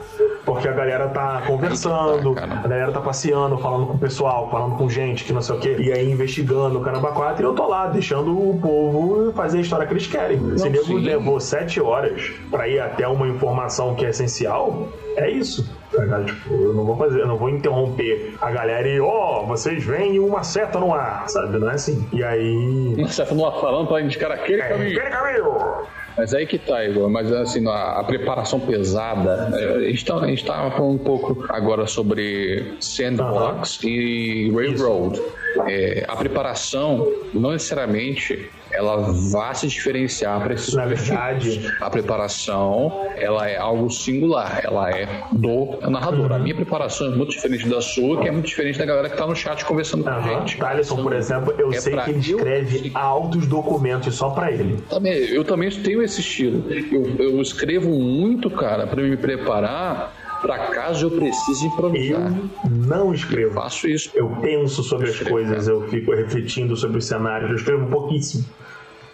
Porque 0.54 0.68
a 0.68 0.74
galera 0.74 1.08
tá 1.10 1.44
conversando, 1.46 2.36
tá, 2.36 2.44
a 2.44 2.68
galera 2.68 2.92
tá 2.92 3.02
passeando, 3.02 3.58
falando 3.58 3.88
com 3.88 3.94
o 3.94 4.00
pessoal, 4.00 4.50
falando 4.50 4.76
com 4.76 4.90
gente 4.90 5.24
que 5.24 5.34
não 5.34 5.42
sei 5.42 5.56
o 5.56 5.60
quê, 5.60 5.76
e 5.80 5.92
aí 5.92 6.12
investigando 6.12 6.80
o 6.80 6.82
caramba 6.82 7.12
4 7.12 7.44
e 7.44 7.46
eu 7.46 7.54
tô 7.54 7.68
lá, 7.68 7.88
deixando 7.88 8.32
o 8.32 8.60
povo 8.60 9.32
fazer 9.34 9.60
a 9.60 9.62
história 9.62 9.86
que 9.86 9.94
eles 9.94 10.08
querem. 10.08 10.38
Não, 10.38 10.58
Se 10.58 10.70
nego 10.70 10.94
levou 10.98 11.40
sete 11.40 11.82
horas 11.82 12.32
para 12.50 12.68
ir 12.68 12.80
até 12.80 13.08
uma 13.08 13.28
informação 13.28 13.96
que 13.96 14.06
é 14.06 14.10
essencial, 14.10 14.88
é 15.16 15.30
isso. 15.30 15.70
Tá 15.94 16.24
tipo, 16.24 16.54
eu 16.54 16.74
não 16.74 16.86
vou 16.86 16.98
fazer, 16.98 17.22
eu 17.22 17.28
não 17.28 17.38
vou 17.38 17.50
interromper 17.50 18.36
a 18.42 18.52
galera 18.52 18.88
e, 18.88 19.00
ó, 19.00 19.42
oh, 19.44 19.46
vocês 19.46 19.84
veem 19.84 20.20
uma 20.20 20.44
seta 20.44 20.80
no 20.80 20.94
ar, 20.94 21.30
sabe? 21.30 21.60
Não 21.60 21.70
é 21.70 21.76
assim. 21.76 22.08
E 22.12 22.24
aí. 22.24 22.96
Uma 22.98 23.08
seta 23.08 23.36
no 23.36 23.46
ar 23.46 23.60
falando 23.62 23.88
pra 23.88 24.02
indicar 24.02 24.32
aquele 24.32 24.62
é, 24.62 24.70
caminho. 24.70 24.98
Aquele 24.98 25.10
caminho! 25.12 25.88
Mas 26.18 26.34
aí 26.34 26.46
que 26.46 26.58
tá, 26.58 26.84
Igor. 26.86 27.10
Mas 27.10 27.32
assim, 27.32 27.68
a, 27.68 28.00
a 28.00 28.04
preparação 28.04 28.60
pesada. 28.60 29.50
É, 29.54 29.76
a 29.76 29.80
gente, 29.90 30.06
tá, 30.06 30.16
a 30.16 30.28
gente 30.28 30.46
tava 30.46 30.72
falando 30.72 30.96
um 30.96 30.98
pouco 30.98 31.46
agora 31.50 31.88
sobre 31.88 32.76
Sandbox 32.80 33.80
e 33.84 34.52
Railroad. 34.54 35.22
É, 35.68 36.06
a 36.08 36.16
preparação 36.16 37.12
não 37.34 37.52
necessariamente 37.52 38.50
ela 38.74 38.98
vai 39.32 39.54
se 39.56 39.68
diferenciar 39.68 40.42
para 40.42 40.54
esses 40.54 40.74
Na 40.74 40.86
verdade, 40.86 41.62
a 41.80 41.90
preparação 41.90 43.08
ela 43.16 43.48
é 43.48 43.58
algo 43.58 43.90
singular, 43.90 44.62
ela 44.64 44.90
é 44.90 45.08
do 45.32 45.80
narrador. 45.90 46.32
Uhum. 46.32 46.36
A 46.36 46.40
minha 46.40 46.56
preparação 46.56 47.08
é 47.08 47.16
muito 47.16 47.32
diferente 47.32 47.68
da 47.68 47.82
sua, 47.82 48.22
que 48.22 48.28
é 48.28 48.32
muito 48.32 48.48
diferente 48.48 48.80
da 48.80 48.86
galera 48.86 49.08
que 49.08 49.16
está 49.16 49.28
no 49.28 49.36
chat 49.36 49.64
conversando 49.66 50.06
uhum. 50.06 50.12
com 50.14 50.20
a 50.20 50.22
gente. 50.22 50.58
Thaleson, 50.58 51.04
por 51.04 51.14
exemplo, 51.14 51.54
eu 51.58 51.72
é 51.72 51.80
sei 51.80 51.96
que 51.96 52.10
ele 52.10 52.20
escreve 52.20 52.92
eu... 52.94 52.98
altos 52.98 53.48
documentos 53.48 54.16
só 54.16 54.30
para 54.30 54.52
ele. 54.52 54.82
Também, 54.90 55.14
eu 55.14 55.44
também 55.44 55.70
tenho 55.70 56.02
esse 56.02 56.22
estilo. 56.22 56.64
Eu, 56.70 57.16
eu 57.18 57.42
escrevo 57.42 57.90
muito, 57.90 58.50
cara, 58.50 58.88
para 58.88 59.02
me 59.02 59.16
preparar 59.16 60.23
para 60.44 60.68
caso 60.68 61.08
eu 61.08 61.12
precise 61.12 61.66
improvisar. 61.66 62.32
Eu 62.32 62.70
não 62.70 63.14
escrevo. 63.14 63.52
Eu 63.52 63.54
faço 63.54 63.88
isso. 63.88 64.12
Eu 64.14 64.30
penso 64.42 64.84
sobre 64.84 65.08
eu 65.08 65.14
as 65.14 65.20
coisas, 65.22 65.68
eu 65.68 65.88
fico 65.88 66.14
refletindo 66.14 66.76
sobre 66.76 66.98
os 66.98 67.06
cenários, 67.06 67.50
eu 67.50 67.56
escrevo 67.56 67.88
pouquíssimo 67.88 68.46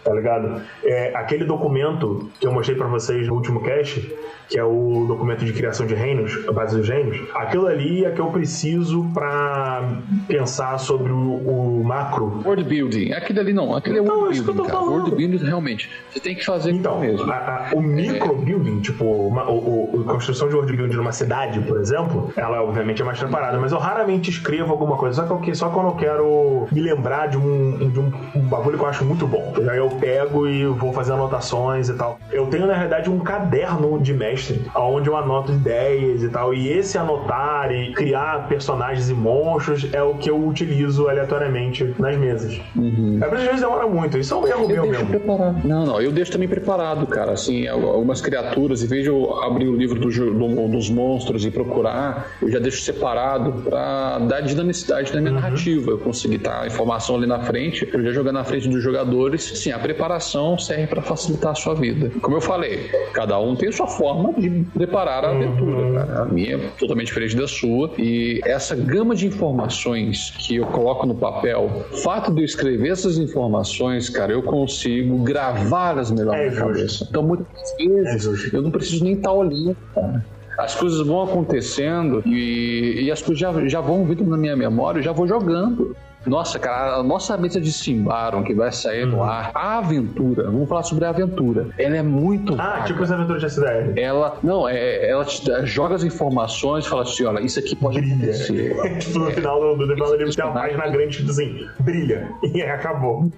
tá 0.04 0.14
ligado? 0.14 0.62
É, 0.84 1.16
aquele 1.16 1.46
documento 1.46 2.30
que 2.40 2.48
eu 2.48 2.52
mostrei 2.52 2.78
para 2.78 2.88
vocês 2.88 3.28
no 3.28 3.36
último 3.36 3.62
cast, 3.62 4.12
que 4.50 4.58
é 4.58 4.64
o 4.64 5.06
documento 5.08 5.46
de 5.46 5.54
criação 5.54 5.86
de 5.86 5.94
reinos, 5.94 6.36
a 6.48 6.52
base 6.52 6.76
dos 6.76 6.90
reinos, 6.90 7.22
aquilo 7.36 7.68
ali 7.68 8.04
é 8.04 8.10
que 8.10 8.20
eu 8.20 8.28
preciso 8.28 9.06
para 9.14 9.88
pensar 10.28 10.80
sobre 10.80 11.12
o, 11.12 11.16
o, 11.16 11.84
macro. 11.84 12.42
World 12.44 12.64
building. 12.64 13.14
Aquele 13.14 13.40
ali 13.40 13.54
não, 13.54 13.76
aquele 13.76 14.00
é 14.00 14.02
então, 14.02 14.20
world 14.22 14.42
building, 14.42 14.64
cara. 14.64 14.80
World 14.80 15.16
building 15.16 15.46
realmente. 15.46 15.90
Você 16.10 16.20
tem 16.20 16.36
que 16.36 16.44
fazer 16.44 16.72
então, 16.72 17.00
mesmo. 17.00 17.32
A, 17.32 17.70
a, 17.72 17.76
o 17.76 17.82
micro 17.82 18.36
building, 18.36 18.82
tipo, 18.82 19.06
uma, 19.06 19.48
o, 19.50 20.04
a 20.08 20.12
construção 20.12 20.50
de 20.50 20.56
world 20.56 20.76
building 20.76 20.96
numa 20.96 21.12
cidade, 21.12 21.60
por 21.62 21.80
exemplo, 21.80 22.34
ela 22.36 22.64
obviamente 22.64 23.02
é 23.02 23.06
mais 23.06 23.20
preparada, 23.20 23.60
mas 23.60 23.72
eu 23.72 23.78
raramente 23.78 24.32
escrevo 24.32 24.72
alguma 24.72 24.98
coisa, 24.98 25.28
só, 25.28 25.38
que, 25.38 25.54
só 25.54 25.70
quando 25.70 25.90
eu 25.90 25.96
quero 25.96 26.68
me 26.72 26.82
lembrar 26.82 27.28
de 27.28 27.38
um, 27.38 27.90
de 27.90 28.00
um, 28.00 28.12
um 28.36 28.42
bagulho 28.42 28.78
que 28.78 28.84
eu 28.84 28.90
acho 28.90 29.06
muito 29.06 29.28
bom. 29.28 29.54
Aí 29.70 29.78
eu 29.78 29.90
pego 29.90 30.48
e 30.48 30.66
vou 30.66 30.92
fazer 30.92 31.14
anotações 31.14 31.88
e 31.90 31.94
tal. 31.94 32.20
Eu 32.32 32.48
tenho, 32.48 32.66
na 32.66 32.74
realidade, 32.74 33.10
um 33.10 33.20
caderno 33.20 34.00
de 34.00 34.14
mestre 34.14 34.39
mestre, 34.40 34.62
onde 34.76 35.10
eu 35.10 35.18
anoto 35.18 35.52
ideias 35.52 36.24
e 36.24 36.30
tal. 36.30 36.54
E 36.54 36.70
esse 36.70 36.98
anotar 36.98 37.72
e 37.72 37.92
criar 37.94 38.48
personagens 38.48 39.10
e 39.10 39.14
monstros 39.14 39.88
é 39.94 40.02
o 40.02 40.16
que 40.16 40.30
eu 40.30 40.48
utilizo 40.48 41.08
aleatoriamente 41.08 41.94
nas 42.00 42.18
mesas. 42.18 42.60
Uhum. 42.76 43.20
Às 43.22 43.44
vezes 43.44 43.62
demora 43.62 43.88
muito, 43.88 44.18
isso 44.18 44.34
é 44.34 44.38
um 44.38 44.48
erro 44.48 44.62
eu 44.64 44.68
meu 44.68 44.88
mesmo. 44.88 45.08
Preparado. 45.08 45.68
Não, 45.68 45.86
não, 45.86 46.02
eu 46.02 46.12
deixo 46.12 46.32
também 46.32 46.48
preparado, 46.48 47.06
cara. 47.08 47.34
Assim, 47.34 47.68
algumas 47.68 48.22
criaturas, 48.22 48.82
em 48.84 48.88
vez 48.88 49.04
de 49.04 49.10
eu 49.10 49.42
abrir 49.44 49.68
o 49.68 49.76
livro 49.76 50.00
do, 50.00 50.10
do, 50.10 50.68
dos 50.70 50.90
monstros 50.90 51.46
e 51.46 51.52
procurar, 51.52 52.32
eu 52.42 52.50
já 52.50 52.60
deixo 52.60 52.82
separado 52.82 53.62
para 53.64 54.20
dar 54.20 54.42
dinamicidade 54.42 55.14
na 55.14 55.22
minha 55.22 55.34
uhum. 55.34 55.40
narrativa. 55.40 55.92
Eu 55.92 55.98
conseguir 55.98 56.38
estar 56.38 56.62
a 56.62 56.68
informação 56.68 57.16
ali 57.16 57.28
na 57.28 57.40
frente, 57.40 57.88
eu 57.92 58.04
já 58.04 58.12
jogar 58.12 58.32
na 58.32 58.44
frente 58.44 58.68
dos 58.70 58.82
jogadores. 58.82 59.44
Sim, 59.60 59.72
a 59.72 59.80
preparação 59.80 60.58
serve 60.58 60.88
para 60.88 61.02
facilitar 61.02 61.52
a 61.52 61.56
sua 61.56 61.76
vida. 61.76 62.12
Como 62.22 62.38
eu 62.38 62.42
falei, 62.42 62.90
cada 63.14 63.40
um 63.40 63.56
tem 63.56 63.70
a 63.70 63.72
sua 63.72 63.88
forma 63.88 64.29
de 64.34 64.66
preparar 64.74 65.26
a 65.26 65.32
aventura. 65.32 66.06
Cara. 66.06 66.22
A 66.22 66.26
minha 66.26 66.56
é 66.56 66.58
totalmente 66.78 67.08
diferente 67.08 67.36
da 67.36 67.48
sua. 67.48 67.92
E 67.98 68.42
essa 68.46 68.76
gama 68.76 69.16
de 69.16 69.28
informações 69.28 70.32
que 70.38 70.58
eu 70.58 70.66
coloco 70.68 71.06
no 71.06 71.16
papel, 71.16 71.70
o 71.92 71.98
fato 71.98 72.34
de 72.34 72.42
eu 72.42 72.46
escrever 72.46 72.90
essas 72.90 73.18
informações, 73.18 74.10
cara, 74.10 74.32
eu 74.32 74.44
consigo 74.44 75.18
gravá-las 75.24 76.12
melhor 76.12 76.36
é 76.36 76.46
na 76.46 76.52
minha 76.52 76.62
cabeça. 76.62 77.08
Então, 77.10 77.24
muitas 77.24 77.48
vezes, 77.78 78.54
é 78.54 78.58
eu 78.58 78.62
não 78.62 78.72
preciso 78.72 79.04
nem 79.04 79.14
estar 79.14 79.32
olhando, 79.32 79.78
cara 79.94 80.26
as 80.60 80.76
coisas 80.76 81.00
vão 81.08 81.22
acontecendo 81.22 82.22
e, 82.26 83.04
e, 83.04 83.12
as 83.12 83.22
coisas 83.22 83.40
já, 83.40 83.68
já 83.68 83.80
vão 83.80 84.04
vindo 84.04 84.26
na 84.26 84.36
minha 84.36 84.58
memória, 84.58 85.00
eu 85.00 85.04
já 85.04 85.14
vou 85.14 85.26
jogando. 85.26 85.96
Nossa, 86.26 86.60
cara, 86.60 86.96
a 86.96 87.04
nossa 87.04 87.38
mesa 87.38 87.62
de 87.62 87.72
Simbaron 87.72 88.44
que 88.44 88.54
vai 88.54 88.72
sair 88.72 89.06
no 89.06 89.18
uhum. 89.18 89.24
ar, 89.24 89.52
a 89.54 89.78
aventura, 89.78 90.44
vamos 90.44 90.68
falar 90.68 90.84
sobre 90.84 91.06
a 91.06 91.10
aventura. 91.10 91.68
Ela 91.78 91.98
é 91.98 92.02
muito. 92.02 92.54
Ah, 92.54 92.72
vaga. 92.72 92.84
tipo 92.86 93.04
as 93.04 93.12
aventuras 93.12 93.42
de 93.42 93.48
SDR. 93.48 93.98
Ela, 93.98 94.38
não, 94.44 94.68
é, 94.68 95.10
ela 95.10 95.24
te 95.24 95.42
joga 95.66 95.96
as 95.96 96.04
informações 96.04 96.86
e 96.86 96.90
fala 96.90 97.04
assim: 97.04 97.24
olha, 97.24 97.40
isso 97.42 97.60
aqui 97.60 97.76
pode 97.76 98.00
brilha. 98.00 98.16
acontecer. 98.16 98.76
tipo, 99.00 99.20
no 99.20 99.30
é, 99.30 99.34
final 99.34 99.60
do, 99.60 99.86
do 99.88 99.94
livro 99.94 100.36
tem 100.36 100.46
uma 100.46 100.54
página 100.54 100.88
grande 100.90 101.18
tipo 101.18 101.32
assim: 101.32 101.68
brilha. 101.80 102.30
E 102.54 102.62
acabou. 102.64 103.32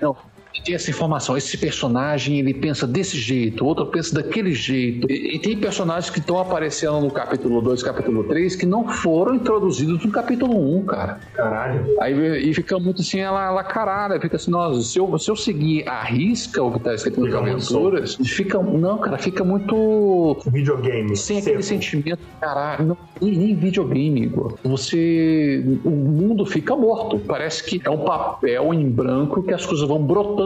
Não, 0.00 0.16
tem 0.62 0.74
essa 0.74 0.90
informação, 0.90 1.36
esse 1.36 1.56
personagem 1.58 2.38
ele 2.38 2.54
pensa 2.54 2.86
desse 2.86 3.18
jeito, 3.18 3.64
outro 3.64 3.86
pensa 3.86 4.14
daquele 4.14 4.52
jeito. 4.52 5.10
E, 5.10 5.36
e 5.36 5.38
tem 5.38 5.56
personagens 5.56 6.10
que 6.10 6.18
estão 6.18 6.38
aparecendo 6.38 7.00
no 7.00 7.10
capítulo 7.10 7.60
2, 7.60 7.82
capítulo 7.82 8.24
3, 8.24 8.56
que 8.56 8.66
não 8.66 8.88
foram 8.88 9.34
introduzidos 9.34 10.04
no 10.04 10.10
capítulo 10.10 10.54
1, 10.54 10.76
um, 10.76 10.84
cara. 10.84 11.20
Caralho. 11.34 11.84
Aí 12.00 12.14
e 12.48 12.54
fica 12.54 12.78
muito 12.78 13.02
assim, 13.02 13.20
ela, 13.20 13.46
ela 13.46 13.64
caralho, 13.64 14.20
fica 14.20 14.36
assim, 14.36 14.50
nossa, 14.50 14.80
se 14.82 14.98
eu, 14.98 15.18
se 15.18 15.30
eu 15.30 15.36
seguir 15.36 15.88
a 15.88 16.02
risca 16.02 16.62
o 16.62 16.72
que 16.72 16.80
tá 16.80 16.94
escrito 16.94 17.20
nas 17.20 17.34
aventuras, 17.34 18.14
fica. 18.14 18.58
Não, 18.58 18.98
cara, 18.98 19.18
fica 19.18 19.44
muito. 19.44 20.38
Videogame. 20.46 21.16
Sem 21.16 21.38
aquele 21.38 21.62
sentimento, 21.62 22.20
caralho. 22.40 22.86
Não, 22.86 22.96
nem, 23.20 23.36
nem 23.36 23.54
videogame, 23.54 24.22
Igor. 24.22 24.54
Você. 24.62 25.62
O 25.84 25.90
mundo 25.90 26.46
fica 26.46 26.76
morto. 26.76 27.18
Parece 27.18 27.64
que 27.64 27.80
é 27.84 27.90
um 27.90 28.04
papel 28.04 28.72
em 28.72 28.88
branco 28.88 29.42
que 29.42 29.52
as 29.52 29.64
coisas 29.66 29.86
vão 29.86 30.02
brotando 30.02 30.43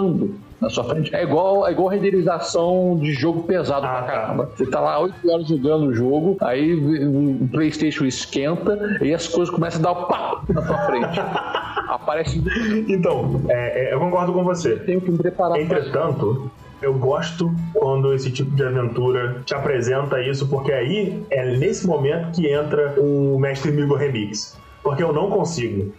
na 0.60 0.68
sua 0.68 0.84
frente. 0.84 1.14
É 1.14 1.22
igual, 1.22 1.66
é 1.66 1.72
igual 1.72 1.88
renderização 1.88 2.98
de 3.00 3.12
jogo 3.12 3.44
pesado 3.44 3.86
ah, 3.86 3.88
pra 3.88 4.02
tá. 4.02 4.06
caramba. 4.06 4.50
Você 4.54 4.66
tá 4.66 4.80
lá 4.80 4.98
8 5.00 5.30
horas 5.30 5.46
jogando 5.46 5.86
o 5.86 5.94
jogo, 5.94 6.36
aí 6.40 6.74
o 6.74 7.48
PlayStation 7.48 8.04
esquenta 8.04 8.98
e 9.00 9.14
as 9.14 9.28
coisas 9.28 9.54
começam 9.54 9.80
a 9.80 9.84
dar 9.84 9.92
o 9.92 10.06
pá 10.06 10.42
na 10.48 10.62
sua 10.62 10.78
frente. 10.78 11.20
Aparece. 11.88 12.42
Então, 12.88 13.40
é, 13.48 13.90
é, 13.90 13.94
eu 13.94 14.00
concordo 14.00 14.32
com 14.32 14.44
você. 14.44 14.76
Tenho 14.76 15.00
que 15.00 15.10
me 15.10 15.18
preparar. 15.18 15.58
Entretanto, 15.58 16.50
eu 16.82 16.94
gosto 16.94 17.50
quando 17.72 18.12
esse 18.12 18.30
tipo 18.30 18.50
de 18.50 18.62
aventura 18.62 19.42
te 19.44 19.54
apresenta 19.54 20.20
isso, 20.20 20.46
porque 20.48 20.72
aí 20.72 21.24
é 21.30 21.56
nesse 21.56 21.86
momento 21.86 22.32
que 22.32 22.46
entra 22.52 22.94
o 22.98 23.38
Mestre 23.38 23.72
Migo 23.72 23.94
Remix. 23.94 24.58
Porque 24.82 25.02
eu 25.02 25.12
não 25.12 25.30
consigo 25.30 25.92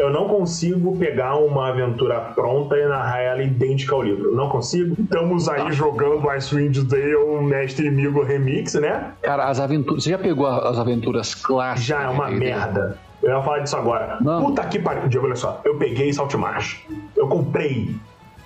eu 0.00 0.10
não 0.10 0.26
consigo 0.28 0.96
pegar 0.96 1.36
uma 1.36 1.68
aventura 1.68 2.18
pronta 2.34 2.74
e 2.76 2.88
narrar 2.88 3.20
ela 3.20 3.42
idêntica 3.42 3.94
ao 3.94 4.02
livro. 4.02 4.34
Não 4.34 4.48
consigo. 4.48 4.96
Estamos 4.98 5.46
aí 5.48 5.60
ah. 5.60 5.70
jogando 5.70 6.28
Icewind 6.30 6.78
Dale 6.84 7.42
Mestre 7.42 7.88
Amigo 7.88 8.22
Remix, 8.22 8.74
né? 8.74 9.12
Cara, 9.20 9.48
as 9.48 9.60
aventuras. 9.60 10.02
Você 10.02 10.10
já 10.10 10.18
pegou 10.18 10.46
as 10.46 10.78
aventuras 10.78 11.34
clássicas? 11.34 11.84
Já 11.84 12.02
é 12.04 12.08
uma 12.08 12.30
merda. 12.30 12.98
Eu 13.22 13.36
ia 13.36 13.42
falar 13.42 13.58
disso 13.58 13.76
agora. 13.76 14.16
Não. 14.22 14.42
Puta 14.46 14.64
que 14.64 14.78
pariu. 14.78 15.06
Diego, 15.06 15.26
olha 15.26 15.36
só. 15.36 15.60
Eu 15.64 15.76
peguei 15.76 16.10
Saltmarsh. 16.10 16.82
Eu 17.14 17.28
comprei 17.28 17.94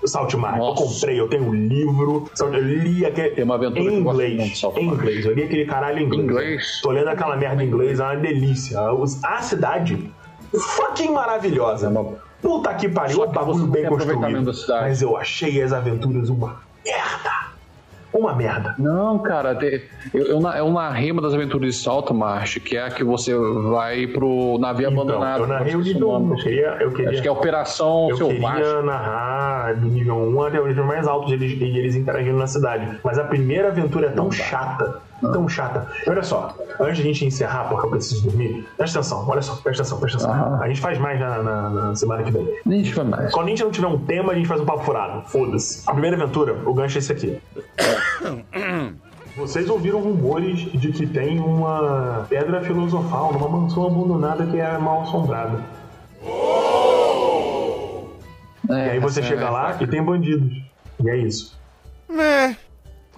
o 0.03 0.09
Saltmarsh. 0.09 0.59
Eu 0.59 0.75
comprei, 0.75 1.21
eu 1.21 1.29
tenho 1.29 1.45
um 1.45 1.55
livro. 1.55 2.29
Eu 2.41 2.61
li 2.61 3.07
aquele. 3.07 3.31
Tem 3.31 3.45
uma 3.45 3.55
aventura 3.55 3.93
em 3.93 4.01
inglês. 4.01 4.63
Em 4.77 4.85
inglês. 4.87 5.25
Eu 5.25 5.35
li 5.35 5.45
aquele 5.45 5.67
caralho 5.67 6.01
em 6.01 6.05
inglês. 6.07 6.25
inglês. 6.25 6.81
Tô 6.83 6.91
lendo 6.91 7.09
aquela 7.09 7.37
merda 7.37 7.63
em 7.63 7.69
inglês, 7.69 8.01
é 8.01 8.03
uma 8.03 8.17
delícia. 8.17 8.81
A 9.23 9.41
cidade 9.41 10.11
fucking 10.61 11.13
maravilhosa. 11.13 11.91
Puta 12.41 12.75
que 12.75 12.89
pariu, 12.89 13.23
o 13.23 13.27
bagulho 13.27 13.67
bem 13.67 13.87
construído. 13.87 14.53
Mas 14.69 15.01
eu 15.01 15.17
achei 15.17 15.63
as 15.63 15.73
aventuras 15.73 16.29
uma 16.29 16.57
merda. 16.85 17.45
Uma 18.13 18.33
merda. 18.33 18.77
Não, 18.79 19.19
cara, 19.19 19.59
eu, 20.13 20.25
eu, 20.27 20.41
eu 20.41 20.71
narrei 20.71 21.11
uma 21.11 21.21
das 21.21 21.35
aventuras 21.35 21.75
de 21.75 21.83
Saltmarsh, 21.83 22.59
que 22.59 22.77
é 22.77 22.85
a 22.85 22.91
que 22.91 23.03
você 23.03 23.35
vai 23.35 24.07
pro 24.07 24.57
navio 24.61 24.89
então, 24.89 25.03
abandonado. 25.03 25.41
Eu 25.41 25.47
narrei 25.49 25.75
o 25.75 25.81
nível 25.81 26.11
1. 26.13 26.31
Eu 26.31 26.37
queria, 26.37 26.77
eu 26.81 26.93
queria, 26.93 27.11
Acho 27.11 27.23
que 27.23 27.29
é 27.29 27.31
Operação 27.33 28.07
Eu 28.11 28.17
Selvagem. 28.17 28.63
queria 28.63 28.83
narrar 28.83 29.75
do 29.75 29.89
nível 29.89 30.17
1 30.17 30.43
até 30.45 30.61
o 30.61 30.67
nível 30.69 30.85
mais 30.85 31.09
alto 31.09 31.29
e 31.31 31.33
eles, 31.33 31.61
eles 31.61 31.97
interagindo 31.97 32.39
na 32.39 32.47
cidade. 32.47 33.01
Mas 33.03 33.19
a 33.19 33.25
primeira 33.25 33.69
aventura 33.69 34.07
é 34.07 34.11
tão 34.11 34.31
chata 34.31 35.01
tão 35.33 35.49
chata. 35.49 35.89
E 36.07 36.11
olha 36.11 36.23
só, 36.23 36.57
antes 36.81 36.97
de 36.97 37.03
a 37.03 37.05
gente 37.07 37.25
encerrar, 37.25 37.69
porque 37.69 37.87
eu 37.87 37.91
preciso 37.91 38.23
dormir, 38.23 38.67
presta 38.77 38.99
atenção, 38.99 39.29
olha 39.29 39.43
só, 39.43 39.55
presta 39.57 39.83
atenção, 39.83 39.99
presta 39.99 40.25
atenção. 40.25 40.63
A 40.63 40.69
gente 40.69 40.81
faz 40.81 40.99
mais 40.99 41.19
na, 41.21 41.43
na, 41.43 41.71
na 41.71 41.95
semana 41.95 42.23
que 42.23 42.31
vem. 42.31 42.49
A 42.67 42.71
gente 42.71 42.95
faz 42.95 43.09
mais. 43.09 43.33
Quando 43.33 43.47
a 43.47 43.51
gente 43.51 43.65
não 43.65 43.71
tiver 43.71 43.87
um 43.87 43.99
tema, 43.99 44.33
a 44.33 44.35
gente 44.35 44.49
faz 44.49 44.61
um 44.61 44.65
papo 44.65 44.85
furado. 44.85 45.23
Foda-se. 45.29 45.83
A 45.87 45.93
primeira 45.93 46.17
aventura, 46.17 46.57
o 46.65 46.75
gancho 46.75 46.99
é 46.99 47.01
esse 47.01 47.13
aqui. 47.13 47.41
Vocês 49.37 49.69
ouviram 49.69 50.01
rumores 50.01 50.61
de 50.61 50.93
que 50.93 51.07
tem 51.07 51.41
uma 51.41 52.25
pedra 52.29 52.61
filosofal 52.63 53.33
numa 53.33 53.49
mansão 53.49 53.87
abandonada 53.87 54.47
que 54.47 54.61
é 54.61 54.79
mal 54.79 55.03
assombrada. 55.03 55.61
É, 58.71 58.87
e 58.87 58.91
aí 58.91 58.99
você 59.01 59.23
chega 59.23 59.47
é 59.47 59.51
lá 59.51 59.77
e 59.81 59.87
tem 59.87 60.03
bandidos. 60.03 60.63
E 61.03 61.11
é 61.11 61.17
isso. 61.17 61.59
É. 62.11 62.57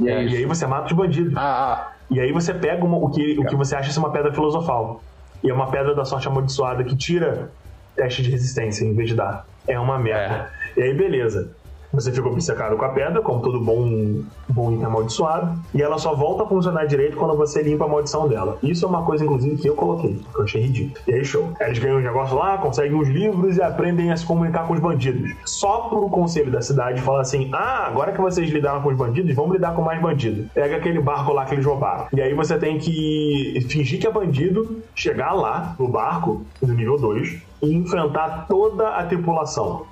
E, 0.01 0.11
aí, 0.11 0.29
e 0.29 0.37
aí 0.39 0.47
você 0.47 0.67
mata 0.67 0.87
os 0.87 0.93
bandidos. 0.93 1.37
Ah, 1.37 1.41
ah. 1.43 1.96
E 2.11 2.21
aí 2.21 2.33
você 2.33 2.55
pega 2.55 2.85
uma, 2.85 2.97
o, 2.99 3.11
que, 3.11 3.39
o 3.39 3.45
que 3.45 3.57
você 3.57 3.75
acha 3.75 3.91
ser 3.91 3.99
uma 3.99 4.13
pedra 4.13 4.33
filosofal. 4.33 5.03
E 5.43 5.51
é 5.51 5.55
uma 5.55 5.71
pedra 5.71 5.95
da 5.95 6.05
sorte 6.05 6.29
amaldiçoada 6.29 6.83
que 6.85 6.97
tira 6.97 7.51
teste 7.95 8.23
de 8.23 8.31
resistência 8.31 8.85
em 8.85 8.95
vez 8.95 9.09
de 9.09 9.17
dar. 9.17 9.47
É 9.67 9.79
uma 9.79 9.99
merda. 9.99 10.51
É. 10.77 10.81
E 10.81 10.83
aí, 10.85 10.95
beleza. 10.95 11.55
Você 11.97 12.13
fica 12.13 12.29
obcecado 12.29 12.77
com 12.77 12.85
a 12.85 12.91
pedra, 12.91 13.23
como 13.23 13.41
todo 13.41 13.59
bom, 13.59 14.21
bom 14.51 14.71
item 14.71 14.85
amaldiçoado, 14.85 15.59
e 15.75 15.81
ela 15.81 15.97
só 15.97 16.15
volta 16.15 16.43
a 16.43 16.47
funcionar 16.47 16.85
direito 16.85 17.17
quando 17.17 17.35
você 17.35 17.63
limpa 17.63 17.87
a 17.87 17.89
maldição 17.89 18.29
dela. 18.29 18.59
Isso 18.63 18.85
é 18.85 18.89
uma 18.89 19.03
coisa, 19.03 19.25
inclusive, 19.25 19.57
que 19.57 19.67
eu 19.67 19.75
coloquei, 19.75 20.15
que 20.15 20.39
eu 20.39 20.45
achei 20.45 20.61
ridículo. 20.61 21.01
E 21.09 21.15
aí, 21.15 21.25
show. 21.25 21.53
Eles 21.59 21.79
ganham 21.79 21.97
um 21.97 22.03
negócio 22.03 22.37
lá, 22.37 22.59
conseguem 22.59 22.95
uns 22.95 23.09
livros 23.09 23.57
e 23.57 23.63
aprendem 23.63 24.13
a 24.13 24.17
se 24.17 24.27
comunicar 24.27 24.67
com 24.67 24.75
os 24.75 24.81
bandidos. 24.81 25.35
Só 25.47 25.89
pro 25.89 26.11
conselho 26.11 26.53
da 26.53 26.61
cidade 26.61 27.01
falar 27.01 27.23
assim: 27.23 27.49
ah, 27.55 27.87
agora 27.87 28.13
que 28.13 28.21
vocês 28.21 28.51
lidaram 28.51 28.83
com 28.83 28.91
os 28.91 28.97
bandidos, 28.97 29.35
vamos 29.35 29.55
lidar 29.55 29.75
com 29.75 29.81
mais 29.81 30.01
bandidos. 30.01 30.47
Pega 30.53 30.77
aquele 30.77 31.01
barco 31.01 31.33
lá 31.33 31.47
que 31.47 31.55
eles 31.55 31.65
roubaram. 31.65 32.09
E 32.13 32.21
aí 32.21 32.35
você 32.35 32.59
tem 32.59 32.79
que 32.79 33.67
fingir 33.71 33.99
que 33.99 34.07
é 34.07 34.13
bandido, 34.13 34.83
chegar 34.95 35.33
lá 35.33 35.75
no 35.79 35.89
barco, 35.89 36.43
no 36.61 36.75
nível 36.75 36.99
2, 36.99 37.43
e 37.63 37.75
enfrentar 37.75 38.47
toda 38.47 38.89
a 38.91 39.05
tripulação. 39.05 39.87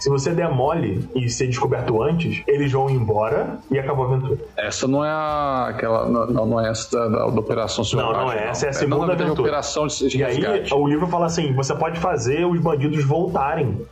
Se 0.00 0.08
você 0.08 0.32
demole 0.32 1.08
e 1.14 1.28
ser 1.28 1.46
descoberto 1.46 2.02
antes, 2.02 2.42
eles 2.46 2.72
vão 2.72 2.88
embora 2.88 3.58
e 3.70 3.78
acabou 3.78 4.06
a 4.06 4.08
aventura. 4.08 4.38
Essa 4.56 4.88
não 4.88 5.04
é 5.04 5.10
a, 5.10 5.66
aquela. 5.68 6.08
Não, 6.08 6.46
não 6.46 6.60
é 6.60 6.70
essa 6.70 6.90
da, 6.90 7.08
da, 7.08 7.26
Operação 7.26 7.84
Não, 7.92 8.12
não 8.12 8.32
é. 8.32 8.48
Essa 8.48 8.66
é 8.66 8.68
a 8.70 8.72
segunda 8.72 9.06
não, 9.06 9.12
aventura. 9.12 9.42
Operação 9.42 9.86
de, 9.86 10.08
de 10.08 10.18
e 10.18 10.24
aí, 10.24 10.42
o 10.72 10.88
livro 10.88 11.06
fala 11.06 11.26
assim: 11.26 11.52
você 11.52 11.74
pode 11.74 12.00
fazer 12.00 12.46
os 12.46 12.58
bandidos 12.60 13.04
voltarem 13.04 13.86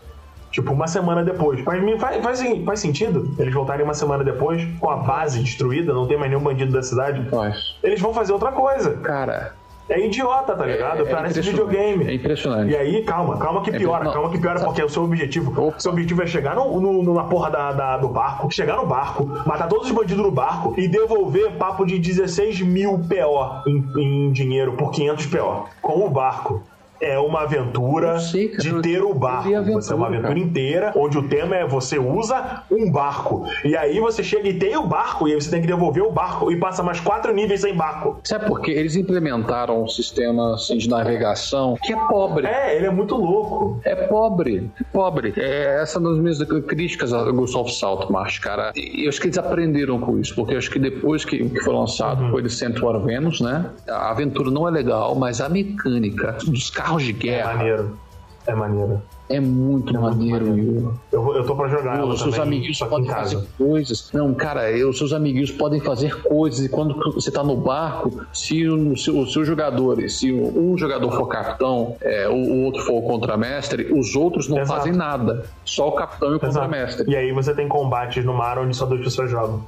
Tipo, 0.50 0.72
uma 0.72 0.86
semana 0.88 1.22
depois. 1.22 1.62
Mas 1.62 2.00
faz, 2.00 2.22
faz, 2.22 2.64
faz 2.64 2.80
sentido 2.80 3.34
eles 3.38 3.52
voltarem 3.52 3.84
uma 3.84 3.94
semana 3.94 4.24
depois, 4.24 4.66
com 4.80 4.90
a 4.90 4.96
base 4.96 5.40
destruída, 5.40 5.92
não 5.92 6.06
tem 6.06 6.18
mais 6.18 6.30
nenhum 6.30 6.42
bandido 6.42 6.72
da 6.72 6.82
cidade. 6.82 7.28
Faz. 7.28 7.76
Eles 7.82 8.00
vão 8.00 8.14
fazer 8.14 8.32
outra 8.32 8.50
coisa. 8.50 8.96
Cara, 8.96 9.54
é 9.88 10.04
idiota, 10.04 10.54
tá 10.54 10.66
ligado? 10.66 11.06
É, 11.06 11.10
é 11.10 11.14
Parece 11.14 11.40
videogame. 11.40 12.06
É 12.06 12.14
impressionante. 12.14 12.70
E 12.70 12.76
aí, 12.76 13.02
calma, 13.02 13.38
calma 13.38 13.62
que 13.62 13.70
é 13.70 13.78
piora, 13.78 14.08
é, 14.08 14.12
calma 14.12 14.30
que 14.30 14.38
piora, 14.38 14.60
porque 14.60 14.82
o 14.82 14.88
seu 14.88 15.04
objetivo. 15.04 15.60
O 15.60 15.80
seu 15.80 15.92
objetivo 15.92 16.22
é 16.22 16.26
chegar 16.26 16.54
no, 16.54 16.80
no, 16.80 17.14
na 17.14 17.24
porra 17.24 17.50
da, 17.50 17.72
da, 17.72 17.96
do 17.96 18.08
barco, 18.08 18.50
chegar 18.50 18.76
no 18.76 18.86
barco, 18.86 19.24
matar 19.46 19.68
todos 19.68 19.86
os 19.86 19.92
bandidos 19.92 20.22
no 20.22 20.30
barco 20.30 20.74
e 20.78 20.86
devolver 20.86 21.52
papo 21.52 21.86
de 21.86 21.98
16 21.98 22.60
mil 22.62 22.98
PO 22.98 23.68
em, 23.68 24.26
em 24.28 24.32
dinheiro 24.32 24.72
por 24.72 24.90
500 24.90 25.26
PO 25.26 25.68
com 25.80 26.06
o 26.06 26.10
barco 26.10 26.62
é 27.00 27.18
uma 27.18 27.42
aventura 27.42 28.18
sei, 28.18 28.56
de 28.56 28.80
ter 28.82 29.02
o 29.02 29.14
barco. 29.14 29.48
Aventura, 29.48 29.82
você 29.82 29.92
é 29.92 29.96
uma 29.96 30.06
aventura 30.06 30.28
cara. 30.28 30.38
inteira, 30.38 30.92
onde 30.96 31.18
o 31.18 31.28
tema 31.28 31.56
é 31.56 31.66
você 31.66 31.98
usa 31.98 32.62
um 32.70 32.90
barco. 32.90 33.46
E 33.64 33.76
aí 33.76 34.00
você 34.00 34.22
chega 34.22 34.48
e 34.48 34.58
tem 34.58 34.76
o 34.76 34.86
barco, 34.86 35.28
e 35.28 35.32
aí 35.32 35.40
você 35.40 35.50
tem 35.50 35.60
que 35.60 35.66
devolver 35.66 36.02
o 36.02 36.10
barco 36.10 36.50
e 36.50 36.58
passa 36.58 36.82
mais 36.82 37.00
quatro 37.00 37.32
níveis 37.32 37.60
sem 37.60 37.74
barco. 37.74 38.20
Sabe 38.24 38.46
por 38.46 38.60
quê? 38.60 38.72
Eles 38.72 38.96
implementaram 38.96 39.82
um 39.82 39.88
sistema 39.88 40.54
assim, 40.54 40.78
de 40.78 40.88
navegação 40.88 41.76
que 41.82 41.92
é 41.92 41.96
pobre. 41.96 42.46
É, 42.46 42.76
ele 42.76 42.86
é 42.86 42.90
muito 42.90 43.14
louco. 43.14 43.80
É 43.84 43.94
pobre. 43.94 44.70
É 44.80 44.84
pobre. 44.92 45.34
É 45.36 45.80
essa 45.82 45.98
é 45.98 46.02
das 46.02 46.18
minhas 46.18 46.42
críticas 46.66 47.12
ao 47.12 47.32
Ghost 47.32 47.56
of 47.56 47.72
Saltmarsh, 47.72 48.38
cara. 48.38 48.72
E 48.74 49.04
eu 49.04 49.08
acho 49.08 49.20
que 49.20 49.26
eles 49.26 49.38
aprenderam 49.38 50.00
com 50.00 50.18
isso, 50.18 50.34
porque 50.34 50.54
eu 50.54 50.58
acho 50.58 50.70
que 50.70 50.78
depois 50.78 51.24
que, 51.24 51.48
foi 51.60 51.74
lançado, 51.74 52.24
uhum. 52.24 52.30
foi 52.30 52.42
de 52.42 52.50
Centaur 52.50 52.98
Venus, 53.04 53.40
né? 53.40 53.70
A 53.88 54.10
aventura 54.10 54.50
não 54.50 54.66
é 54.66 54.70
legal, 54.70 55.14
mas 55.14 55.40
a 55.40 55.48
mecânica 55.48 56.36
dos 56.46 56.70
carros 56.70 56.87
carros 56.88 57.02
de 57.02 57.12
guerra. 57.12 57.50
É 57.50 57.54
maneiro. 57.56 57.98
É 58.46 58.54
maneiro. 58.54 59.02
É 59.30 59.40
muito 59.40 59.94
é 59.94 60.00
maneiro, 60.00 60.46
maneiro. 60.46 60.98
Eu, 61.12 61.36
eu 61.36 61.44
tô 61.44 61.54
pra 61.54 61.68
jogar 61.68 62.02
Os 62.02 62.18
seus 62.18 62.38
amiguinhos 62.38 62.78
podem 62.78 63.10
fazer 63.10 63.46
coisas. 63.58 64.10
Não, 64.10 64.32
cara, 64.32 64.70
os 64.88 64.96
seus 64.96 65.12
amiguinhos 65.12 65.50
podem 65.50 65.80
fazer 65.80 66.22
coisas 66.22 66.64
e 66.64 66.68
quando 66.70 66.98
você 67.12 67.30
tá 67.30 67.44
no 67.44 67.54
barco, 67.54 68.24
se 68.32 68.66
os 68.66 69.04
seus 69.04 69.46
jogadores, 69.46 70.18
se 70.18 70.32
um 70.32 70.78
jogador 70.78 71.12
for 71.12 71.26
capitão, 71.26 71.94
é, 72.00 72.26
o, 72.26 72.32
o, 72.32 72.64
outro 72.64 72.82
for 72.84 72.94
o 72.94 73.02
contramestre, 73.02 73.92
os 73.92 74.16
outros 74.16 74.48
não 74.48 74.60
Exato. 74.60 74.78
fazem 74.78 74.94
nada. 74.94 75.44
Só 75.62 75.88
o 75.88 75.92
capitão 75.92 76.32
e 76.32 76.36
o 76.36 76.40
contramestre. 76.40 77.10
E 77.10 77.14
aí 77.14 77.30
você 77.30 77.54
tem 77.54 77.68
combates 77.68 78.24
no 78.24 78.32
mar 78.32 78.58
onde 78.58 78.74
só 78.74 78.86
duas 78.86 79.02
pessoas 79.02 79.30
jogam. 79.30 79.62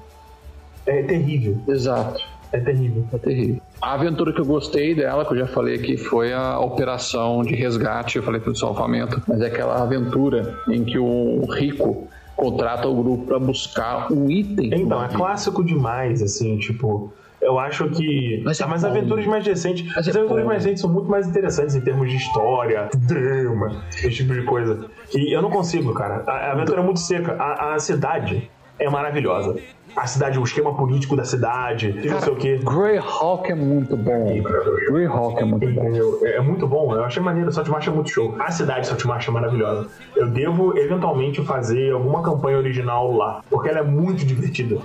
É 0.86 1.02
terrível. 1.02 1.58
Exato. 1.68 2.18
É 2.52 2.58
terrível. 2.58 3.04
É 3.12 3.18
terrível. 3.18 3.60
A 3.80 3.94
aventura 3.94 4.32
que 4.32 4.40
eu 4.40 4.44
gostei 4.44 4.94
dela, 4.94 5.24
que 5.24 5.32
eu 5.32 5.38
já 5.38 5.46
falei 5.46 5.76
aqui, 5.76 5.96
foi 5.96 6.32
a 6.32 6.58
operação 6.58 7.42
de 7.42 7.54
resgate, 7.54 8.16
eu 8.16 8.22
falei 8.22 8.40
do 8.40 8.56
salvamento, 8.56 9.22
mas 9.26 9.40
é 9.40 9.46
aquela 9.46 9.82
aventura 9.82 10.58
em 10.68 10.84
que 10.84 10.98
o 10.98 11.44
rico 11.46 12.08
contrata 12.40 12.88
o 12.88 12.94
grupo 12.94 13.26
para 13.26 13.38
buscar 13.38 14.10
um 14.10 14.30
item. 14.30 14.70
Então, 14.74 15.04
é 15.04 15.08
clássico 15.08 15.62
demais, 15.62 16.22
assim, 16.22 16.58
tipo. 16.58 17.12
Eu 17.40 17.58
acho 17.58 17.88
que. 17.88 18.42
Mas, 18.44 18.60
é 18.60 18.64
ah, 18.64 18.66
mas 18.66 18.84
aventuras 18.84 19.26
mais 19.26 19.46
recentes. 19.46 19.96
As 19.96 20.06
é 20.06 20.10
aventuras 20.10 20.44
mais 20.44 20.62
recentes 20.62 20.82
são 20.82 20.90
muito 20.90 21.08
mais 21.08 21.26
interessantes 21.26 21.74
em 21.74 21.80
termos 21.80 22.10
de 22.10 22.16
história, 22.16 22.90
drama, 22.94 23.82
esse 23.90 24.10
tipo 24.10 24.34
de 24.34 24.42
coisa. 24.42 24.86
E 25.14 25.34
eu 25.34 25.40
não 25.40 25.50
consigo, 25.50 25.94
cara. 25.94 26.22
A, 26.26 26.52
aventura 26.52 26.80
é 26.80 26.84
muito 26.84 27.00
seca. 27.00 27.32
A, 27.38 27.74
a 27.74 27.78
cidade 27.78 28.50
é 28.80 28.90
maravilhosa 28.90 29.56
a 29.96 30.06
cidade, 30.06 30.38
o 30.38 30.44
esquema 30.44 30.74
político 30.74 31.16
da 31.16 31.24
cidade, 31.24 31.92
Cara, 31.92 32.10
não 32.10 32.20
sei 32.20 32.32
o 32.32 32.36
quê. 32.36 32.60
Greyhawk 32.62 33.50
é 33.50 33.54
muito 33.54 33.96
bom. 33.96 34.42
Greyhawk 34.90 35.40
é 35.40 35.44
muito 35.44 35.68
bom. 35.68 36.26
É, 36.26 36.36
é 36.36 36.40
muito 36.40 36.66
bom, 36.66 36.94
eu 36.94 37.04
achei 37.04 37.22
maneiro, 37.22 37.50
Saltmarsh 37.52 37.88
é 37.88 37.90
muito 37.90 38.10
show. 38.10 38.36
A 38.38 38.50
cidade 38.50 38.82
de 38.82 38.86
Saltmarsh 38.88 39.28
é 39.28 39.30
maravilhosa. 39.30 39.88
Eu 40.16 40.28
devo 40.28 40.76
eventualmente 40.78 41.42
fazer 41.44 41.92
alguma 41.92 42.22
campanha 42.22 42.58
original 42.58 43.12
lá, 43.12 43.42
porque 43.50 43.68
ela 43.68 43.80
é 43.80 43.82
muito 43.82 44.24
divertida. 44.24 44.76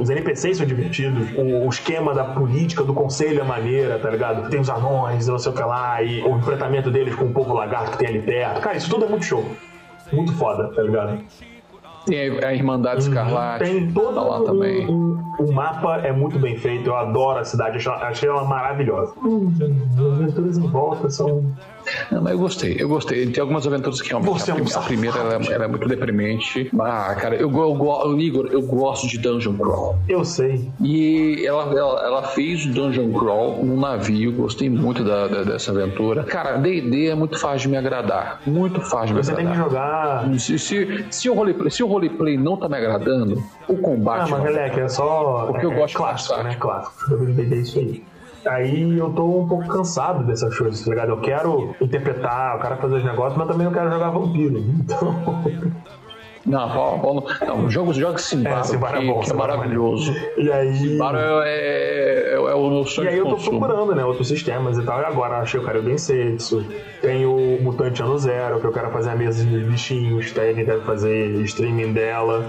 os 0.00 0.08
NPCs 0.10 0.58
são 0.58 0.66
divertidos, 0.66 1.28
o, 1.36 1.66
o, 1.66 1.68
esquema 1.68 2.14
da 2.14 2.24
política 2.24 2.82
do 2.82 2.92
conselho 2.92 3.40
é 3.40 3.44
maneira, 3.44 3.98
tá 3.98 4.10
ligado? 4.10 4.50
Tem 4.50 4.60
os 4.60 4.68
anões, 4.68 5.26
não 5.26 5.38
sei 5.38 5.52
o 5.52 5.54
que 5.54 5.62
lá, 5.62 6.02
e 6.02 6.22
o 6.22 6.36
enfrentamento 6.36 6.90
deles 6.90 7.14
com 7.14 7.26
o 7.26 7.32
povo 7.32 7.54
lagarto 7.54 7.92
que 7.92 7.98
tem 7.98 8.08
ali 8.08 8.20
perto. 8.20 8.60
Cara, 8.60 8.76
isso 8.76 8.90
tudo 8.90 9.04
é 9.04 9.08
muito 9.08 9.24
show. 9.24 9.44
Muito 10.12 10.32
foda, 10.34 10.68
tá 10.74 10.82
ligado? 10.82 11.20
Tem 12.10 12.44
a 12.44 12.54
Irmandade 12.54 13.02
uhum. 13.02 13.08
Escarlate. 13.08 13.64
Tem 13.64 13.92
todo 13.92 14.14
tá 14.14 14.22
lá 14.22 14.44
também. 14.44 14.88
Um, 14.88 15.20
o 15.38 15.52
mapa 15.52 15.98
é 15.98 16.12
muito 16.12 16.38
bem 16.38 16.56
feito, 16.56 16.88
eu 16.88 16.96
adoro 16.96 17.38
a 17.38 17.44
cidade, 17.44 17.78
achei 17.88 18.28
ela 18.28 18.44
maravilhosa. 18.44 19.14
As 19.14 20.00
aventuras 20.00 20.58
em 20.58 20.66
volta 20.68 21.08
são 21.08 21.44
não, 22.10 22.22
mas 22.22 22.32
eu 22.32 22.38
gostei, 22.38 22.76
eu 22.78 22.88
gostei. 22.88 23.26
Tem 23.26 23.40
algumas 23.40 23.66
aventuras 23.66 24.00
que 24.00 24.08
realmente. 24.08 24.32
Você 24.32 24.50
a, 24.50 24.56
é 24.56 24.62
um 24.62 24.66
a 24.66 24.82
primeira 24.82 25.18
é 25.18 25.68
muito 25.68 25.88
deprimente. 25.88 26.70
Ah, 26.78 27.14
cara, 27.14 27.36
eu, 27.36 27.50
eu, 27.50 28.02
eu, 28.04 28.18
Igor, 28.18 28.48
eu 28.50 28.62
gosto 28.62 29.06
de 29.06 29.18
Dungeon 29.18 29.56
Crawl. 29.56 29.98
Eu 30.08 30.24
sei. 30.24 30.68
E 30.80 31.44
ela, 31.44 31.62
ela, 31.76 32.06
ela 32.06 32.22
fez 32.22 32.66
Dungeon 32.66 33.12
Crawl 33.12 33.64
num 33.64 33.78
navio, 33.78 34.32
gostei 34.32 34.68
muito 34.68 35.04
da, 35.04 35.26
da 35.28 35.42
dessa 35.42 35.70
aventura. 35.70 36.24
Cara, 36.24 36.56
DD 36.56 37.08
é 37.08 37.14
muito 37.14 37.38
fácil 37.38 37.60
de 37.60 37.68
me 37.68 37.76
agradar. 37.76 38.40
Muito 38.46 38.80
fácil 38.80 39.08
de 39.08 39.14
me 39.14 39.22
Você 39.22 39.32
agradar. 39.32 39.54
Você 39.54 39.58
tem 39.58 39.64
que 39.64 39.70
jogar. 39.70 40.38
Se, 40.38 40.58
se, 40.58 41.06
se, 41.10 41.30
o 41.30 41.34
roleplay, 41.34 41.70
se 41.70 41.82
o 41.82 41.86
roleplay 41.86 42.36
não 42.36 42.56
tá 42.56 42.68
me 42.68 42.76
agradando, 42.76 43.42
o 43.68 43.76
combate. 43.76 44.32
Ah, 44.32 44.38
mas, 44.38 44.50
moleque, 44.50 44.80
é 44.80 44.88
só. 44.88 45.46
Porque 45.46 45.66
é, 45.66 45.68
eu 45.68 45.72
gosto 45.72 45.94
é 45.94 45.96
clássico, 45.96 46.42
né? 46.42 46.56
Clássico. 46.58 47.16
DD 47.16 47.54
é 47.54 47.58
isso 47.58 47.78
aí. 47.78 48.09
Aí 48.46 48.96
eu 48.98 49.10
tô 49.10 49.24
um 49.40 49.46
pouco 49.46 49.68
cansado 49.68 50.24
dessas 50.24 50.56
coisas, 50.56 50.82
tá 50.82 50.90
ligado? 50.90 51.10
Eu 51.10 51.20
quero 51.20 51.74
interpretar, 51.80 52.56
eu 52.56 52.62
quero 52.62 52.76
fazer 52.76 52.94
os 52.96 53.04
negócios, 53.04 53.36
mas 53.36 53.48
também 53.48 53.66
não 53.66 53.72
quero 53.72 53.90
jogar 53.90 54.10
vampiro. 54.10 54.60
Então. 54.80 56.58
Não, 56.58 56.70
Paulo, 56.70 57.26
não, 57.46 57.70
jogos, 57.70 57.96
jogos 57.96 58.22
Simbaro, 58.22 58.60
é, 58.60 58.64
Simbaro 58.64 58.96
é, 58.96 59.06
bom, 59.06 59.20
que 59.20 59.30
é 59.30 59.34
maravilhoso. 59.34 60.14
E 60.38 60.50
aí... 60.50 60.74
Simbaro 60.74 61.18
é, 61.18 61.50
é, 61.50 62.32
é, 62.32 62.38
o 62.38 62.70
meu 62.70 62.84
sonho 62.86 63.06
E 63.06 63.08
aí 63.10 63.18
eu 63.18 63.26
tô 63.26 63.32
consumo. 63.32 63.60
procurando, 63.60 63.94
né, 63.94 64.02
outros 64.04 64.26
sistemas 64.28 64.78
e 64.78 64.82
tal. 64.82 65.00
E 65.00 65.04
agora 65.04 65.36
achei 65.36 65.60
o 65.60 65.62
Cario 65.62 65.82
Densetsu, 65.82 66.64
tem 67.02 67.26
o 67.26 67.58
Mutante 67.60 68.02
Ano 68.02 68.18
Zero, 68.18 68.58
que 68.58 68.66
eu 68.66 68.72
quero 68.72 68.90
fazer 68.90 69.10
a 69.10 69.16
mesa 69.16 69.44
de 69.44 69.58
bichinhos, 69.64 70.32
tá? 70.32 70.42
Ele 70.42 70.64
deve 70.64 70.80
fazer 70.80 71.26
streaming 71.42 71.92
dela. 71.92 72.42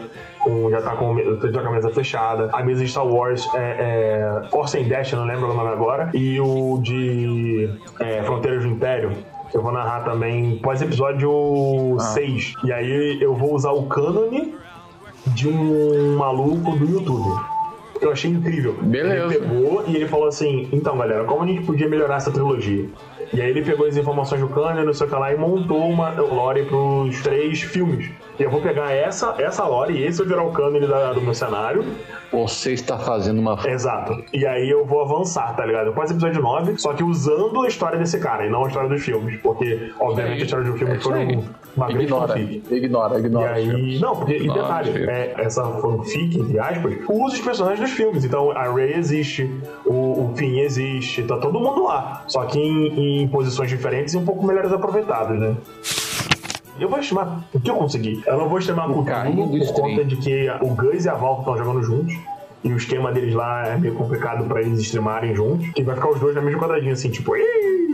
Com, 0.43 0.69
já 0.71 0.81
tá 0.81 0.95
com, 0.95 1.15
já 1.17 1.61
com 1.61 1.67
a 1.67 1.71
mesa 1.71 1.89
fechada. 1.91 2.49
A 2.51 2.63
mesa 2.63 2.83
de 2.83 2.89
Star 2.89 3.07
Wars 3.07 3.47
é, 3.53 4.41
é 4.43 4.49
Force 4.49 4.77
and 4.77 4.83
Dash, 4.83 5.11
não 5.13 5.25
lembro 5.25 5.51
o 5.51 5.53
nome 5.53 5.69
agora. 5.69 6.09
E 6.13 6.39
o 6.39 6.79
de 6.81 7.69
é, 7.99 8.23
Fronteiras 8.23 8.63
do 8.63 8.69
Império, 8.69 9.11
eu 9.53 9.61
vou 9.61 9.71
narrar 9.71 10.01
também 10.01 10.57
pós-episódio 10.57 11.97
ah. 11.99 12.03
6. 12.03 12.53
E 12.63 12.71
aí 12.71 13.21
eu 13.21 13.35
vou 13.35 13.53
usar 13.53 13.71
o 13.71 13.83
cânone 13.83 14.55
de 15.27 15.47
um 15.47 16.17
maluco 16.17 16.71
do 16.77 16.85
YouTube. 16.85 17.39
Eu 18.01 18.11
achei 18.11 18.31
incrível. 18.31 18.75
Beleza. 18.81 19.35
Ele 19.35 19.39
pegou 19.39 19.83
e 19.87 19.95
ele 19.95 20.07
falou 20.07 20.27
assim: 20.27 20.67
então, 20.71 20.97
galera, 20.97 21.23
como 21.25 21.43
a 21.43 21.47
gente 21.47 21.63
podia 21.63 21.87
melhorar 21.87 22.15
essa 22.15 22.31
trilogia? 22.31 22.89
E 23.33 23.41
aí 23.41 23.49
ele 23.49 23.61
pegou 23.61 23.87
as 23.87 23.95
informações 23.95 24.41
do 24.41 24.49
cânone, 24.49 24.85
não 24.85 24.93
sei 24.93 25.07
o 25.07 25.09
que 25.09 25.15
lá, 25.15 25.33
e 25.33 25.37
montou 25.37 25.89
uma 25.89 26.09
lore 26.09 26.65
pros 26.65 27.21
três 27.21 27.61
filmes. 27.61 28.09
E 28.39 28.43
eu 28.43 28.49
vou 28.49 28.61
pegar 28.61 28.91
essa, 28.91 29.35
essa 29.37 29.65
lore 29.65 29.93
e 29.93 30.03
esse 30.03 30.19
vai 30.19 30.27
virar 30.27 30.43
o 30.43 30.51
cânone 30.51 30.87
do 30.87 31.21
meu 31.21 31.33
cenário. 31.33 31.85
Você 32.31 32.73
está 32.73 32.97
fazendo 32.97 33.39
uma. 33.39 33.59
Exato. 33.67 34.23
E 34.33 34.45
aí 34.45 34.69
eu 34.69 34.85
vou 34.85 35.01
avançar, 35.01 35.55
tá 35.55 35.65
ligado? 35.65 35.87
Depois 35.87 36.09
episódio 36.09 36.41
9, 36.41 36.77
só 36.77 36.93
que 36.93 37.03
usando 37.03 37.61
a 37.61 37.67
história 37.67 37.99
desse 37.99 38.19
cara 38.19 38.45
e 38.45 38.49
não 38.49 38.65
a 38.65 38.67
história 38.67 38.89
dos 38.89 39.03
filmes. 39.03 39.39
Porque, 39.41 39.91
obviamente, 39.99 40.41
a 40.41 40.45
história 40.45 40.65
dos 40.65 40.79
filmes 40.79 40.97
é 40.97 41.01
foram 41.01 41.43
uma 41.75 41.87
grande 41.87 42.05
ignora, 42.05 42.27
fanfic. 42.33 42.73
Ignora, 42.73 43.19
ignora. 43.19 43.59
E 43.59 43.69
aí. 43.69 43.99
Não, 43.99 44.15
porque, 44.15 44.37
e 44.37 44.47
detalhe, 44.47 45.09
é, 45.09 45.35
essa 45.37 45.63
fanfic, 45.63 46.39
entre 46.39 46.59
aspas, 46.59 46.93
usa 47.09 47.35
os 47.35 47.41
personagens 47.41 47.81
dos 47.81 47.91
filmes. 47.91 48.23
Então 48.23 48.51
a 48.51 48.63
Ray 48.63 48.93
existe, 48.93 49.49
o, 49.85 50.10
o 50.23 50.35
Finn 50.35 50.59
existe, 50.59 51.23
tá 51.23 51.37
todo 51.37 51.59
mundo 51.59 51.83
lá. 51.83 52.23
Só 52.27 52.45
que 52.45 52.59
em, 52.59 53.23
em 53.23 53.27
posições 53.27 53.69
diferentes 53.69 54.13
e 54.13 54.17
um 54.17 54.25
pouco 54.25 54.45
melhores 54.45 54.71
aproveitados, 54.71 55.39
né? 55.39 55.55
Eu 56.79 56.89
vou 56.89 56.99
streamar 56.99 57.43
o 57.53 57.59
que 57.59 57.69
eu 57.69 57.75
conseguir. 57.75 58.23
Eu 58.25 58.37
não 58.37 58.49
vou 58.49 58.59
com 58.59 58.99
o 58.99 59.03
Cthulhu 59.05 59.67
por 59.67 59.81
conta 59.81 60.03
de 60.03 60.15
que 60.15 60.49
o 60.61 60.67
Gus 60.69 61.05
e 61.05 61.09
a 61.09 61.13
Valve 61.13 61.41
estão 61.41 61.57
jogando 61.57 61.83
juntos. 61.83 62.15
E 62.63 62.71
o 62.71 62.77
esquema 62.77 63.11
deles 63.11 63.33
lá 63.33 63.67
é 63.67 63.77
meio 63.77 63.95
complicado 63.95 64.45
pra 64.45 64.61
eles 64.61 64.79
streamarem 64.79 65.35
juntos. 65.35 65.69
Que 65.71 65.83
vai 65.83 65.95
ficar 65.95 66.09
os 66.09 66.19
dois 66.19 66.35
na 66.35 66.41
mesma 66.41 66.59
quadradinha, 66.59 66.93
assim, 66.93 67.09
tipo, 67.09 67.33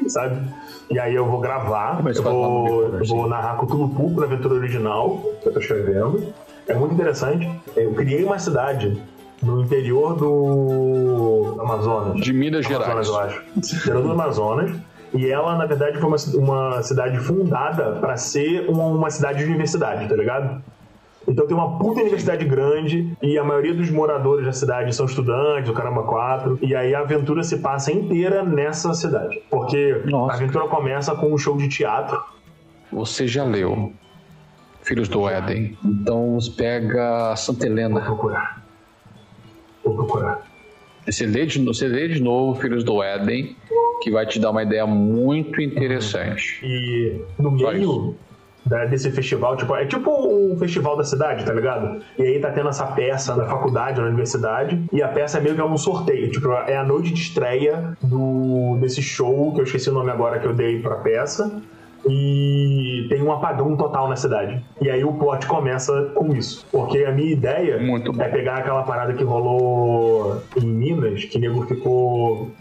sabe? 0.08 0.42
E 0.90 1.00
aí 1.00 1.16
eu 1.16 1.26
vou 1.26 1.40
gravar, 1.40 2.02
eu 2.06 2.24
vou, 2.24 2.84
eu 2.96 3.06
vou 3.06 3.28
narrar 3.28 3.58
Cthulhu 3.58 3.90
Pulpo 3.90 4.20
na 4.20 4.26
aventura 4.26 4.56
original, 4.56 5.22
que 5.42 5.50
eu 5.50 5.54
tô 5.54 5.60
escrevendo. 5.60 6.34
É 6.68 6.74
muito 6.74 6.94
interessante. 6.94 7.50
Eu 7.76 7.94
criei 7.94 8.24
uma 8.24 8.40
cidade 8.40 9.02
no 9.42 9.62
interior 9.62 10.16
do 10.16 11.58
Amazonas. 11.60 12.22
De 12.22 12.34
Minas 12.34 12.66
Gerais. 12.66 12.90
Amazonas, 12.90 13.08
eu 13.08 13.20
acho. 13.20 13.44
Interior 13.58 14.04
do 14.04 14.12
Amazonas. 14.12 14.72
E 15.14 15.28
ela, 15.28 15.58
na 15.58 15.66
verdade, 15.66 15.98
foi 16.00 16.10
uma, 16.10 16.18
uma 16.36 16.84
cidade 16.84 17.18
fundada 17.20 17.94
para 17.94 18.18
ser 18.18 18.70
uma, 18.70 18.86
uma 18.86 19.10
cidade 19.10 19.40
de 19.40 19.46
universidade, 19.46 20.08
tá 20.08 20.16
ligado? 20.16 20.62
Então 21.28 21.46
tem 21.46 21.56
uma 21.56 21.78
puta 21.78 22.02
universidade 22.02 22.46
grande 22.46 23.16
e 23.22 23.38
a 23.38 23.44
maioria 23.44 23.74
dos 23.74 23.90
moradores 23.90 24.46
da 24.46 24.54
cidade 24.54 24.96
são 24.96 25.06
estudantes, 25.06 25.70
o 25.70 25.74
caramba 25.74 26.04
quatro. 26.04 26.58
E 26.62 26.74
aí 26.74 26.96
a 26.96 27.00
aventura 27.00 27.44
se 27.44 27.58
passa 27.58 27.92
inteira 27.92 28.44
nessa 28.44 28.94
cidade. 28.94 29.42
Porque 29.50 30.02
Nossa. 30.06 30.34
a 30.34 30.36
aventura 30.36 30.68
começa 30.68 31.14
com 31.16 31.34
um 31.34 31.38
show 31.38 31.58
de 31.58 31.68
teatro. 31.68 32.22
Você 32.92 33.28
já 33.28 33.44
leu 33.44 33.92
Filhos 34.88 35.10
do 35.10 35.28
Éden. 35.28 35.78
Então 35.84 36.38
pega 36.56 37.36
Santa 37.36 37.66
Helena. 37.66 37.96
Vou 37.96 38.04
procurar. 38.04 38.66
Vou 39.88 40.06
procurar. 40.06 40.42
Você 41.06 41.26
lê, 41.26 41.46
de, 41.46 41.64
você 41.64 41.88
lê 41.88 42.10
de 42.10 42.22
novo 42.22 42.60
Filhos 42.60 42.84
do 42.84 43.02
Éden, 43.02 43.56
que 44.02 44.12
vai 44.12 44.26
te 44.26 44.40
dar 44.40 44.52
uma 44.52 44.64
ideia 44.64 44.86
muito 44.86 45.62
interessante. 45.62 46.60
E 46.62 47.22
no 47.40 47.52
meio 47.52 48.16
desse 48.90 49.10
festival, 49.12 49.56
tipo, 49.56 49.74
é 49.76 49.86
tipo 49.86 50.12
um 50.12 50.58
festival 50.58 50.98
da 50.98 51.04
cidade, 51.06 51.46
tá 51.46 51.54
ligado? 51.54 52.02
E 52.20 52.24
aí 52.24 52.40
tá 52.42 52.52
tendo 52.52 52.68
essa 52.68 52.86
peça 52.88 53.34
na 53.36 53.46
faculdade, 53.46 54.02
na 54.02 54.08
universidade, 54.08 54.84
e 54.92 55.02
a 55.02 55.08
peça 55.08 55.38
é 55.38 55.42
meio 55.42 55.56
que 55.56 55.62
um 55.62 55.78
sorteio, 55.78 56.30
tipo, 56.30 56.52
é 56.52 56.76
a 56.76 56.84
noite 56.84 57.14
de 57.14 57.22
estreia 57.22 57.98
do, 58.02 58.78
desse 58.82 59.02
show, 59.02 59.54
que 59.54 59.62
eu 59.62 59.64
esqueci 59.64 59.90
o 59.90 59.94
nome 59.94 60.12
agora 60.12 60.40
que 60.40 60.46
eu 60.46 60.54
dei 60.54 60.82
pra 60.82 60.98
peça 60.98 61.62
e 62.10 63.06
tem 63.10 63.22
um 63.22 63.32
apagão 63.32 63.76
total 63.76 64.08
na 64.08 64.16
cidade. 64.16 64.64
E 64.82 64.90
aí 64.90 65.04
o 65.04 65.14
plot 65.14 65.46
começa 65.48 66.12
com 66.16 66.36
isso. 66.36 66.66
Porque 66.72 67.00
a 67.00 67.12
minha 67.12 67.32
ideia 67.32 67.80
é 68.20 68.28
pegar 68.30 68.58
aquela 68.58 68.84
parada 68.84 69.14
que 69.14 69.24
rolou 69.24 70.42
em 70.56 70.66
Minas, 70.66 71.26
que 71.26 71.38
o 71.38 71.42
nego 71.42 71.66
ficou 71.66 72.52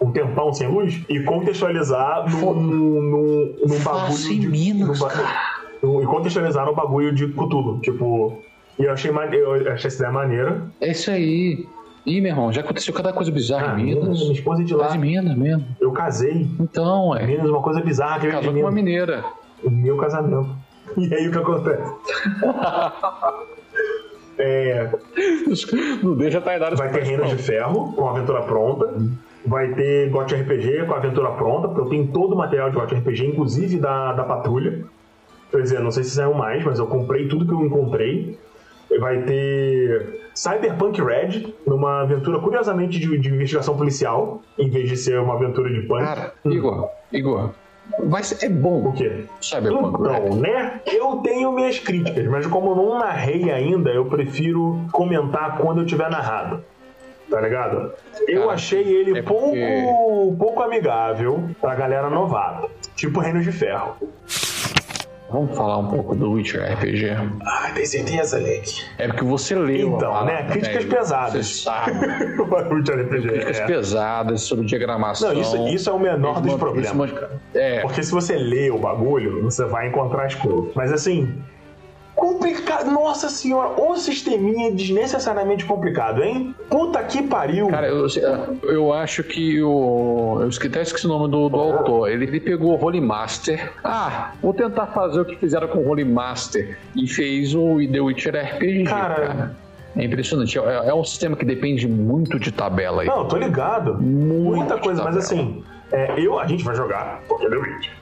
um 0.00 0.12
tempão 0.12 0.52
sem 0.52 0.68
luz, 0.68 1.02
e 1.08 1.20
contextualizar 1.20 2.30
num, 2.30 2.54
num, 2.54 3.54
num 3.66 3.78
bagulho 3.80 4.16
de. 4.16 4.48
Minas, 4.48 5.00
num, 5.82 6.02
e 6.02 6.06
contextualizar 6.06 6.66
no 6.66 6.74
bagulho 6.74 7.12
de 7.12 7.26
Cthulhu. 7.28 7.80
Tipo. 7.80 8.42
E 8.78 8.84
eu 8.84 8.92
achei, 8.92 9.10
eu 9.10 9.72
achei 9.72 9.88
essa 9.88 9.96
ideia 9.96 10.12
maneira. 10.12 10.62
É 10.80 10.92
isso 10.92 11.10
aí. 11.10 11.66
Ih, 12.06 12.20
meu 12.20 12.30
irmão, 12.30 12.52
já 12.52 12.60
aconteceu 12.60 12.94
cada 12.94 13.12
coisa 13.12 13.30
bizarra 13.30 13.74
ah, 13.74 13.80
em 13.80 13.84
Minas. 13.84 14.20
Minha 14.20 14.32
esposa 14.32 14.62
é 14.62 14.64
de 14.64 14.74
lá. 14.74 14.88
É 14.88 14.92
de 14.92 14.98
Minas 14.98 15.36
mesmo. 15.36 15.66
Eu 15.80 15.92
casei. 15.92 16.48
Então, 16.58 17.14
é. 17.14 17.26
Minas, 17.26 17.50
uma 17.50 17.62
coisa 17.62 17.80
bizarra 17.80 18.20
que 18.20 18.28
Casou 18.28 18.52
com 18.52 18.60
uma 18.60 18.70
mineira. 18.70 19.24
O 19.62 19.70
meu 19.70 19.96
casamento. 19.96 20.48
E 20.96 21.14
aí 21.14 21.28
o 21.28 21.30
que 21.30 21.38
acontece? 21.38 21.84
é. 24.38 24.90
Não 26.02 26.16
deixa 26.16 26.40
Tainara 26.40 26.74
Vai 26.74 26.90
ter 26.90 27.02
Reino 27.02 27.26
de 27.26 27.36
Ferro 27.36 27.92
com 27.92 28.08
a 28.08 28.12
aventura 28.12 28.42
pronta. 28.42 28.94
Vai 29.44 29.74
ter 29.74 30.08
GOT 30.08 30.34
RPG 30.34 30.86
com 30.86 30.94
a 30.94 30.96
aventura 30.96 31.30
pronta, 31.32 31.68
porque 31.68 31.82
eu 31.82 31.90
tenho 31.90 32.06
todo 32.08 32.32
o 32.32 32.38
material 32.38 32.70
de 32.70 32.76
GOT 32.76 32.94
RPG, 32.94 33.26
inclusive 33.26 33.78
da, 33.78 34.14
da 34.14 34.24
patrulha. 34.24 34.82
Quer 35.50 35.62
dizer, 35.62 35.80
não 35.80 35.90
sei 35.90 36.04
se 36.04 36.10
saiu 36.10 36.34
mais, 36.34 36.62
mas 36.64 36.78
eu 36.78 36.86
comprei 36.86 37.26
tudo 37.28 37.46
que 37.46 37.52
eu 37.52 37.64
encontrei. 37.64 38.38
Vai 38.98 39.22
ter 39.22 40.20
Cyberpunk 40.34 41.02
Red, 41.02 41.54
numa 41.66 42.02
aventura 42.02 42.38
curiosamente 42.38 42.98
de, 42.98 43.18
de, 43.18 43.28
investigação 43.28 43.76
policial, 43.76 44.40
em 44.56 44.70
vez 44.70 44.88
de 44.88 44.96
ser 44.96 45.18
uma 45.20 45.34
aventura 45.34 45.68
de 45.68 45.82
punk. 45.82 46.04
Cara, 46.04 46.32
Igor, 46.44 46.88
Igor, 47.12 47.50
vai 48.04 48.22
ser, 48.22 48.46
é 48.46 48.48
bom. 48.48 48.88
O 48.88 48.92
quê? 48.92 49.24
Cyberpunk 49.40 50.00
então, 50.00 50.30
Red. 50.30 50.36
né? 50.36 50.80
Eu 50.86 51.16
tenho 51.16 51.52
minhas 51.52 51.78
críticas, 51.78 52.26
mas 52.26 52.46
como 52.46 52.70
eu 52.70 52.76
não 52.76 52.98
narrei 52.98 53.50
ainda, 53.50 53.90
eu 53.90 54.06
prefiro 54.06 54.86
comentar 54.92 55.58
quando 55.58 55.80
eu 55.80 55.86
tiver 55.86 56.08
narrado. 56.08 56.62
Tá 57.28 57.40
ligado? 57.40 57.92
Eu 58.26 58.42
Cara, 58.42 58.52
achei 58.54 58.82
ele 58.82 59.18
é 59.18 59.22
pouco, 59.22 59.50
porque... 59.50 60.36
pouco 60.38 60.62
amigável 60.62 61.50
pra 61.60 61.74
galera 61.74 62.08
novata. 62.08 62.68
Tipo 62.96 63.20
Reino 63.20 63.42
de 63.42 63.52
Ferro. 63.52 63.96
Vamos 65.30 65.54
falar 65.54 65.76
um 65.76 65.88
pouco 65.88 66.14
do 66.14 66.32
Witcher 66.32 66.72
RPG? 66.72 67.10
Ah, 67.42 67.70
tem 67.74 67.84
certeza, 67.84 68.38
Link? 68.38 68.82
É 68.96 69.06
porque 69.08 69.24
você 69.24 69.54
leu. 69.54 69.96
Então, 69.96 70.24
né? 70.24 70.44
Críticas 70.44 70.84
né? 70.86 70.96
pesadas. 70.96 71.46
Você 71.46 71.62
sabe. 71.64 71.92
Witcher 72.74 73.00
RPG. 73.02 73.28
Críticas 73.28 73.60
é. 73.60 73.66
pesadas 73.66 74.40
sobre 74.40 74.64
diagramação. 74.64 75.34
Não, 75.34 75.40
isso, 75.40 75.68
isso 75.68 75.90
é 75.90 75.92
o 75.92 75.98
menor 75.98 76.40
dos 76.40 76.54
problemas. 76.54 77.12
É. 77.54 77.80
Porque 77.80 78.02
se 78.02 78.10
você 78.10 78.36
lê 78.36 78.70
o 78.70 78.78
bagulho, 78.78 79.42
você 79.42 79.66
vai 79.66 79.88
encontrar 79.88 80.24
as 80.24 80.34
coisas. 80.34 80.72
Mas 80.74 80.92
assim, 80.92 81.34
complicado. 82.18 82.90
Nossa 82.90 83.30
senhora, 83.30 83.80
o 83.80 83.96
sisteminha 83.96 84.72
desnecessariamente 84.72 85.64
complicado, 85.64 86.22
hein? 86.22 86.54
Puta 86.68 87.02
que 87.04 87.22
pariu. 87.22 87.68
Cara, 87.68 87.86
eu, 87.86 88.06
eu 88.64 88.92
acho 88.92 89.22
que 89.22 89.62
o. 89.62 90.40
Eu 90.40 90.48
até 90.68 90.82
esqueci 90.82 91.06
o 91.06 91.08
nome 91.08 91.30
do, 91.30 91.48
do 91.48 91.56
autor. 91.56 92.10
Ele, 92.10 92.24
ele 92.24 92.40
pegou 92.40 92.76
o 92.76 92.84
Holy 92.84 93.00
Master. 93.00 93.72
Ah, 93.84 94.32
vou 94.42 94.52
tentar 94.52 94.88
fazer 94.88 95.20
o 95.20 95.24
que 95.24 95.36
fizeram 95.36 95.68
com 95.68 95.78
o 95.78 95.88
Holy 95.88 96.04
Master. 96.04 96.76
E 96.96 97.06
fez 97.06 97.54
o 97.54 97.78
The 97.78 98.00
Witcher 98.00 98.34
RPG. 98.34 98.84
Cara. 98.84 99.14
cara. 99.14 99.56
É 99.96 100.04
impressionante. 100.04 100.58
É, 100.58 100.88
é, 100.88 100.94
um 100.94 101.04
sistema 101.04 101.36
que 101.36 101.44
depende 101.44 101.86
muito 101.88 102.38
de 102.38 102.52
tabela 102.52 103.02
aí. 103.02 103.08
Não, 103.08 103.26
tô 103.26 103.36
ligado. 103.36 103.94
Muito 103.94 104.56
Muita 104.56 104.78
coisa, 104.78 105.02
mas 105.02 105.16
assim, 105.16 105.62
é, 105.92 106.20
eu, 106.20 106.38
a 106.38 106.46
gente 106.46 106.64
vai 106.64 106.74
jogar 106.74 107.22
porque 107.28 107.46
é 107.46 107.50
The 107.50 107.56
Witcher. 107.56 107.97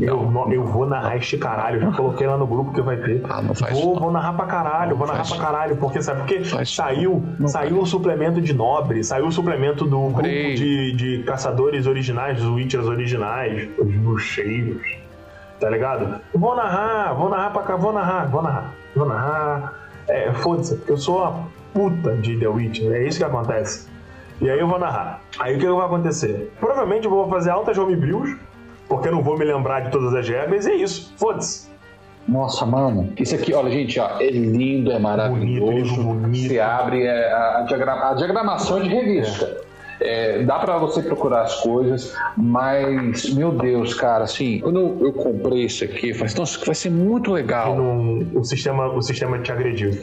Eu, 0.00 0.50
eu 0.50 0.64
vou 0.64 0.86
narrar 0.86 1.16
este 1.16 1.38
caralho, 1.38 1.80
já 1.80 1.90
coloquei 1.92 2.26
lá 2.26 2.36
no 2.36 2.46
grupo 2.46 2.72
que 2.72 2.82
vai 2.82 2.96
ter. 2.96 3.22
Ah, 3.28 3.40
não 3.40 3.54
faz 3.54 3.72
vou, 3.72 3.94
não. 3.94 4.02
vou 4.02 4.12
narrar 4.12 4.34
pra 4.34 4.46
caralho, 4.46 4.90
não 4.90 4.96
vou 4.98 5.06
narrar 5.06 5.24
faz. 5.24 5.32
pra 5.32 5.46
caralho, 5.46 5.76
porque 5.76 6.02
sabe 6.02 6.20
porque 6.20 6.44
saiu, 6.66 7.24
saiu 7.46 7.80
o 7.80 7.86
suplemento 7.86 8.40
de 8.40 8.52
nobre, 8.52 9.02
saiu 9.02 9.26
o 9.26 9.32
suplemento 9.32 9.84
do 9.86 10.08
grupo 10.10 10.28
de, 10.28 10.92
de 10.92 11.22
caçadores 11.24 11.86
originais, 11.86 12.38
dos 12.38 12.48
Witchers 12.48 12.86
originais, 12.86 13.68
os 13.78 13.94
bruxeiros. 13.94 14.82
Tá 15.58 15.70
ligado? 15.70 16.20
Vou 16.34 16.54
narrar, 16.54 17.14
vou 17.14 17.30
narrar 17.30 17.50
pra 17.50 17.62
cá, 17.62 17.76
vou 17.76 17.92
narrar, 17.92 18.26
vou 18.26 18.42
narrar, 18.42 18.74
vou 18.94 19.08
narrar. 19.08 19.72
É, 20.06 20.30
foda-se, 20.34 20.78
eu 20.86 20.98
sou 20.98 21.24
a 21.24 21.32
puta 21.72 22.14
de 22.16 22.36
The 22.38 22.46
Witcher, 22.46 22.92
é 22.92 23.08
isso 23.08 23.18
que 23.18 23.24
acontece. 23.24 23.88
E 24.38 24.50
aí 24.50 24.58
eu 24.58 24.68
vou 24.68 24.78
narrar. 24.78 25.20
Aí 25.38 25.56
o 25.56 25.58
que 25.58 25.66
vai 25.66 25.86
acontecer? 25.86 26.52
Provavelmente 26.60 27.06
eu 27.06 27.10
vou 27.10 27.26
fazer 27.28 27.48
altas 27.48 27.78
homebrews 27.78 28.36
porque 28.88 29.08
eu 29.08 29.12
não 29.12 29.22
vou 29.22 29.38
me 29.38 29.44
lembrar 29.44 29.80
de 29.80 29.90
todas 29.90 30.14
as 30.14 30.28
regras, 30.28 30.66
e 30.66 30.70
é 30.70 30.76
isso. 30.76 31.12
Foda-se. 31.16 31.68
Nossa, 32.28 32.66
mano. 32.66 33.12
Isso 33.18 33.34
aqui, 33.34 33.54
olha, 33.54 33.70
gente, 33.70 34.00
ó, 34.00 34.20
é 34.20 34.30
lindo, 34.30 34.90
é 34.90 34.98
maravilhoso. 34.98 35.94
Bonito, 35.96 36.02
bonito. 36.02 36.48
Você 36.48 36.58
abre 36.58 37.04
é, 37.04 37.32
a, 37.32 37.64
diagrama, 37.66 38.10
a 38.10 38.14
diagramação 38.14 38.78
é 38.78 38.82
de 38.82 38.88
revista. 38.88 39.64
É, 40.00 40.42
dá 40.42 40.58
para 40.58 40.76
você 40.76 41.02
procurar 41.02 41.42
as 41.42 41.54
coisas, 41.60 42.14
mas, 42.36 43.32
meu 43.32 43.52
Deus, 43.52 43.94
cara, 43.94 44.24
assim, 44.24 44.58
quando 44.58 44.78
eu, 44.78 44.98
eu 45.00 45.12
comprei 45.12 45.64
isso 45.64 45.84
aqui, 45.84 46.10
eu 46.10 46.16
falei 46.16 46.34
nossa, 46.36 46.62
vai 46.64 46.74
ser 46.74 46.90
muito 46.90 47.32
legal. 47.32 47.76
Não, 47.76 48.18
o, 48.34 48.44
sistema, 48.44 48.88
o 48.88 49.00
sistema 49.00 49.38
te 49.38 49.52
agrediu. 49.52 49.96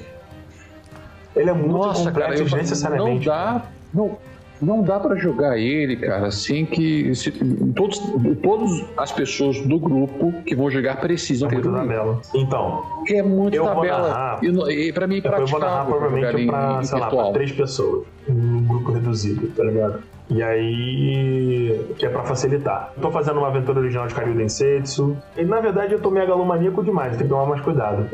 Ele 1.35 1.49
é 1.49 1.53
muito 1.53 1.73
nossa, 1.73 2.05
complexo 2.05 2.45
cara, 2.49 2.97
eu. 2.97 3.05
Não 3.05 3.19
dá. 3.19 3.65
Não, 3.93 4.17
não 4.61 4.81
dá 4.81 4.99
para 4.99 5.15
jogar 5.15 5.57
ele, 5.57 5.97
cara, 5.97 6.27
assim 6.27 6.65
que 6.65 7.13
se, 7.15 7.31
todos, 7.75 7.99
todas 8.41 8.85
as 8.97 9.11
pessoas 9.11 9.59
do 9.61 9.77
grupo 9.77 10.33
que 10.45 10.55
vão 10.55 10.69
jogar 10.69 11.01
precisam 11.01 11.49
é 11.49 11.55
ter 11.55 11.61
tabela. 11.61 12.21
Então, 12.33 12.83
que 13.05 13.15
é 13.15 13.23
muito 13.23 13.55
eu 13.55 13.65
tabela. 13.65 13.99
Vou 14.01 14.09
narrar, 14.09 14.39
e, 14.43 14.87
e 14.87 14.93
para 14.93 15.07
mim 15.07 15.21
eu 15.23 15.47
vou 15.47 15.59
narrar 15.59 15.85
provavelmente 15.85 16.45
para, 16.45 16.83
sei 16.83 16.99
lá, 16.99 17.09
pra 17.09 17.31
três 17.31 17.51
pessoas, 17.51 18.05
um 18.29 18.63
grupo 18.65 18.92
reduzido, 19.13 19.47
tá 19.55 19.63
ligado? 19.63 19.99
E 20.29 20.41
aí, 20.41 21.85
que 21.97 22.05
é 22.05 22.09
pra 22.09 22.23
facilitar. 22.23 22.91
Tô 23.01 23.11
fazendo 23.11 23.37
uma 23.39 23.47
aventura 23.49 23.79
original 23.79 24.07
de 24.07 24.15
Karyu 24.15 24.33
Densetsu. 24.35 25.17
E 25.37 25.43
na 25.43 25.59
verdade 25.59 25.93
eu 25.93 25.99
tô 25.99 26.09
megalomaníaco 26.09 26.83
demais, 26.83 27.17
tem 27.17 27.27
que 27.27 27.29
tomar 27.33 27.45
mais 27.45 27.61
cuidado. 27.61 28.09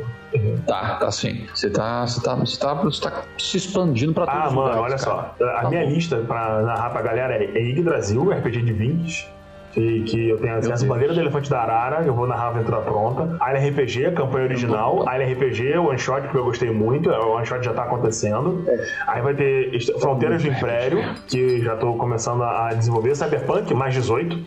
Tá, 0.65 0.95
tá 0.95 1.11
sim. 1.11 1.45
Você 1.53 1.69
tá, 1.69 2.05
você 2.05 2.21
tá, 2.21 2.35
você 2.35 2.59
tá, 2.59 2.73
você 2.73 3.01
tá 3.01 3.23
se 3.37 3.57
expandindo 3.57 4.13
pra 4.13 4.25
todos 4.25 4.41
Ah, 4.41 4.45
mano, 4.49 4.59
lugares, 4.75 4.81
olha 4.81 4.97
cara. 4.97 5.33
só. 5.37 5.45
A 5.45 5.61
tá 5.61 5.69
minha 5.69 5.83
bom. 5.85 5.89
lista 5.91 6.17
pra 6.17 6.61
narrar 6.63 6.89
pra 6.89 7.01
galera 7.01 7.35
é 7.35 7.59
Yggdrasil, 7.61 8.31
RPG 8.31 8.61
de 8.63 8.73
20 8.73 9.38
que, 9.71 10.01
que 10.03 10.29
eu 10.29 10.37
tenho 10.37 10.55
assim, 10.55 10.71
essa 10.71 10.85
bandeira 10.85 11.13
do 11.13 11.19
Elefante 11.19 11.49
da 11.49 11.61
Arara, 11.61 12.05
eu 12.05 12.13
vou 12.13 12.27
narrar 12.27 12.45
a 12.45 12.47
aventura 12.49 12.81
pronta. 12.81 13.37
A 13.39 13.51
LRPG, 13.51 14.07
a 14.07 14.11
campanha 14.11 14.45
original. 14.45 15.07
A 15.07 15.15
LRPG, 15.15 15.77
o 15.77 15.89
One 15.89 15.99
Shot, 15.99 16.21
porque 16.21 16.37
eu 16.37 16.45
gostei 16.45 16.71
muito. 16.71 17.09
O 17.09 17.35
One 17.35 17.45
Shot 17.45 17.63
já 17.63 17.73
tá 17.73 17.83
acontecendo. 17.83 18.63
É. 18.67 18.85
Aí 19.07 19.21
vai 19.21 19.33
ter 19.33 19.71
Fronteiras 19.99 20.41
do 20.41 20.49
Império, 20.49 20.99
que 21.27 21.61
já 21.61 21.75
tô 21.75 21.93
começando 21.93 22.43
a 22.43 22.73
desenvolver. 22.73 23.15
Cyberpunk, 23.15 23.73
mais 23.73 23.93
18. 23.93 24.37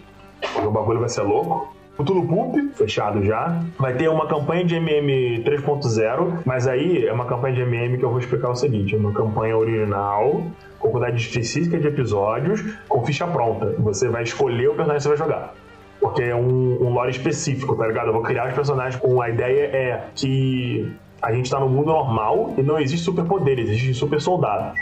O 0.65 0.71
bagulho 0.71 1.01
vai 1.01 1.09
ser 1.09 1.23
louco. 1.23 1.75
O 1.99 2.05
Tulo 2.05 2.27
Pulp, 2.27 2.57
fechado 2.75 3.23
já. 3.23 3.63
Vai 3.79 3.95
ter 3.95 4.09
uma 4.09 4.27
campanha 4.27 4.65
de 4.65 4.77
MM 4.77 5.45
3.0, 5.45 6.41
mas 6.45 6.67
aí 6.67 7.07
é 7.07 7.13
uma 7.13 7.27
campanha 7.27 7.55
de 7.55 7.61
MM 7.61 7.99
que 7.99 8.05
eu 8.05 8.11
vou 8.11 8.19
explicar 8.19 8.51
o 8.51 8.57
seguinte: 8.57 8.95
é 8.95 8.99
uma 8.99 9.13
campanha 9.13 9.57
original, 9.57 10.43
com 10.83 10.91
quantidade 10.91 11.23
específica 11.23 11.79
de 11.79 11.87
episódios, 11.87 12.61
com 12.89 13.07
ficha 13.07 13.27
pronta. 13.27 13.75
Você 13.79 14.09
vai 14.09 14.25
escolher 14.25 14.69
o 14.69 14.75
personagem 14.75 14.97
que 14.97 15.03
você 15.03 15.09
vai 15.09 15.19
jogar. 15.19 15.55
Porque 16.01 16.23
é 16.25 16.35
um, 16.35 16.83
um 16.83 16.93
lore 16.93 17.13
específico, 17.13 17.77
tá 17.77 17.87
ligado? 17.87 18.09
Eu 18.09 18.13
vou 18.13 18.23
criar 18.23 18.49
os 18.49 18.55
personagens 18.55 19.01
com 19.01 19.23
a 19.23 19.31
ideia 19.31 19.67
é 19.67 20.05
que 20.17 20.93
a 21.23 21.33
gente 21.33 21.49
tá 21.49 21.61
no 21.61 21.69
mundo 21.69 21.87
normal 21.87 22.53
e 22.59 22.63
não 22.63 22.81
existe 22.81 23.05
superpoderes, 23.05 23.69
existe 23.69 23.95
super 23.95 24.21
soldados. 24.21 24.77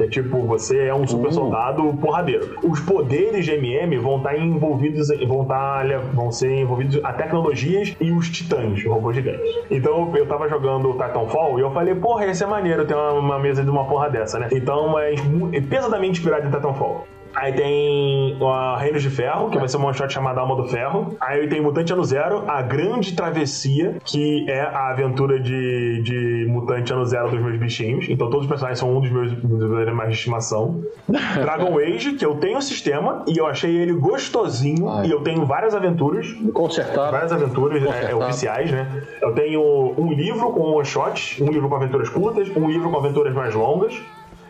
É 0.00 0.06
tipo, 0.06 0.38
você 0.46 0.86
é 0.86 0.94
um 0.94 1.06
super 1.06 1.26
Uhum. 1.26 1.32
soldado 1.32 1.94
porradeiro. 2.00 2.56
Os 2.62 2.80
poderes 2.80 3.44
de 3.44 3.52
MM 3.52 3.98
vão 3.98 4.16
estar 4.16 4.36
envolvidos, 4.36 5.08
vão, 5.28 5.44
tá, 5.44 5.82
vão 6.14 6.32
ser 6.32 6.52
envolvidos 6.60 6.98
a 7.04 7.12
tecnologias 7.12 7.94
e 8.00 8.10
os 8.10 8.28
titãs, 8.30 8.82
robôs 8.84 9.14
gigantes. 9.16 9.40
Então 9.70 10.10
eu 10.16 10.26
tava 10.26 10.48
jogando 10.48 10.92
Titanfall 10.92 11.58
e 11.58 11.62
eu 11.62 11.70
falei, 11.70 11.94
porra, 11.94 12.26
esse 12.26 12.42
é 12.42 12.46
maneiro 12.46 12.86
ter 12.86 12.94
uma, 12.94 13.12
uma 13.12 13.38
mesa 13.38 13.62
de 13.62 13.70
uma 13.70 13.84
porra 13.84 14.08
dessa, 14.08 14.38
né? 14.38 14.48
Então 14.52 14.98
é 14.98 15.10
é 15.52 15.60
pesadamente 15.60 16.18
inspirado 16.20 16.46
em 16.46 16.50
Titanfall. 16.50 17.06
Aí 17.34 17.52
tem 17.52 18.38
a 18.42 18.76
Reinos 18.78 19.02
de 19.02 19.10
Ferro, 19.10 19.50
que 19.50 19.58
vai 19.58 19.68
ser 19.68 19.76
uma 19.76 19.86
one 19.86 19.96
shot 19.96 20.12
chamada 20.12 20.40
Alma 20.40 20.56
do 20.56 20.64
Ferro. 20.68 21.16
Aí 21.20 21.46
tem 21.48 21.60
Mutante 21.60 21.92
Ano 21.92 22.04
Zero, 22.04 22.44
A 22.48 22.62
Grande 22.62 23.14
Travessia, 23.14 23.96
que 24.04 24.48
é 24.48 24.60
a 24.62 24.90
aventura 24.90 25.38
de, 25.38 26.02
de 26.02 26.46
Mutante 26.48 26.92
Ano 26.92 27.04
Zero 27.04 27.30
dos 27.30 27.40
meus 27.40 27.56
bichinhos. 27.56 28.06
Então 28.08 28.28
todos 28.28 28.44
os 28.44 28.48
personagens 28.48 28.78
são 28.78 28.96
um 28.96 29.00
dos 29.00 29.10
meus, 29.10 29.32
meus 29.42 29.88
animais 29.88 30.10
de 30.10 30.16
estimação. 30.16 30.82
Dragon 31.08 31.78
Age, 31.78 32.14
que 32.14 32.24
eu 32.24 32.36
tenho 32.36 32.58
o 32.58 32.62
sistema 32.62 33.24
e 33.26 33.38
eu 33.38 33.46
achei 33.46 33.74
ele 33.76 33.92
gostosinho. 33.92 34.88
Ai. 34.88 35.06
E 35.06 35.10
eu 35.10 35.20
tenho 35.20 35.44
várias 35.44 35.74
aventuras. 35.74 36.26
Consertado. 36.52 37.12
Várias 37.12 37.32
aventuras 37.32 37.82
é, 37.82 37.86
Consertado. 37.86 38.18
oficiais, 38.18 38.70
né? 38.70 39.02
Eu 39.22 39.32
tenho 39.34 39.94
um 39.96 40.12
livro 40.12 40.50
com 40.50 40.60
one 40.60 40.84
shot, 40.84 41.42
um 41.42 41.50
livro 41.50 41.68
com 41.68 41.76
aventuras 41.76 42.08
curtas, 42.08 42.48
um 42.56 42.68
livro 42.68 42.90
com 42.90 42.96
aventuras 42.96 43.34
mais 43.34 43.54
longas. 43.54 43.94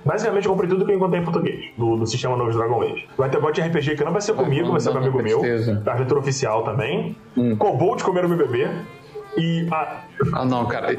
Basicamente, 0.04 0.46
eu 0.46 0.52
comprei 0.52 0.68
tudo 0.68 0.84
que 0.84 0.92
eu 0.92 0.96
encontrei 0.96 1.20
em 1.20 1.24
português, 1.24 1.70
do, 1.76 1.96
do 1.96 2.06
sistema 2.06 2.36
novo 2.36 2.50
de 2.50 2.56
Dragon 2.56 2.82
Age. 2.82 3.08
Vai 3.18 3.28
ter 3.28 3.40
bot 3.40 3.60
RPG 3.60 3.96
que 3.96 4.04
não 4.04 4.12
vai 4.12 4.20
ser 4.22 4.34
comigo, 4.34 4.64
não, 4.64 4.72
vai 4.72 4.80
ser 4.80 4.90
com 4.90 4.96
um 4.96 4.98
amigo 5.02 5.22
meu. 5.22 5.40
Da 5.84 5.92
aventura 5.92 6.20
oficial 6.20 6.62
também. 6.64 7.16
Hum. 7.36 7.56
Comer 7.56 8.24
o 8.24 8.28
meu 8.28 8.38
bebê. 8.38 8.68
E 9.36 9.68
a, 9.70 10.02
Ah, 10.34 10.44
não, 10.44 10.66
cara. 10.66 10.96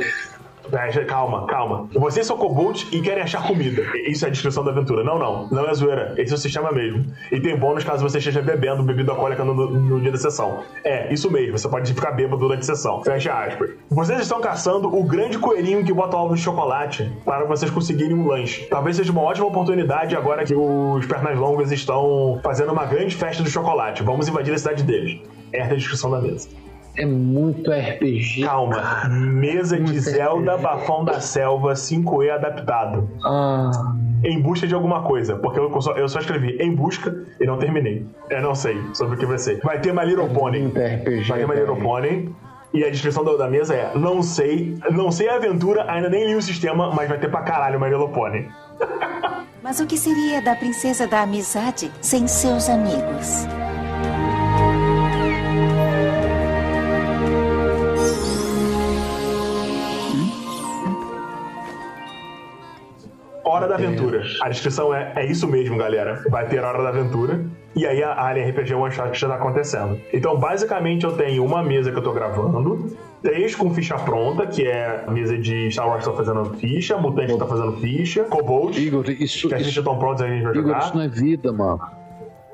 Calma, 1.08 1.48
calma. 1.48 1.90
Vocês 1.94 2.26
são 2.26 2.38
kobolds 2.38 2.88
e 2.92 3.02
querem 3.02 3.24
achar 3.24 3.46
comida. 3.46 3.84
Isso 4.08 4.26
é 4.26 4.28
a 4.28 4.32
descrição 4.32 4.64
da 4.64 4.72
aventura. 4.72 5.04
Não, 5.04 5.18
não. 5.18 5.48
Não 5.50 5.68
é 5.68 5.74
zoeira. 5.74 6.14
Esse 6.18 6.34
é 6.34 6.36
o 6.36 6.38
sistema 6.38 6.72
mesmo. 6.72 7.06
E 7.32 7.40
tem 7.40 7.58
bônus 7.58 7.84
caso 7.84 8.08
você 8.08 8.20
esteja 8.20 8.42
bebendo 8.42 8.84
bebida 8.84 9.12
alcoólica 9.12 9.44
no, 9.44 9.54
no 9.54 10.00
dia 10.00 10.12
da 10.12 10.18
sessão. 10.18 10.64
É, 10.84 11.12
isso 11.12 11.30
mesmo. 11.32 11.58
Você 11.58 11.68
pode 11.68 11.94
ficar 11.94 12.12
bêbado 12.12 12.38
durante 12.38 12.62
a 12.62 12.76
sessão. 12.76 13.04
Fecha 13.04 13.34
aspas. 13.34 13.72
Vocês 13.90 14.22
estão 14.22 14.40
caçando 14.40 14.88
o 14.96 15.04
grande 15.04 15.38
coelhinho 15.38 15.84
que 15.84 15.94
bota 15.94 16.16
ovos 16.16 16.40
de 16.40 16.46
chocolate 16.46 17.12
para 17.26 17.46
vocês 17.46 17.72
conseguirem 17.72 18.16
um 18.16 18.28
lanche. 18.28 18.66
Talvez 18.68 18.96
seja 18.96 19.12
uma 19.12 19.22
ótima 19.22 19.48
oportunidade 19.48 20.16
agora 20.16 20.44
que 20.44 20.56
os 20.56 21.06
pernas 21.06 21.38
longas 21.38 21.72
estão 21.72 22.40
fazendo 22.44 22.72
uma 22.72 22.86
grande 22.86 23.16
festa 23.16 23.44
do 23.44 23.50
chocolate. 23.50 24.04
Vamos 24.04 24.28
invadir 24.28 24.54
a 24.54 24.58
cidade 24.58 24.84
deles. 24.84 25.20
É 25.52 25.64
a 25.64 25.68
descrição 25.68 26.10
da 26.10 26.22
mesa. 26.22 26.48
É 26.98 27.06
muito 27.06 27.72
RPG. 27.72 28.44
Calma. 28.44 29.08
Mesa 29.10 29.78
de 29.78 29.84
Muito 29.84 30.00
Zelda 30.00 30.54
RPG. 30.56 30.64
Bafão 30.64 31.06
da 31.06 31.20
Selva 31.22 31.74
5E 31.74 32.30
adaptado. 32.30 33.10
Ah, 33.26 33.72
Em 34.24 34.42
busca 34.42 34.68
de 34.68 34.76
alguma 34.76 35.02
coisa. 35.04 35.36
Porque 35.38 35.60
eu 35.60 35.82
só, 35.82 35.94
eu 35.94 36.10
só 36.10 36.20
escrevi 36.20 36.58
em 36.62 36.76
busca 36.76 37.16
e 37.40 37.46
não 37.46 37.58
terminei. 37.58 38.06
Eu 38.30 38.42
não 38.42 38.54
sei 38.54 38.78
sobre 38.94 39.16
o 39.16 39.18
que 39.18 39.26
vai 39.26 39.38
ser. 39.38 39.60
Vai 39.64 39.80
ter 39.80 39.94
My 39.94 40.04
Little 40.06 40.30
Pony. 40.30 40.60
muito 40.60 40.80
RPG. 40.80 41.24
Vai 41.30 41.40
ter 41.40 41.48
My 41.48 41.56
Little. 41.56 41.76
Pony. 41.78 42.36
E 42.74 42.84
a 42.86 42.90
descrição 42.90 43.24
da, 43.24 43.36
da 43.36 43.48
mesa 43.50 43.74
é: 43.76 43.92
Não 43.96 44.22
sei, 44.22 44.78
não 44.92 45.12
sei 45.12 45.28
a 45.30 45.36
aventura, 45.36 45.86
ainda 45.92 46.10
nem 46.10 46.26
li 46.28 46.36
o 46.36 46.42
sistema, 46.42 46.90
mas 46.94 47.08
vai 47.10 47.18
ter 47.20 47.30
pra 47.30 47.42
caralho 47.42 47.80
My 47.80 47.88
Little 47.90 48.10
Pony. 48.10 48.48
Mas 49.64 49.80
o 49.80 49.86
que 49.86 49.96
seria 49.96 50.42
da 50.42 50.56
princesa 50.56 51.06
da 51.06 51.22
amizade 51.22 51.92
sem 52.02 52.26
seus 52.28 52.68
amigos? 52.68 53.46
Hora 63.62 63.70
da 63.70 63.76
Aventura. 63.76 64.24
A 64.42 64.50
descrição 64.50 64.94
é, 64.94 65.14
é 65.16 65.26
isso 65.26 65.48
mesmo, 65.48 65.78
galera. 65.78 66.24
Vai 66.30 66.48
ter 66.48 66.64
Hora 66.64 66.82
da 66.82 66.90
Aventura. 66.90 67.40
E 67.76 67.86
aí 67.86 68.04
a 68.04 68.22
Alien 68.26 68.50
RPG 68.50 68.74
One 68.74 68.92
Shot 68.92 69.18
já 69.18 69.28
tá 69.30 69.36
acontecendo. 69.36 70.00
Então, 70.12 70.38
basicamente, 70.38 71.06
eu 71.06 71.14
tenho 71.14 71.46
uma 71.46 71.64
mesa 71.64 71.92
que 71.92 71.98
eu 71.98 72.04
tô 72.04 72.12
gravando, 72.12 72.88
três 73.22 73.56
com 73.56 73.74
ficha 73.74 73.96
pronta, 73.98 74.46
que 74.48 74.68
é 74.68 75.04
a 75.08 75.12
mesa 75.12 75.38
de 75.38 75.72
Star 75.72 75.88
Wars 75.88 76.04
que 76.04 76.10
tá 76.12 76.18
fazendo 76.18 76.46
ficha, 76.56 76.98
Mutante 76.98 77.38
tá 77.38 77.46
fazendo 77.46 77.74
ficha, 77.78 78.24
Cobalt, 78.26 78.78
Igor, 78.78 79.10
isso, 79.10 79.48
que 79.48 79.54
a 79.54 79.58
gente 79.58 79.70
isso, 79.70 79.80
estão 79.80 79.98
prontos, 79.98 80.22
a 80.22 80.28
gente 80.28 80.44
vai 80.44 80.52
Igor, 80.52 80.64
jogar. 80.64 80.80
isso 80.80 80.96
não 80.96 81.04
é 81.04 81.08
vida, 81.08 81.54
mano. 81.54 81.80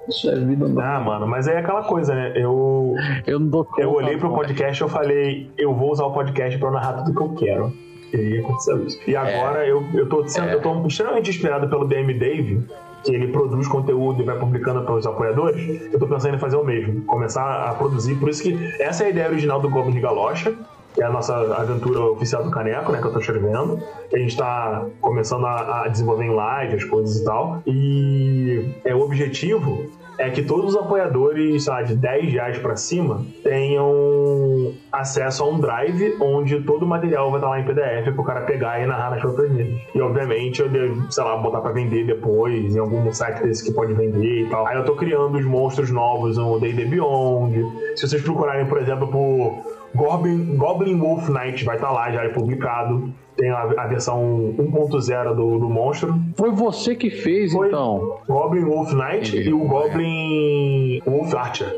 Isso 0.08 0.30
é 0.30 0.36
vida, 0.36 0.68
não. 0.68 0.82
Ah, 0.82 1.00
mano, 1.00 1.28
mas 1.28 1.48
é 1.48 1.58
aquela 1.58 1.84
coisa, 1.84 2.14
né? 2.14 2.32
Eu, 2.36 2.94
Eu 3.26 3.40
não 3.40 3.48
dou 3.48 3.68
eu 3.78 3.92
olhei 3.92 4.18
pro 4.18 4.30
podcast 4.34 4.82
e 4.82 4.86
eu 4.86 4.88
falei, 4.90 5.52
eu 5.58 5.74
vou 5.74 5.92
usar 5.92 6.06
o 6.06 6.14
podcast 6.14 6.58
pra 6.60 6.72
narrar 6.72 6.94
tudo 6.94 7.14
que 7.14 7.22
eu 7.22 7.34
quero. 7.34 7.74
E 8.14 8.40
aconteceu 8.40 8.86
isso. 8.86 9.00
E 9.08 9.16
agora 9.16 9.66
eu, 9.68 9.84
eu, 9.94 10.08
tô 10.08 10.28
sendo, 10.28 10.50
É. 10.50 10.54
eu 10.56 10.62
tô 10.62 10.86
extremamente 10.88 11.30
inspirado 11.30 11.68
pelo 11.68 11.86
DM 11.86 12.14
Dave, 12.14 12.64
que 13.04 13.14
ele 13.14 13.28
produz 13.28 13.68
conteúdo 13.68 14.22
e 14.22 14.26
vai 14.26 14.38
publicando 14.38 14.82
para 14.84 14.96
os 14.96 15.06
apoiadores. 15.06 15.92
Eu 15.92 16.00
tô 16.00 16.08
pensando 16.08 16.36
em 16.36 16.40
fazer 16.40 16.56
o 16.58 16.64
mesmo, 16.64 17.04
começar 17.06 17.70
a 17.70 17.74
produzir. 17.74 18.16
Por 18.16 18.30
isso 18.30 18.42
que 18.44 18.58
essa 18.80 19.04
é 19.04 19.08
a 19.08 19.10
ideia 19.10 19.28
original 19.30 19.60
do 19.60 19.70
Goblin 19.70 19.94
de 19.94 20.00
Galocha. 20.00 20.54
Que 20.94 21.04
é 21.04 21.06
a 21.06 21.12
nossa 21.12 21.36
aventura 21.56 22.02
oficial 22.02 22.44
do 22.44 22.50
Caneco, 22.50 22.92
né? 22.92 23.00
Que 23.00 23.06
eu 23.06 23.14
tô 23.14 23.20
escrevendo. 23.20 23.80
A 24.12 24.18
gente 24.18 24.36
tá 24.36 24.84
começando 25.00 25.46
a, 25.46 25.84
a 25.84 25.88
desenvolver 25.90 26.26
em 26.26 26.32
live 26.32 26.76
as 26.76 26.84
coisas 26.86 27.20
e 27.20 27.24
tal. 27.24 27.62
E 27.68 28.72
é, 28.84 28.96
o 28.96 29.02
objetivo 29.02 29.92
é 30.18 30.30
que 30.30 30.42
todos 30.42 30.74
os 30.74 30.82
apoiadores, 30.82 31.64
sei 31.64 31.74
lá, 31.74 31.82
de 31.84 31.96
10 31.96 32.34
reais 32.34 32.58
pra 32.58 32.76
cima 32.76 33.26
tenham 33.44 34.74
acesso 34.92 35.44
a 35.44 35.48
um 35.48 35.60
drive 35.60 36.18
onde 36.20 36.62
todo 36.62 36.84
o 36.84 36.88
material 36.88 37.30
vai 37.30 37.40
estar 37.40 37.50
lá 37.50 37.60
em 37.60 37.66
PDF 37.66 38.14
pro 38.14 38.24
cara 38.24 38.42
pegar 38.42 38.82
e 38.82 38.86
narrar 38.86 39.12
nas 39.12 39.22
próprias 39.22 39.52
mesas. 39.52 39.80
E 39.94 40.02
obviamente 40.02 40.62
eu 40.62 40.70
devo, 40.70 41.12
sei 41.12 41.24
lá, 41.24 41.38
botar 41.38 41.62
pra 41.62 41.72
vender 41.72 42.06
depois 42.06 42.76
em 42.76 42.80
algum 42.80 43.12
site 43.14 43.44
desse 43.44 43.64
que 43.64 43.72
pode 43.72 43.94
vender 43.94 44.46
e 44.46 44.50
tal. 44.50 44.66
Aí 44.66 44.78
eu 44.78 44.86
tô 44.86 44.96
criando 44.96 45.38
os 45.38 45.46
monstros 45.46 45.92
novos 45.92 46.38
no 46.38 46.60
D&D 46.60 46.86
Beyond. 46.86 47.66
Se 47.96 48.08
vocês 48.08 48.22
procurarem, 48.22 48.66
por 48.66 48.82
exemplo, 48.82 49.08
por 49.08 49.64
Goblin, 49.96 50.56
Goblin 50.56 50.98
Wolf 50.98 51.30
Knight, 51.30 51.64
vai 51.64 51.76
estar 51.76 51.92
lá 51.92 52.12
já 52.12 52.24
é 52.24 52.30
publicado. 52.30 53.14
Tem 53.38 53.50
a, 53.52 53.62
a 53.78 53.88
versão 53.88 54.54
1.0 54.58 55.36
do, 55.36 55.60
do 55.60 55.70
monstro. 55.70 56.16
Foi 56.36 56.52
você 56.52 56.96
que 56.96 57.10
fez, 57.12 57.54
Foi 57.54 57.68
então. 57.68 58.18
Goblin 58.28 58.66
Wolf 58.66 58.92
Knight 58.94 59.30
Entendi. 59.36 59.50
e 59.50 59.54
o 59.54 59.60
Goblin 59.68 61.02
Wolf 61.06 61.34
Archer. 61.36 61.72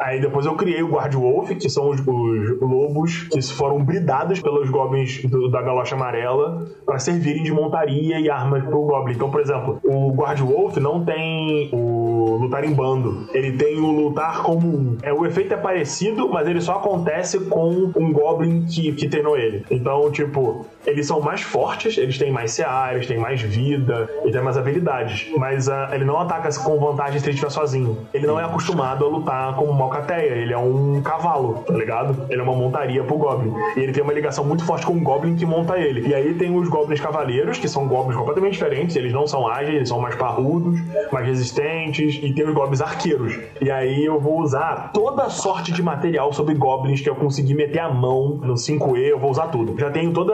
Aí 0.00 0.20
depois 0.20 0.46
eu 0.46 0.54
criei 0.54 0.80
o 0.80 0.88
Guard 0.92 1.12
Wolf, 1.14 1.50
que 1.56 1.68
são 1.68 1.90
os, 1.90 1.98
os 2.00 2.60
lobos 2.60 3.24
que 3.32 3.42
foram 3.42 3.82
bridados 3.82 4.40
pelos 4.40 4.70
goblins 4.70 5.24
do- 5.24 5.50
da 5.50 5.60
galocha 5.60 5.96
amarela 5.96 6.66
para 6.86 7.00
servirem 7.00 7.42
de 7.42 7.50
montaria 7.52 8.20
e 8.20 8.30
armas 8.30 8.62
pro 8.64 8.82
goblin. 8.82 9.14
Então, 9.14 9.28
por 9.28 9.40
exemplo, 9.40 9.80
o 9.82 10.12
Guard 10.12 10.38
Wolf 10.40 10.76
não 10.76 11.04
tem 11.04 11.68
o 11.72 12.07
lutar 12.36 12.64
em 12.64 12.72
bando, 12.72 13.28
ele 13.32 13.52
tem 13.52 13.78
o 13.78 13.90
lutar 13.90 14.42
comum. 14.42 14.96
É, 15.02 15.12
o 15.12 15.26
efeito 15.26 15.54
é 15.54 15.56
parecido, 15.56 16.28
mas 16.28 16.46
ele 16.46 16.60
só 16.60 16.74
acontece 16.74 17.38
com 17.40 17.92
um 17.96 18.12
goblin 18.12 18.64
que, 18.66 18.92
que 18.92 19.08
treinou 19.08 19.36
ele. 19.36 19.64
Então, 19.70 20.10
tipo, 20.10 20.66
eles 20.86 21.06
são 21.06 21.20
mais 21.20 21.42
fortes, 21.42 21.96
eles 21.98 22.18
têm 22.18 22.32
mais 22.32 22.56
CA, 22.56 22.90
eles 22.92 23.06
têm 23.06 23.18
mais 23.18 23.40
vida, 23.40 24.08
eles 24.22 24.32
têm 24.32 24.42
mais 24.42 24.56
habilidades. 24.56 25.28
Mas 25.36 25.68
ah, 25.68 25.90
ele 25.92 26.04
não 26.04 26.18
ataca 26.18 26.48
com 26.60 26.78
vantagem 26.78 27.18
se 27.18 27.26
ele 27.26 27.32
estiver 27.32 27.50
sozinho. 27.50 27.98
Ele 28.12 28.26
não 28.26 28.40
é 28.40 28.44
acostumado 28.44 29.04
a 29.04 29.08
lutar 29.08 29.54
como 29.56 29.70
uma 29.70 29.84
alcateia, 29.84 30.34
ele 30.34 30.52
é 30.52 30.58
um 30.58 31.00
cavalo, 31.02 31.64
tá 31.66 31.74
ligado? 31.74 32.26
Ele 32.30 32.40
é 32.40 32.42
uma 32.42 32.54
montaria 32.54 33.02
pro 33.04 33.16
Goblin. 33.16 33.52
E 33.76 33.80
ele 33.80 33.92
tem 33.92 34.02
uma 34.02 34.12
ligação 34.12 34.44
muito 34.44 34.64
forte 34.64 34.86
com 34.86 34.94
o 34.94 35.00
Goblin 35.00 35.36
que 35.36 35.44
monta 35.44 35.78
ele. 35.78 36.08
E 36.08 36.14
aí 36.14 36.34
tem 36.34 36.54
os 36.56 36.68
Goblins 36.68 37.00
Cavaleiros, 37.00 37.58
que 37.58 37.68
são 37.68 37.86
Goblins 37.86 38.16
completamente 38.16 38.52
diferentes, 38.52 38.96
eles 38.96 39.12
não 39.12 39.26
são 39.26 39.46
ágeis, 39.46 39.76
eles 39.76 39.88
são 39.88 40.00
mais 40.00 40.14
parrudos, 40.14 40.80
mais 41.12 41.26
resistentes, 41.26 42.07
e 42.16 42.32
tem 42.32 42.46
os 42.48 42.54
Goblins 42.54 42.80
Arqueiros. 42.80 43.38
E 43.60 43.70
aí 43.70 44.04
eu 44.04 44.18
vou 44.20 44.40
usar 44.40 44.90
toda 44.92 45.28
sorte 45.30 45.72
de 45.72 45.82
material 45.82 46.32
sobre 46.32 46.54
Goblins 46.54 47.00
que 47.00 47.08
eu 47.08 47.14
conseguir 47.14 47.54
meter 47.54 47.80
a 47.80 47.90
mão 47.92 48.40
no 48.42 48.54
5E, 48.54 48.98
eu 49.00 49.18
vou 49.18 49.30
usar 49.30 49.48
tudo. 49.48 49.78
Já 49.78 49.90
tenho 49.90 50.12
todo 50.12 50.32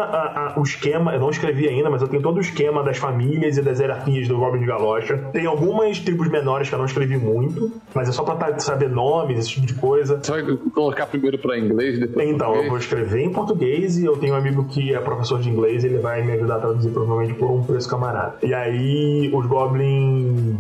o 0.57 0.63
esquema, 0.63 1.15
eu 1.15 1.21
não 1.21 1.31
escrevi 1.31 1.69
ainda, 1.69 1.91
mas 1.91 2.03
eu 2.03 2.09
tenho 2.09 2.23
todo 2.23 2.37
o 2.37 2.41
esquema 2.41 2.83
das 2.83 2.97
famílias 2.99 3.57
e 3.57 3.63
das 3.63 3.81
hierarquias 3.81 4.29
do 4.29 4.37
Goblin 4.39 4.61
de 4.61 4.67
Galocha. 4.67 5.17
Tem 5.33 5.47
algumas 5.47 5.99
tribos 5.99 6.29
menores 6.29 6.69
que 6.69 6.75
eu 6.75 6.79
não 6.79 6.87
escrevi 6.87 7.17
muito, 7.17 7.71
mas 7.95 8.09
é 8.09 8.13
só 8.13 8.23
pra 8.23 8.35
tá- 8.37 8.59
saber 8.59 8.89
nomes, 8.89 9.39
esse 9.39 9.51
tipo 9.51 9.67
de 9.67 9.75
coisa. 9.75 10.19
Você 10.23 10.31
vai 10.31 10.57
colocar 10.75 11.07
primeiro 11.07 11.39
pra 11.39 11.59
inglês, 11.59 11.99
depois 11.99 12.29
Então, 12.29 12.53
pra 12.53 12.63
eu 12.63 12.69
vou 12.69 12.79
escrever 12.79 13.23
em 13.23 13.31
português 13.33 13.99
e 13.99 14.05
eu 14.05 14.17
tenho 14.17 14.35
um 14.35 14.37
amigo 14.37 14.65
que 14.65 14.95
é 14.95 14.99
professor 15.01 15.41
de 15.41 15.49
inglês 15.51 15.85
e 15.85 15.87
ele 15.89 15.99
vai 15.99 16.23
me 16.23 16.33
ajudar 16.33 16.57
a 16.57 16.61
traduzir 16.61 16.91
provavelmente 16.91 17.35
por 17.35 17.51
um 17.51 17.63
preço 17.63 17.89
camarada. 17.89 18.37
E 18.43 18.53
aí, 18.55 19.31
os 19.35 19.47
goblins 19.47 20.57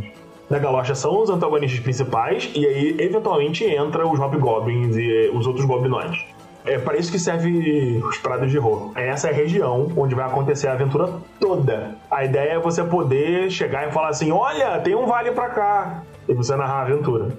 da 0.48 0.58
Galocha 0.58 0.94
são 0.94 1.22
os 1.22 1.30
antagonistas 1.30 1.80
principais, 1.80 2.50
e 2.54 2.66
aí 2.66 2.96
eventualmente 2.98 3.64
entra 3.64 4.06
os 4.06 4.18
Hobgoblins 4.18 4.96
e 4.96 5.30
os 5.32 5.46
outros 5.46 5.64
goblinoides. 5.64 6.24
É 6.66 6.78
para 6.78 6.96
isso 6.96 7.12
que 7.12 7.18
serve 7.18 8.02
os 8.02 8.16
Prados 8.18 8.50
de 8.50 8.56
Rô. 8.56 8.90
Essa 8.94 9.28
é 9.28 9.30
a 9.30 9.34
região 9.34 9.92
onde 9.96 10.14
vai 10.14 10.24
acontecer 10.24 10.66
a 10.68 10.72
aventura 10.72 11.12
toda. 11.38 11.94
A 12.10 12.24
ideia 12.24 12.52
é 12.52 12.58
você 12.58 12.82
poder 12.82 13.50
chegar 13.50 13.86
e 13.86 13.92
falar 13.92 14.08
assim: 14.08 14.32
olha, 14.32 14.80
tem 14.80 14.94
um 14.94 15.06
vale 15.06 15.30
pra 15.32 15.50
cá. 15.50 16.02
E 16.26 16.32
você 16.32 16.56
narrar 16.56 16.78
a 16.78 16.82
aventura. 16.82 17.36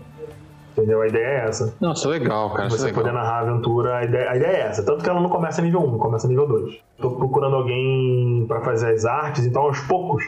Entendeu? 0.78 1.02
A 1.02 1.08
ideia 1.08 1.26
é 1.26 1.48
essa. 1.48 1.74
Nossa, 1.82 2.08
legal, 2.08 2.52
cara. 2.52 2.70
Você 2.70 2.90
é 2.90 2.94
poder 2.94 3.08
legal. 3.08 3.24
narrar 3.24 3.38
a 3.38 3.42
aventura, 3.50 3.98
a 3.98 4.04
ideia, 4.04 4.30
a 4.30 4.36
ideia 4.36 4.58
é 4.58 4.62
essa. 4.68 4.84
Tanto 4.84 5.04
que 5.04 5.10
ela 5.10 5.22
não 5.22 5.30
começa 5.30 5.62
nível 5.62 5.82
1, 5.82 5.98
começa 5.98 6.28
nível 6.28 6.48
2. 6.48 6.78
Tô 7.00 7.12
procurando 7.12 7.56
alguém 7.56 8.46
pra 8.48 8.62
fazer 8.62 8.92
as 8.92 9.06
artes, 9.06 9.46
então 9.46 9.64
aos 9.64 9.80
poucos. 9.80 10.24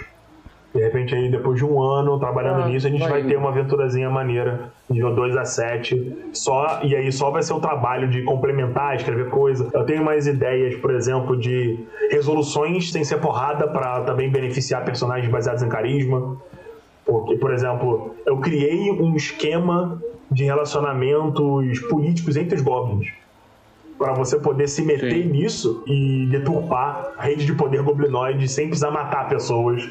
De 0.78 0.84
repente 0.84 1.15
aí, 1.15 1.28
depois 1.28 1.57
de 1.57 1.65
um 1.65 1.82
ano 1.82 2.19
trabalhando 2.19 2.61
Ah, 2.61 2.67
nisso, 2.67 2.86
a 2.86 2.89
gente 2.91 3.09
vai 3.09 3.23
ter 3.23 3.36
uma 3.36 3.49
aventurazinha 3.49 4.11
maneira, 4.11 4.71
nível 4.88 5.11
2 5.15 5.36
a 5.36 5.43
7. 5.43 6.15
Só, 6.32 6.82
e 6.84 6.95
aí 6.95 7.11
só 7.11 7.32
vai 7.32 7.41
ser 7.41 7.53
o 7.53 7.59
trabalho 7.59 8.07
de 8.07 8.21
complementar, 8.21 8.95
escrever 8.95 9.28
coisa. 9.30 9.67
Eu 9.73 9.84
tenho 9.86 10.05
mais 10.05 10.28
ideias, 10.28 10.75
por 10.75 10.93
exemplo, 10.93 11.36
de 11.36 11.80
resoluções 12.11 12.91
sem 12.91 13.03
ser 13.03 13.17
porrada 13.17 13.67
pra 13.67 14.01
também 14.01 14.30
beneficiar 14.30 14.86
personagens 14.86 15.32
baseados 15.32 15.63
em 15.63 15.67
carisma. 15.67 16.38
Porque, 17.03 17.38
por 17.38 17.51
exemplo, 17.51 18.15
eu 18.23 18.38
criei 18.38 18.91
um 18.91 19.15
esquema 19.15 19.99
de 20.30 20.43
relacionamentos 20.43 21.80
políticos 21.89 22.38
entre 22.38 22.55
os 22.55 22.61
goblins. 22.61 23.07
Pra 23.97 24.13
você 24.13 24.38
poder 24.38 24.67
se 24.67 24.84
meter 24.84 25.23
Sim. 25.23 25.30
nisso 25.30 25.84
e 25.88 26.28
deturpar 26.30 27.13
a 27.17 27.23
rede 27.23 27.47
de 27.47 27.53
poder 27.53 27.82
goblinoide 27.82 28.47
sem 28.47 28.67
precisar 28.67 28.91
matar 28.91 29.28
pessoas. 29.28 29.82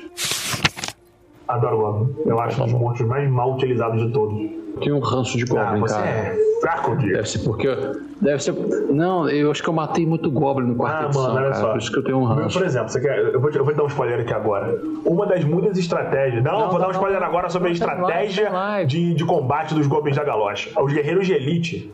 Adoro 1.48 1.76
Goblin. 1.78 2.14
Eu 2.26 2.40
acho 2.40 2.60
um 2.60 2.64
dos 2.64 2.72
monstros 2.74 3.08
mais 3.08 3.30
mal 3.30 3.54
utilizados 3.54 4.04
de 4.04 4.12
todos. 4.12 4.38
Tenho 4.80 4.96
um 4.96 5.00
ranço 5.00 5.38
de 5.38 5.44
Ah, 5.56 5.64
Goblin, 5.64 5.80
você 5.80 5.94
cara. 5.94 6.06
é 6.08 6.36
fraco, 6.60 6.96
Diego. 6.96 7.14
Deve 7.16 7.28
ser 7.28 7.38
porque. 7.40 7.68
eu- 7.68 8.06
Deve 8.20 8.42
ser. 8.42 8.52
Não, 8.90 9.28
eu 9.28 9.50
acho 9.50 9.62
que 9.62 9.68
eu 9.68 9.74
matei 9.74 10.06
muito 10.06 10.30
Goblin 10.30 10.68
no 10.68 10.74
quarto 10.74 11.02
Ah, 11.02 11.04
edição, 11.06 11.22
mano, 11.34 11.36
olha 11.46 11.54
só. 11.54 11.70
Por 11.72 11.78
isso 11.78 11.92
que 11.92 11.98
eu 11.98 12.04
tenho 12.04 12.18
um 12.18 12.24
ranço. 12.24 12.58
Por 12.58 12.66
exemplo, 12.66 12.88
você 12.88 13.00
quer, 13.00 13.18
eu, 13.18 13.40
vou 13.40 13.50
te, 13.50 13.58
eu 13.58 13.64
vou 13.64 13.72
te 13.72 13.76
dar 13.76 13.84
um 13.84 13.88
spoiler 13.88 14.20
aqui 14.20 14.32
agora. 14.34 14.80
Uma 15.04 15.26
das 15.26 15.44
muitas 15.44 15.76
estratégias. 15.78 16.42
Não, 16.42 16.60
Não, 16.60 16.70
vou 16.70 16.80
dar 16.80 16.88
um 16.88 16.92
spoiler 16.92 17.20
não, 17.20 17.26
agora 17.26 17.48
sobre 17.50 17.68
a 17.68 17.70
tá 17.70 17.74
estratégia 17.74 18.50
tá 18.50 18.82
de, 18.84 19.14
de 19.14 19.24
combate 19.24 19.74
dos 19.74 19.86
goblins 19.86 20.16
da 20.16 20.24
galocha. 20.24 20.70
Os 20.80 20.92
guerreiros 20.92 21.26
de 21.26 21.34
elite, 21.34 21.92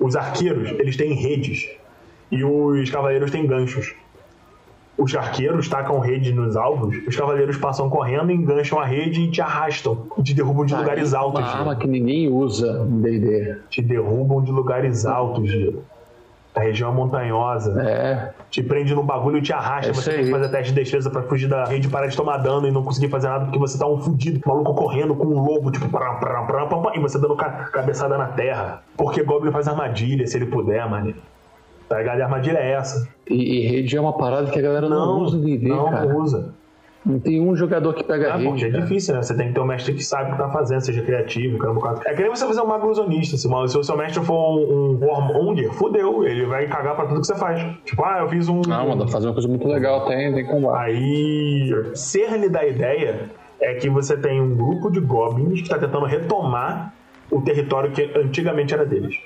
os 0.00 0.16
arqueiros, 0.16 0.70
eles 0.70 0.96
têm 0.96 1.12
redes. 1.14 1.68
E 2.32 2.42
os 2.44 2.90
cavaleiros 2.90 3.30
têm 3.30 3.46
ganchos. 3.46 3.94
Os 4.98 5.14
arqueiros 5.14 5.68
tacam 5.68 6.00
rede 6.00 6.32
nos 6.32 6.56
alvos, 6.56 6.96
os 7.06 7.14
cavaleiros 7.14 7.56
passam 7.56 7.88
correndo, 7.88 8.32
engancham 8.32 8.80
a 8.80 8.84
rede 8.84 9.20
e 9.22 9.30
te 9.30 9.40
arrastam. 9.40 10.06
E 10.18 10.22
te 10.24 10.34
derrubam 10.34 10.66
de 10.66 10.74
lugares 10.74 11.12
Uma 11.12 11.20
altos. 11.20 11.42
arma 11.44 11.64
Giro. 11.66 11.76
que 11.76 11.86
ninguém 11.86 12.28
usa 12.28 12.84
em 12.90 13.00
D&D. 13.00 13.56
Te 13.70 13.80
derrubam 13.80 14.42
de 14.42 14.50
lugares 14.50 15.06
altos, 15.06 15.48
Giro. 15.48 15.84
A 16.54 16.60
região 16.60 16.90
é 16.90 16.94
montanhosa 16.94 17.80
É. 17.80 18.30
te 18.50 18.60
prende 18.64 18.92
num 18.92 19.04
bagulho 19.06 19.38
e 19.38 19.42
te 19.42 19.52
arrasta. 19.52 19.90
É 19.92 19.94
você 19.94 20.10
tem 20.10 20.24
que 20.24 20.30
fazer 20.32 20.48
teste 20.48 20.72
de 20.72 20.80
destreza 20.80 21.08
pra 21.08 21.22
fugir 21.22 21.48
da 21.48 21.64
rede, 21.64 21.88
parar 21.88 22.08
de 22.08 22.16
tomar 22.16 22.38
dano 22.38 22.66
e 22.66 22.72
não 22.72 22.82
conseguir 22.82 23.08
fazer 23.08 23.28
nada 23.28 23.44
porque 23.44 23.58
você 23.60 23.78
tá 23.78 23.86
um 23.86 24.00
fudido, 24.00 24.40
maluco 24.44 24.74
correndo 24.74 25.14
com 25.14 25.26
um 25.26 25.40
lobo, 25.44 25.70
tipo, 25.70 25.86
e 25.86 26.98
você 26.98 27.16
dando 27.20 27.36
ca- 27.36 27.68
cabeçada 27.72 28.18
na 28.18 28.26
terra. 28.26 28.82
Porque 28.96 29.22
Goblin 29.22 29.52
faz 29.52 29.68
armadilha, 29.68 30.26
se 30.26 30.36
ele 30.36 30.46
puder, 30.46 30.88
mano. 30.90 31.14
Tá 31.88 31.98
ligado? 31.98 32.20
A 32.20 32.24
armadilha 32.24 32.58
é 32.58 32.72
essa. 32.72 33.08
E, 33.28 33.34
e 33.34 33.68
rede 33.68 33.96
é 33.96 34.00
uma 34.00 34.12
parada 34.12 34.50
que 34.50 34.58
a 34.58 34.62
galera 34.62 34.88
não, 34.88 35.20
usa 35.20 35.38
em 35.38 35.40
D&D, 35.40 35.68
não 35.68 35.90
cara. 35.90 36.16
usa. 36.16 36.54
Não 37.06 37.18
tem 37.18 37.40
um 37.40 37.56
jogador 37.56 37.94
que 37.94 38.04
pega 38.04 38.34
Ah, 38.34 38.36
rede, 38.36 38.48
porque 38.48 38.64
é 38.66 38.70
cara. 38.70 38.82
difícil, 38.82 39.14
né? 39.14 39.22
Você 39.22 39.34
tem 39.34 39.48
que 39.48 39.54
ter 39.54 39.60
um 39.60 39.64
mestre 39.64 39.94
que 39.94 40.04
sabe 40.04 40.30
o 40.30 40.32
que 40.32 40.38
tá 40.42 40.50
fazendo, 40.50 40.80
seja 40.82 41.00
criativo, 41.00 41.56
cara, 41.56 41.70
um 41.72 41.76
bocado. 41.76 42.02
É 42.04 42.12
que 42.12 42.20
nem 42.20 42.28
você 42.28 42.46
fazer 42.46 42.60
um 42.60 42.66
mago 42.66 42.84
ilusionista. 42.84 43.36
Se, 43.38 43.48
o- 43.48 43.68
se 43.68 43.78
o 43.78 43.82
seu 43.84 43.96
mestre 43.96 44.22
for 44.22 44.34
um, 44.34 44.98
um 45.00 45.06
Warmonger, 45.06 45.72
fudeu. 45.72 46.26
Ele 46.26 46.44
vai 46.44 46.66
cagar 46.66 46.94
pra 46.96 47.06
tudo 47.06 47.20
que 47.22 47.26
você 47.26 47.36
faz. 47.36 47.62
Tipo, 47.86 48.04
ah, 48.04 48.18
eu 48.20 48.28
fiz 48.28 48.48
um. 48.50 48.60
Não, 48.68 48.88
manda 48.90 49.06
fazer 49.06 49.28
uma 49.28 49.32
coisa 49.32 49.48
muito 49.48 49.66
legal, 49.66 50.04
tem, 50.06 50.34
tem 50.34 50.44
combate. 50.44 50.78
Aí, 50.90 51.72
cerne 51.94 52.50
da 52.50 52.66
ideia 52.66 53.30
é 53.62 53.74
que 53.74 53.88
você 53.88 54.14
tem 54.14 54.38
um 54.42 54.54
grupo 54.54 54.90
de 54.90 55.00
goblins 55.00 55.54
que 55.54 55.62
está 55.62 55.78
tentando 55.78 56.04
retomar 56.04 56.92
o 57.30 57.40
território 57.40 57.90
que 57.92 58.02
antigamente 58.18 58.74
era 58.74 58.84
deles. 58.84 59.16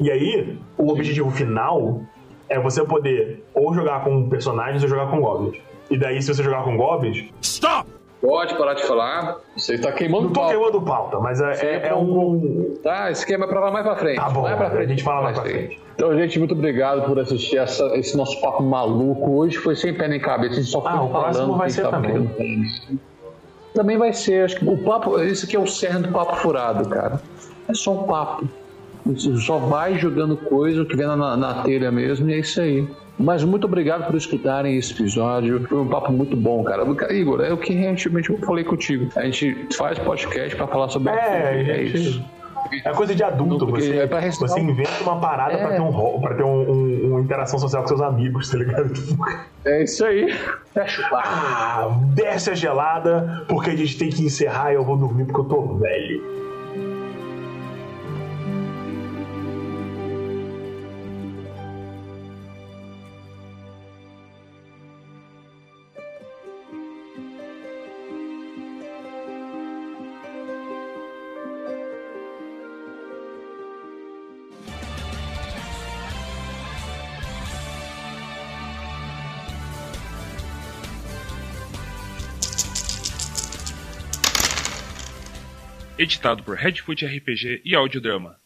E 0.00 0.10
aí, 0.10 0.58
o 0.78 0.88
objetivo 0.90 1.30
final 1.30 2.00
é 2.48 2.58
você 2.58 2.84
poder 2.84 3.44
ou 3.54 3.72
jogar 3.74 4.04
com 4.04 4.28
personagens 4.28 4.82
ou 4.82 4.88
jogar 4.88 5.10
com 5.10 5.20
goblins. 5.20 5.56
E 5.90 5.96
daí, 5.98 6.20
se 6.22 6.32
você 6.34 6.42
jogar 6.42 6.64
com 6.64 6.76
goblins, 6.76 7.28
Stop! 7.40 7.88
Pode 8.20 8.54
parar 8.54 8.74
de 8.74 8.84
falar. 8.84 9.38
Você 9.56 9.74
está 9.74 9.90
queimando 9.90 10.26
não 10.26 10.32
tô 10.32 10.40
pau. 10.40 10.48
queimando 10.50 10.80
pauta, 10.80 11.18
mas 11.18 11.40
é, 11.40 11.54
é- 11.66 11.88
é 11.88 11.94
um. 11.94 12.76
Tá, 12.80 13.10
esse 13.10 13.22
esquema 13.22 13.46
é 13.46 13.48
pra 13.48 13.58
lá 13.58 13.70
mais 13.72 13.84
pra 13.84 13.96
frente. 13.96 14.14
Tá 14.16 14.30
bom, 14.30 14.42
mais 14.42 14.56
pra 14.56 14.68
a 14.68 14.70
frente. 14.70 14.88
gente 14.90 15.02
fala 15.02 15.22
mais 15.22 15.36
pra 15.36 15.50
frente. 15.50 15.80
Então, 15.96 16.16
gente, 16.16 16.38
muito 16.38 16.54
obrigado 16.54 17.02
por 17.02 17.18
assistir 17.18 17.56
essa- 17.58 17.96
esse 17.98 18.16
nosso 18.16 18.40
papo 18.40 18.62
maluco. 18.62 19.28
Hoje 19.32 19.56
foi 19.58 19.74
sem 19.74 19.92
pé 19.92 20.06
nem 20.06 20.20
cabeça, 20.20 20.52
a 20.52 20.56
gente 20.58 20.68
só 20.70 20.80
foi 20.80 20.90
Ah, 20.92 21.02
o 21.02 21.08
próximo 21.08 21.56
vai 21.56 21.68
ser 21.68 21.82
tava 21.82 21.96
também. 21.96 22.26
querendo. 22.28 23.00
Também 23.74 23.98
vai 23.98 24.12
ser, 24.12 24.44
acho 24.44 24.56
que 24.56 24.68
o 24.68 24.78
papo, 24.84 25.18
esse 25.20 25.44
aqui 25.46 25.56
é 25.56 25.58
o 25.60 25.66
cerne 25.66 26.06
do 26.06 26.12
papo 26.12 26.36
furado, 26.36 26.88
cara. 26.88 27.20
É 27.68 27.74
só 27.74 27.90
um 27.92 28.04
papo. 28.04 28.46
Só 29.44 29.58
vai 29.58 29.98
jogando 29.98 30.36
coisa, 30.36 30.84
que 30.84 30.96
vem 30.96 31.06
na, 31.06 31.36
na 31.36 31.62
telha 31.62 31.90
mesmo, 31.90 32.28
e 32.30 32.34
é 32.34 32.38
isso 32.38 32.60
aí. 32.60 32.86
Mas 33.18 33.44
muito 33.44 33.64
obrigado 33.66 34.06
por 34.06 34.16
escutarem 34.16 34.76
esse 34.76 34.92
episódio. 34.92 35.66
Foi 35.68 35.78
um 35.78 35.88
papo 35.88 36.10
muito 36.12 36.36
bom, 36.36 36.62
cara. 36.64 36.82
Igor, 37.12 37.40
é 37.42 37.52
o 37.52 37.56
que 37.58 37.72
realmente 37.72 38.06
eu 38.30 38.38
falei 38.38 38.64
contigo. 38.64 39.08
A 39.16 39.22
gente 39.24 39.66
faz 39.76 39.98
podcast 39.98 40.56
pra 40.56 40.66
falar 40.66 40.88
sobre 40.88 41.12
É, 41.12 41.62
gente. 41.64 41.96
isso. 41.96 42.24
É 42.84 42.90
coisa 42.90 43.14
de 43.14 43.22
adulto. 43.22 43.66
Você, 43.66 43.98
é 43.98 44.06
pra 44.06 44.20
você 44.30 44.58
inventa 44.60 44.90
uma 45.02 45.20
parada 45.20 45.58
pra 45.58 45.72
É. 45.72 45.76
ter, 45.76 45.80
um, 45.82 46.20
pra 46.20 46.34
ter 46.34 46.42
um- 46.42 46.70
um- 46.70 47.06
uma 47.10 47.20
interação 47.20 47.58
social 47.58 47.82
com 47.82 47.88
seus 47.88 48.00
amigos, 48.00 48.48
tá 48.50 48.56
ligado? 48.56 48.92
É 49.64 49.82
isso 49.84 50.04
aí. 50.06 50.32
Fecha 50.72 51.02
o. 51.02 51.14
Ah, 51.14 51.90
desce 52.14 52.50
a 52.50 52.54
gelada, 52.54 53.44
porque 53.46 53.70
a 53.70 53.76
gente 53.76 53.98
tem 53.98 54.08
que 54.08 54.24
encerrar 54.24 54.72
e 54.72 54.76
eu 54.76 54.84
vou 54.84 54.96
dormir 54.96 55.24
porque 55.26 55.40
eu 55.40 55.44
tô 55.44 55.74
velho. 55.74 56.22
Editado 86.12 86.42
por 86.42 86.58
Redfoot 86.58 87.06
RPG 87.06 87.62
e 87.64 87.74
Audiodrama. 87.74 88.42